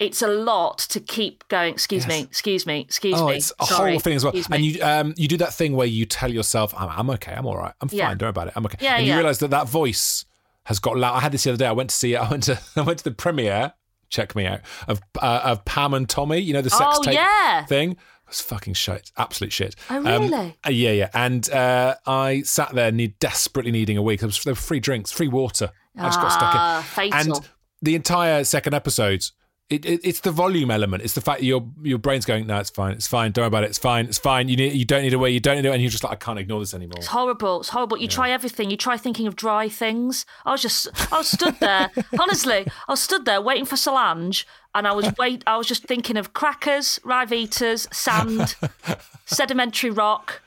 It's 0.00 0.22
a 0.22 0.28
lot 0.28 0.78
to 0.90 0.98
keep 1.00 1.46
going. 1.48 1.72
Excuse 1.72 2.06
me, 2.06 2.20
excuse 2.22 2.66
me, 2.66 2.80
excuse 2.80 3.18
Oh, 3.20 3.28
me. 3.28 3.36
it's 3.36 3.52
a 3.60 3.66
Sorry, 3.66 3.92
whole 3.92 4.00
thing 4.00 4.14
as 4.14 4.24
well. 4.24 4.30
excuse 4.36 4.50
me. 4.50 4.56
And 4.56 4.64
you 4.66 4.82
um 4.82 5.14
you 5.16 5.28
do 5.28 5.36
that 5.38 5.54
thing 5.54 5.74
where 5.76 5.86
you 5.86 6.04
tell 6.04 6.32
yourself, 6.32 6.74
I'm, 6.76 6.88
I'm 6.88 7.10
okay, 7.10 7.32
I'm 7.32 7.46
all 7.46 7.56
right, 7.56 7.72
I'm 7.80 7.88
fine, 7.88 7.98
Yeah. 7.98 8.08
don't 8.14 8.22
worry 8.22 8.30
about 8.30 8.46
it, 8.48 8.52
I'm 8.56 8.64
okay. 8.66 8.78
Yeah, 8.80 8.96
and 8.96 9.06
you 9.06 9.14
realise 9.14 9.38
that 9.38 9.50
that 9.50 9.68
voice 9.68 10.24
has 10.64 10.78
got 10.80 10.96
loud. 10.96 11.14
I 11.14 11.20
had 11.20 11.30
this 11.32 11.44
the 11.44 11.50
other 11.50 11.58
day. 11.58 11.66
I 11.66 11.72
went 11.72 11.90
to 11.90 11.96
see 11.96 12.14
it. 12.14 12.18
I 12.20 12.28
went 12.30 12.42
to 12.44 12.60
I 12.76 12.80
went 12.82 12.98
to 12.98 13.04
the 13.04 13.10
premiere. 13.12 13.74
Check 14.10 14.34
me 14.36 14.46
out 14.46 14.60
of 14.88 15.00
uh, 15.20 15.40
of 15.44 15.64
Pam 15.64 15.94
and 15.94 16.08
Tommy. 16.08 16.38
You 16.38 16.54
know 16.54 16.62
the 16.62 16.70
sex 16.70 16.84
Oh, 16.98 17.02
tape 17.02 17.14
yeah. 17.14 17.64
thing. 17.66 17.92
It 17.92 17.98
was 18.28 18.40
fucking 18.40 18.74
shit, 18.74 19.10
absolute 19.16 19.52
shit. 19.52 19.76
Oh, 19.90 19.96
Um, 19.98 20.22
really? 20.30 20.56
uh, 20.66 20.70
yeah, 20.70 20.90
yeah. 20.92 21.10
And 21.14 21.48
uh, 21.50 21.96
I 22.06 22.40
sat 22.42 22.72
there 22.74 22.90
need, 22.90 23.18
desperately 23.18 23.70
needing 23.70 23.98
a 23.98 24.02
week. 24.02 24.20
There, 24.20 24.26
was, 24.28 24.42
there 24.42 24.52
were 24.52 24.56
free 24.56 24.80
drinks, 24.80 25.12
free 25.12 25.28
water. 25.28 25.70
I 25.98 26.04
just 26.06 26.20
got 26.20 26.28
stuck 26.32 26.54
in. 26.54 26.60
Ah, 26.60 26.88
fatal. 26.94 27.18
And 27.36 27.48
the 27.82 27.94
entire 27.94 28.42
second 28.44 28.72
episode, 28.72 29.24
it, 29.70 29.86
it, 29.86 30.00
it's 30.04 30.20
the 30.20 30.30
volume 30.30 30.70
element. 30.70 31.02
It's 31.02 31.14
the 31.14 31.20
fact 31.22 31.40
that 31.40 31.46
your 31.46 31.66
your 31.82 31.98
brain's 31.98 32.26
going, 32.26 32.46
no, 32.46 32.58
it's 32.58 32.70
fine, 32.70 32.92
it's 32.92 33.06
fine. 33.06 33.32
Don't 33.32 33.44
worry 33.44 33.48
about 33.48 33.64
it. 33.64 33.70
It's 33.70 33.78
fine, 33.78 34.04
it's 34.06 34.18
fine. 34.18 34.48
You 34.48 34.56
need, 34.56 34.74
you 34.74 34.84
don't 34.84 35.02
need 35.02 35.14
a 35.14 35.18
way, 35.18 35.30
You 35.30 35.40
don't 35.40 35.56
need 35.56 35.64
it, 35.64 35.72
and 35.72 35.80
you're 35.82 35.90
just 35.90 36.04
like, 36.04 36.12
I 36.12 36.16
can't 36.16 36.38
ignore 36.38 36.60
this 36.60 36.74
anymore. 36.74 36.98
It's 36.98 37.06
horrible. 37.06 37.60
It's 37.60 37.70
horrible. 37.70 37.96
You 37.96 38.06
try 38.08 38.30
everything. 38.30 38.70
You 38.70 38.76
try 38.76 38.98
thinking 38.98 39.26
of 39.26 39.36
dry 39.36 39.68
things. 39.70 40.26
I 40.44 40.52
was 40.52 40.60
just, 40.60 40.88
I 41.12 41.18
was 41.18 41.28
stood 41.28 41.58
there. 41.60 41.90
honestly, 42.20 42.66
I 42.88 42.92
was 42.92 43.00
stood 43.00 43.24
there 43.24 43.40
waiting 43.40 43.64
for 43.64 43.76
Solange, 43.76 44.46
and 44.74 44.86
I 44.86 44.92
was 44.92 45.10
wait. 45.18 45.42
I 45.46 45.56
was 45.56 45.66
just 45.66 45.84
thinking 45.84 46.18
of 46.18 46.34
crackers, 46.34 47.00
Ryvitas, 47.02 47.92
sand, 47.92 48.56
sedimentary 49.24 49.90
rock. 49.90 50.42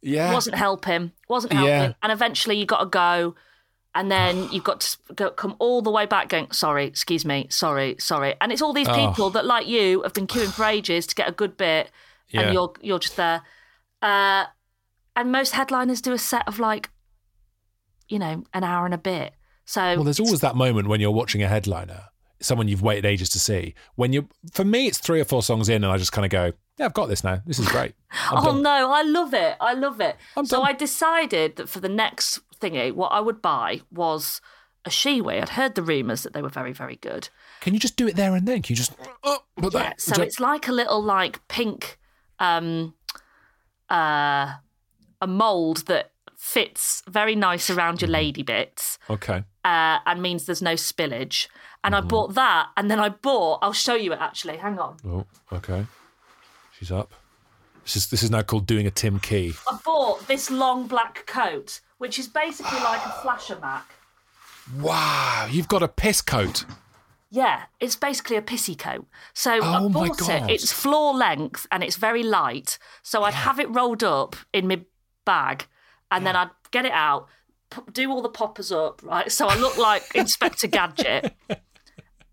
Yeah, 0.00 0.30
It 0.30 0.34
Wasn't 0.34 0.56
helping. 0.56 1.12
Wasn't 1.28 1.52
helping. 1.52 1.68
Yeah. 1.68 1.92
And 2.02 2.10
eventually, 2.10 2.56
you 2.58 2.66
got 2.66 2.80
to 2.80 2.86
go. 2.86 3.34
And 3.94 4.10
then 4.10 4.48
you've 4.52 4.64
got 4.64 4.80
to 4.80 4.96
go, 5.14 5.30
come 5.30 5.56
all 5.58 5.82
the 5.82 5.90
way 5.90 6.06
back 6.06 6.28
going, 6.28 6.50
sorry, 6.52 6.86
excuse 6.86 7.24
me, 7.24 7.46
sorry, 7.50 7.96
sorry. 7.98 8.34
And 8.40 8.50
it's 8.52 8.62
all 8.62 8.72
these 8.72 8.88
people 8.88 9.30
that, 9.30 9.44
like 9.44 9.66
you, 9.66 10.02
have 10.02 10.14
been 10.14 10.26
queuing 10.26 10.52
for 10.52 10.64
ages 10.64 11.06
to 11.08 11.14
get 11.14 11.28
a 11.28 11.32
good 11.32 11.56
bit, 11.56 11.90
Yeah. 12.28 12.40
and 12.42 12.54
you're 12.54 12.72
you're 12.80 12.98
just 12.98 13.16
there. 13.16 13.42
Uh, 14.00 14.46
and 15.14 15.30
most 15.30 15.52
headliners 15.52 16.00
do 16.00 16.12
a 16.12 16.18
set 16.18 16.46
of 16.48 16.58
like, 16.58 16.88
you 18.08 18.18
know, 18.18 18.44
an 18.54 18.64
hour 18.64 18.84
and 18.84 18.94
a 18.94 18.98
bit. 18.98 19.34
So 19.64 19.80
Well, 19.80 20.04
there's 20.04 20.20
always 20.20 20.40
that 20.40 20.56
moment 20.56 20.88
when 20.88 21.00
you're 21.00 21.10
watching 21.12 21.42
a 21.42 21.48
headliner, 21.48 22.04
someone 22.40 22.68
you've 22.68 22.82
waited 22.82 23.04
ages 23.04 23.28
to 23.30 23.38
see. 23.38 23.74
When 23.94 24.12
you, 24.12 24.28
for 24.52 24.64
me, 24.64 24.86
it's 24.86 24.98
three 24.98 25.20
or 25.20 25.24
four 25.24 25.42
songs 25.42 25.68
in, 25.68 25.84
and 25.84 25.92
I 25.92 25.98
just 25.98 26.12
kind 26.12 26.24
of 26.24 26.30
go, 26.30 26.52
yeah, 26.78 26.86
I've 26.86 26.94
got 26.94 27.06
this 27.06 27.22
now. 27.22 27.42
This 27.46 27.58
is 27.58 27.68
great. 27.68 27.92
Oh 28.30 28.44
done. 28.44 28.62
no, 28.62 28.90
I 28.92 29.02
love 29.02 29.32
it. 29.34 29.56
I 29.60 29.72
love 29.74 30.00
it. 30.00 30.16
I'm 30.36 30.44
so 30.46 30.58
done. 30.58 30.66
I 30.68 30.72
decided 30.74 31.56
that 31.56 31.68
for 31.68 31.80
the 31.80 31.88
next 31.88 32.40
thingy, 32.62 32.92
what 32.92 33.08
I 33.08 33.20
would 33.20 33.42
buy 33.42 33.80
was 33.90 34.40
a 34.84 34.90
Shewee. 34.90 35.40
I'd 35.42 35.50
heard 35.50 35.74
the 35.74 35.82
rumours 35.82 36.22
that 36.22 36.32
they 36.32 36.42
were 36.42 36.48
very, 36.48 36.72
very 36.72 36.96
good. 36.96 37.28
Can 37.60 37.74
you 37.74 37.80
just 37.80 37.96
do 37.96 38.06
it 38.08 38.16
there 38.16 38.34
and 38.34 38.46
then? 38.46 38.62
Can 38.62 38.72
you 38.74 38.76
just 38.76 38.92
oh, 39.24 39.40
put 39.56 39.72
Yeah, 39.74 39.82
that? 39.90 40.00
so 40.00 40.22
it's 40.22 40.40
like 40.40 40.68
a 40.68 40.72
little 40.72 41.02
like 41.02 41.46
pink 41.48 41.98
um 42.38 42.94
uh 43.90 44.54
a 45.20 45.26
mold 45.26 45.86
that 45.86 46.10
fits 46.36 47.02
very 47.08 47.36
nice 47.36 47.70
around 47.70 48.00
your 48.02 48.10
lady 48.10 48.42
bits 48.42 48.98
Okay. 49.08 49.44
uh, 49.64 49.98
and 50.04 50.20
means 50.20 50.46
there's 50.46 50.60
no 50.62 50.74
spillage. 50.74 51.46
And 51.84 51.94
I 51.94 52.00
bought 52.00 52.34
that, 52.34 52.68
and 52.76 52.88
then 52.90 52.98
I 53.00 53.08
bought. 53.08 53.58
I'll 53.62 53.72
show 53.72 53.94
you 53.96 54.12
it 54.12 54.18
actually. 54.20 54.56
Hang 54.56 54.78
on. 54.78 54.96
Oh, 55.04 55.26
okay. 55.52 55.84
She's 56.78 56.92
up. 56.92 57.12
This 57.84 57.96
is 57.96 58.06
this 58.08 58.22
is 58.22 58.30
now 58.30 58.42
called 58.42 58.66
doing 58.66 58.86
a 58.86 58.90
Tim 58.90 59.18
Key. 59.18 59.54
I 59.70 59.78
bought 59.84 60.26
this 60.28 60.48
long 60.50 60.86
black 60.86 61.26
coat, 61.26 61.80
which 62.02 62.18
is 62.18 62.26
basically 62.26 62.80
like 62.80 62.98
a 63.06 63.10
flasher 63.22 63.56
Mac. 63.60 63.86
Wow, 64.80 65.46
you've 65.48 65.68
got 65.68 65.84
a 65.84 65.88
piss 65.88 66.20
coat. 66.20 66.64
Yeah, 67.30 67.62
it's 67.78 67.94
basically 67.94 68.34
a 68.36 68.42
pissy 68.42 68.76
coat. 68.76 69.06
So 69.34 69.60
Oh 69.62 69.86
I 69.86 69.88
bought 69.88 70.28
it. 70.28 70.50
It's 70.50 70.72
floor 70.72 71.14
length 71.14 71.64
and 71.70 71.84
it's 71.84 71.94
very 71.94 72.24
light. 72.24 72.80
So 73.04 73.22
I'd 73.22 73.34
have 73.34 73.60
it 73.60 73.70
rolled 73.70 74.02
up 74.02 74.34
in 74.52 74.66
my 74.66 74.80
bag, 75.24 75.66
and 76.10 76.26
then 76.26 76.34
I'd 76.34 76.50
get 76.72 76.84
it 76.86 76.92
out, 76.92 77.28
do 77.92 78.10
all 78.10 78.20
the 78.20 78.28
poppers 78.28 78.72
up, 78.72 79.00
right? 79.04 79.30
So 79.30 79.46
I 79.46 79.54
look 79.56 79.78
like 79.78 80.02
Inspector 80.16 80.66
Gadget. 80.66 81.32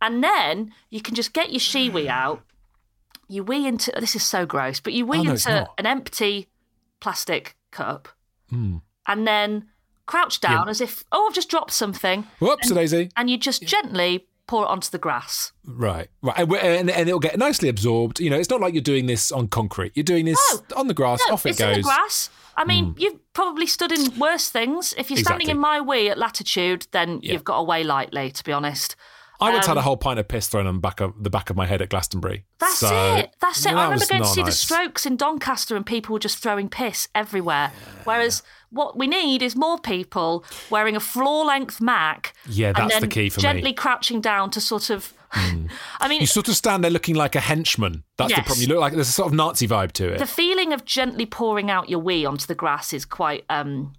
And 0.01 0.23
then 0.23 0.73
you 0.89 0.99
can 1.01 1.13
just 1.13 1.31
get 1.31 1.51
your 1.51 1.59
shewee 1.59 2.07
out. 2.07 2.41
You 3.27 3.43
wee 3.43 3.67
into 3.67 3.91
this 3.99 4.15
is 4.15 4.23
so 4.23 4.47
gross, 4.47 4.79
but 4.79 4.93
you 4.93 5.05
wee 5.05 5.19
Oh, 5.19 5.23
no, 5.23 5.31
into 5.33 5.69
an 5.77 5.85
empty 5.85 6.47
plastic 6.99 7.55
cup, 7.69 8.09
Hmm. 8.49 8.77
And 9.09 9.27
then 9.27 9.67
crouch 10.05 10.39
down 10.39 10.69
as 10.69 10.79
if 10.81 11.03
oh 11.11 11.27
I've 11.27 11.35
just 11.35 11.49
dropped 11.49 11.71
something, 11.71 12.25
Whoops, 12.39 12.71
Daisy. 12.71 13.09
and 13.17 13.29
you 13.29 13.37
just 13.37 13.63
gently 13.63 14.25
pour 14.47 14.63
it 14.63 14.67
onto 14.67 14.89
the 14.89 14.97
grass. 14.97 15.51
Right, 15.63 16.07
right, 16.23 16.39
and, 16.39 16.51
and, 16.53 16.89
and 16.89 17.07
it'll 17.09 17.19
get 17.19 17.37
nicely 17.37 17.69
absorbed. 17.69 18.19
You 18.19 18.29
know, 18.31 18.37
it's 18.39 18.49
not 18.49 18.61
like 18.61 18.73
you're 18.73 18.81
doing 18.81 19.05
this 19.05 19.31
on 19.31 19.47
concrete. 19.47 19.91
You're 19.95 20.03
doing 20.03 20.25
this 20.25 20.39
No. 20.71 20.77
on 20.77 20.87
the 20.87 20.95
grass. 20.95 21.21
No, 21.27 21.33
off 21.33 21.45
it 21.45 21.49
it's 21.49 21.59
goes. 21.59 21.75
In 21.75 21.81
the 21.81 21.87
grass. 21.87 22.29
I 22.57 22.65
mean, 22.65 22.85
hmm. 22.93 22.99
you've 22.99 23.33
probably 23.33 23.67
stood 23.67 23.91
in 23.91 24.17
worse 24.17 24.49
things. 24.49 24.93
If 24.97 25.09
you're 25.11 25.17
standing 25.17 25.47
Exactly. 25.49 25.51
in 25.51 25.59
my 25.59 25.79
wee 25.81 26.09
at 26.09 26.17
latitude, 26.17 26.87
then 26.91 27.19
Yeah. 27.21 27.33
you've 27.33 27.43
got 27.43 27.57
away 27.59 27.83
lightly, 27.83 28.31
to 28.31 28.43
be 28.43 28.51
honest. 28.51 28.95
I 29.41 29.51
once 29.53 29.65
had 29.67 29.77
a 29.77 29.79
Um, 29.79 29.83
whole 29.85 29.97
pint 29.97 30.19
of 30.19 30.27
piss 30.27 30.47
thrown 30.47 30.67
on 30.67 30.75
the 30.75 30.79
back 30.81 30.99
of 30.99 31.13
the 31.21 31.29
back 31.29 31.49
of 31.49 31.55
my 31.55 31.65
head 31.65 31.81
at 31.81 31.89
Glastonbury. 31.89 32.45
That's 32.59 32.79
So, 32.79 33.15
it. 33.15 33.33
That's 33.39 33.59
it. 33.61 33.63
that 33.65 33.77
I 33.77 33.83
remember 33.85 34.05
going 34.05 34.21
to 34.23 34.27
see 34.27 34.43
the. 34.43 34.51
Strokes 34.51 35.05
in 35.05 35.15
Doncaster, 35.15 35.75
and 35.75 35.85
people 35.85 36.13
were 36.13 36.19
just 36.19 36.39
throwing 36.39 36.67
piss 36.69 37.07
everywhere. 37.15 37.71
Whereas 38.03 38.43
what 38.69 38.97
we 38.97 39.07
need 39.07 39.41
is 39.41 39.55
more 39.55 39.79
people 39.79 40.43
wearing 40.69 40.95
a 40.95 40.99
floor-length 40.99 41.79
Mac. 41.81 42.33
Yeah, 42.47 42.67
and 42.69 42.75
that's 42.77 42.93
then 42.93 43.01
the 43.03 43.07
key 43.07 43.29
for 43.29 43.39
me. 43.39 43.43
Gently 43.43 43.73
crouching 43.73 44.21
down 44.21 44.49
to 44.51 44.61
sort 44.61 44.89
of. 44.89 45.13
I 45.31 46.07
mean, 46.09 46.21
You 46.21 46.27
sort 46.27 46.47
of 46.49 46.55
stand 46.55 46.83
there 46.83 46.89
looking 46.91 47.15
like 47.15 47.35
a 47.35 47.39
henchman. 47.39 48.03
That's 48.17 48.33
the 48.35 48.41
problem. 48.41 48.61
You 48.61 48.67
look 48.67 48.79
like 48.79 48.93
there's 48.93 49.09
a 49.09 49.11
sort 49.11 49.27
of 49.27 49.33
Nazi 49.33 49.67
vibe 49.67 49.91
to 49.93 50.09
it. 50.13 50.17
the 50.17 50.25
feeling 50.25 50.73
of 50.73 50.85
gently 50.85 51.25
pouring 51.27 51.69
out 51.69 51.87
your 51.87 51.99
wee 51.99 52.25
onto 52.25 52.47
the 52.47 52.55
grass 52.55 52.93
is 52.93 53.05
quite 53.05 53.45
um 53.49 53.93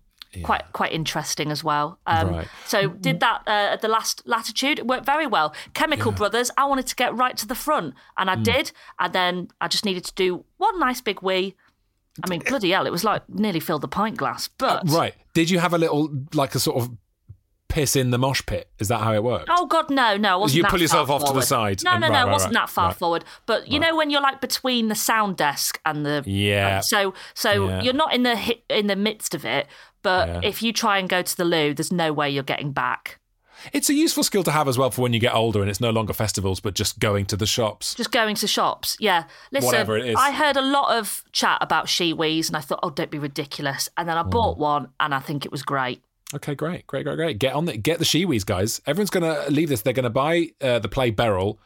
quite 0.44 0.62
quite 0.72 0.92
interesting 0.92 1.50
as 1.50 1.64
well 1.64 1.98
um 2.06 2.28
Right. 2.30 2.48
so 2.64 2.88
did 2.90 3.18
that 3.20 3.42
uh, 3.48 3.72
at 3.74 3.80
the 3.80 3.88
last 3.88 4.22
latitude 4.26 4.78
it 4.78 4.86
worked 4.86 5.04
very 5.04 5.26
well 5.26 5.52
chemical 5.74 6.12
brothers 6.12 6.52
i 6.56 6.64
wanted 6.64 6.86
to 6.86 6.94
get 6.94 7.12
right 7.16 7.36
to 7.36 7.46
the 7.48 7.56
front 7.56 7.94
and 8.16 8.30
i 8.30 8.36
Mm. 8.36 8.44
did 8.44 8.72
and 9.00 9.12
then 9.12 9.48
i 9.60 9.66
just 9.66 9.84
needed 9.84 10.04
to 10.04 10.14
do 10.14 10.44
one 10.58 10.78
nice 10.78 11.00
big 11.00 11.20
wee 11.20 11.56
i 12.24 12.28
mean 12.30 12.40
bloody 12.46 12.70
hell 12.70 12.86
it 12.86 12.92
was 12.92 13.02
like 13.02 13.22
nearly 13.28 13.58
filled 13.60 13.82
the 13.82 13.88
pint 13.88 14.16
glass 14.16 14.48
but 14.58 14.82
right. 14.88 15.14
Did 15.34 15.48
you 15.50 15.58
have 15.60 15.72
a 15.74 15.78
little, 15.78 16.10
like 16.34 16.54
a 16.56 16.60
sort 16.60 16.76
of 16.82 16.90
piss 17.68 17.94
in 17.94 18.10
the 18.10 18.18
mosh 18.18 18.42
pit? 18.46 18.68
Is 18.80 18.88
that 18.88 18.98
how 18.98 19.12
it 19.14 19.22
worked? 19.22 19.48
Oh 19.48 19.66
God, 19.66 19.90
no, 19.90 20.16
no! 20.16 20.40
Wasn't 20.40 20.56
You 20.56 20.64
pull 20.68 20.80
yourself 20.80 21.08
off 21.08 21.24
to 21.24 21.32
the 21.32 21.40
side 21.42 21.84
No, 21.84 21.92
and- 21.92 22.00
no, 22.00 22.08
no! 22.08 22.14
right, 22.14 22.28
it 22.28 22.30
wasn't 22.32 22.54
right, 22.56 22.62
that 22.62 22.68
far 22.70 22.88
right. 22.88 22.96
forward. 22.96 23.24
But 23.46 23.68
you 23.68 23.78
know 23.78 23.94
when 23.96 24.10
you're 24.10 24.20
like 24.20 24.40
between 24.40 24.88
the 24.88 24.96
sound 24.96 25.36
desk 25.36 25.80
and 25.86 26.04
the 26.04 26.24
Yeah. 26.26 26.78
uh, 26.78 26.80
so 26.82 27.14
so 27.34 27.68
Yeah. 27.68 27.82
you're 27.82 27.94
not 27.94 28.12
in 28.12 28.24
the 28.24 28.56
in 28.68 28.88
the 28.88 28.96
midst 28.96 29.34
of 29.36 29.44
it. 29.44 29.68
But 30.02 30.28
Yeah. 30.28 30.40
if 30.44 30.62
you 30.62 30.72
try 30.72 30.98
and 30.98 31.08
go 31.08 31.22
to 31.22 31.36
the 31.36 31.44
loo, 31.44 31.74
there's 31.74 31.92
no 31.92 32.12
way 32.12 32.30
you're 32.30 32.42
getting 32.42 32.72
back. 32.72 33.18
It's 33.74 33.90
a 33.90 33.94
useful 33.94 34.24
skill 34.24 34.42
to 34.44 34.50
have 34.52 34.68
as 34.68 34.78
well 34.78 34.90
for 34.90 35.02
when 35.02 35.12
you 35.12 35.20
get 35.20 35.34
older 35.34 35.60
and 35.60 35.68
it's 35.68 35.82
no 35.82 35.90
longer 35.90 36.14
festivals, 36.14 36.60
but 36.60 36.72
just 36.74 36.98
going 36.98 37.26
to 37.26 37.36
the 37.36 37.44
shops. 37.44 37.94
Just 37.94 38.10
going 38.10 38.34
to 38.36 38.46
shops, 38.46 38.96
yeah. 39.00 39.24
Listen, 39.52 39.66
Whatever 39.66 39.98
it 39.98 40.06
is. 40.06 40.16
I 40.18 40.30
heard 40.30 40.56
a 40.56 40.62
lot 40.62 40.96
of 40.98 41.22
chat 41.32 41.58
about 41.60 41.84
shewees, 41.86 42.48
and 42.48 42.56
I 42.56 42.60
thought, 42.60 42.80
oh, 42.82 42.88
don't 42.88 43.10
be 43.10 43.18
ridiculous. 43.18 43.86
And 43.98 44.08
then 44.08 44.16
I 44.16 44.22
Mm. 44.22 44.30
bought 44.30 44.56
one, 44.56 44.88
and 44.98 45.14
I 45.14 45.18
think 45.20 45.44
it 45.44 45.52
was 45.52 45.62
great. 45.62 46.02
Okay, 46.32 46.54
great, 46.54 46.86
great, 46.86 47.04
great, 47.04 47.16
great. 47.16 47.38
Get 47.38 47.52
on 47.54 47.66
the 47.66 47.76
get 47.76 47.98
the 47.98 48.04
shewees, 48.06 48.46
guys. 48.46 48.80
Everyone's 48.86 49.10
going 49.10 49.24
to 49.24 49.50
leave 49.50 49.68
this. 49.68 49.82
They're 49.82 49.92
going 49.92 50.04
to 50.04 50.10
buy 50.10 50.52
uh, 50.62 50.78
the 50.78 50.88
play 50.88 51.10
Beryl 51.10 51.58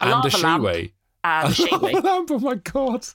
and 0.00 0.24
a 0.24 0.28
shewee. 0.28 0.92
And 1.24 1.46
A 1.46 1.48
lava 1.48 1.54
shewee. 1.54 2.02
lamp. 2.04 2.30
Oh 2.32 2.38
my 2.40 2.54
god! 2.56 3.06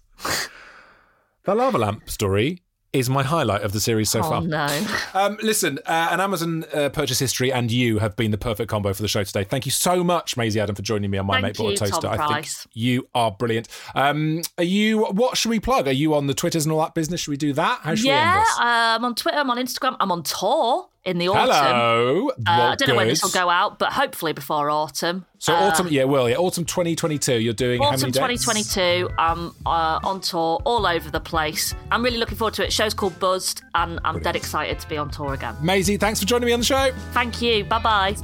the 1.43 1.53
lava 1.55 1.77
lamp 1.77 2.09
story 2.09 2.63
is 2.93 3.09
my 3.09 3.23
highlight 3.23 3.63
of 3.63 3.71
the 3.73 3.79
series 3.79 4.09
so 4.09 4.19
Oh 4.19 4.23
far. 4.29 4.41
no! 4.41 4.67
Um, 5.15 5.37
listen, 5.43 5.79
uh, 5.85 6.09
an 6.11 6.19
Amazon 6.19 6.65
uh, 6.73 6.89
purchase 6.89 7.19
history 7.19 7.51
and 7.51 7.71
you 7.71 7.99
have 7.99 8.15
been 8.15 8.31
the 8.31 8.37
perfect 8.37 8.69
combo 8.69 8.93
for 8.93 9.01
the 9.01 9.07
show 9.07 9.23
today. 9.23 9.43
Thank 9.43 9.65
you 9.65 9.71
so 9.71 10.03
much, 10.03 10.35
Maisie 10.37 10.59
Adam, 10.59 10.75
for 10.75 10.81
joining 10.81 11.11
me 11.11 11.17
on 11.17 11.25
my 11.27 11.41
Thank 11.41 11.59
Mate 11.59 11.69
you, 11.71 11.75
Toaster. 11.77 12.01
Tom 12.01 12.11
I 12.13 12.17
think 12.17 12.29
Price. 12.29 12.67
you 12.73 13.07
are 13.13 13.31
brilliant. 13.31 13.67
Um, 13.95 14.41
are 14.57 14.63
you? 14.63 15.03
What 15.05 15.37
should 15.37 15.49
we 15.49 15.59
plug? 15.59 15.87
Are 15.87 15.91
you 15.91 16.15
on 16.15 16.27
the 16.27 16.33
Twitters 16.33 16.65
and 16.65 16.71
all 16.73 16.79
that 16.81 16.93
business? 16.95 17.21
Should 17.21 17.31
we 17.31 17.37
do 17.37 17.53
that? 17.53 17.81
How 17.83 17.93
should 17.95 18.05
we 18.05 18.11
end 18.11 18.41
this? 18.41 18.55
I'm 18.59 19.03
on 19.05 19.15
Twitter. 19.15 19.37
I'm 19.37 19.49
on 19.49 19.57
Instagram. 19.57 19.95
I'm 19.99 20.11
on 20.11 20.23
tour 20.23 20.87
in 21.05 21.17
the 21.17 21.27
autumn. 21.27 21.49
Hello. 21.49 22.29
Uh, 22.29 22.33
Well, 22.45 22.61
I 22.71 22.75
don't 22.75 22.89
know 22.89 22.95
when 22.95 23.07
this 23.07 23.23
will 23.23 23.29
go 23.31 23.49
out, 23.49 23.79
but 23.79 23.91
hopefully 23.93 24.33
before 24.33 24.69
autumn. 24.69 25.25
So 25.39 25.53
Uh, 25.53 25.57
autumn, 25.67 25.87
yeah, 25.89 26.03
well, 26.05 26.29
yeah, 26.29 26.37
autumn 26.37 26.63
2022. 26.65 27.39
You're 27.39 27.53
doing 27.53 27.81
how 27.81 27.89
Autumn 27.89 28.11
many 28.11 28.33
dates? 28.33 28.45
2022. 28.45 29.09
I'm 29.17 29.53
uh, 29.65 29.99
on 30.03 30.21
tour 30.21 30.61
all 30.63 30.85
over 30.85 31.09
the 31.11 31.19
place. 31.19 31.73
I'm 31.91 32.03
really 32.03 32.17
looking 32.17 32.37
forward 32.37 32.53
to 32.55 32.63
it. 32.65 32.71
Show's 32.71 32.93
called 32.93 33.19
Buzzed, 33.19 33.61
and 33.75 33.99
I'm 34.05 34.19
dead 34.21 34.35
excited 34.37 34.79
to 34.79 34.87
be 34.87 34.97
on 34.97 35.09
tour 35.09 35.33
again. 35.33 35.55
Maisie, 35.61 35.97
thanks 35.97 36.19
for 36.21 36.25
joining 36.25 36.45
me 36.45 36.53
on 36.53 36.59
the 36.59 36.65
show. 36.65 36.91
Thank 37.11 37.41
you. 37.41 37.65
Bye 37.65 37.79
bye. 37.79 38.15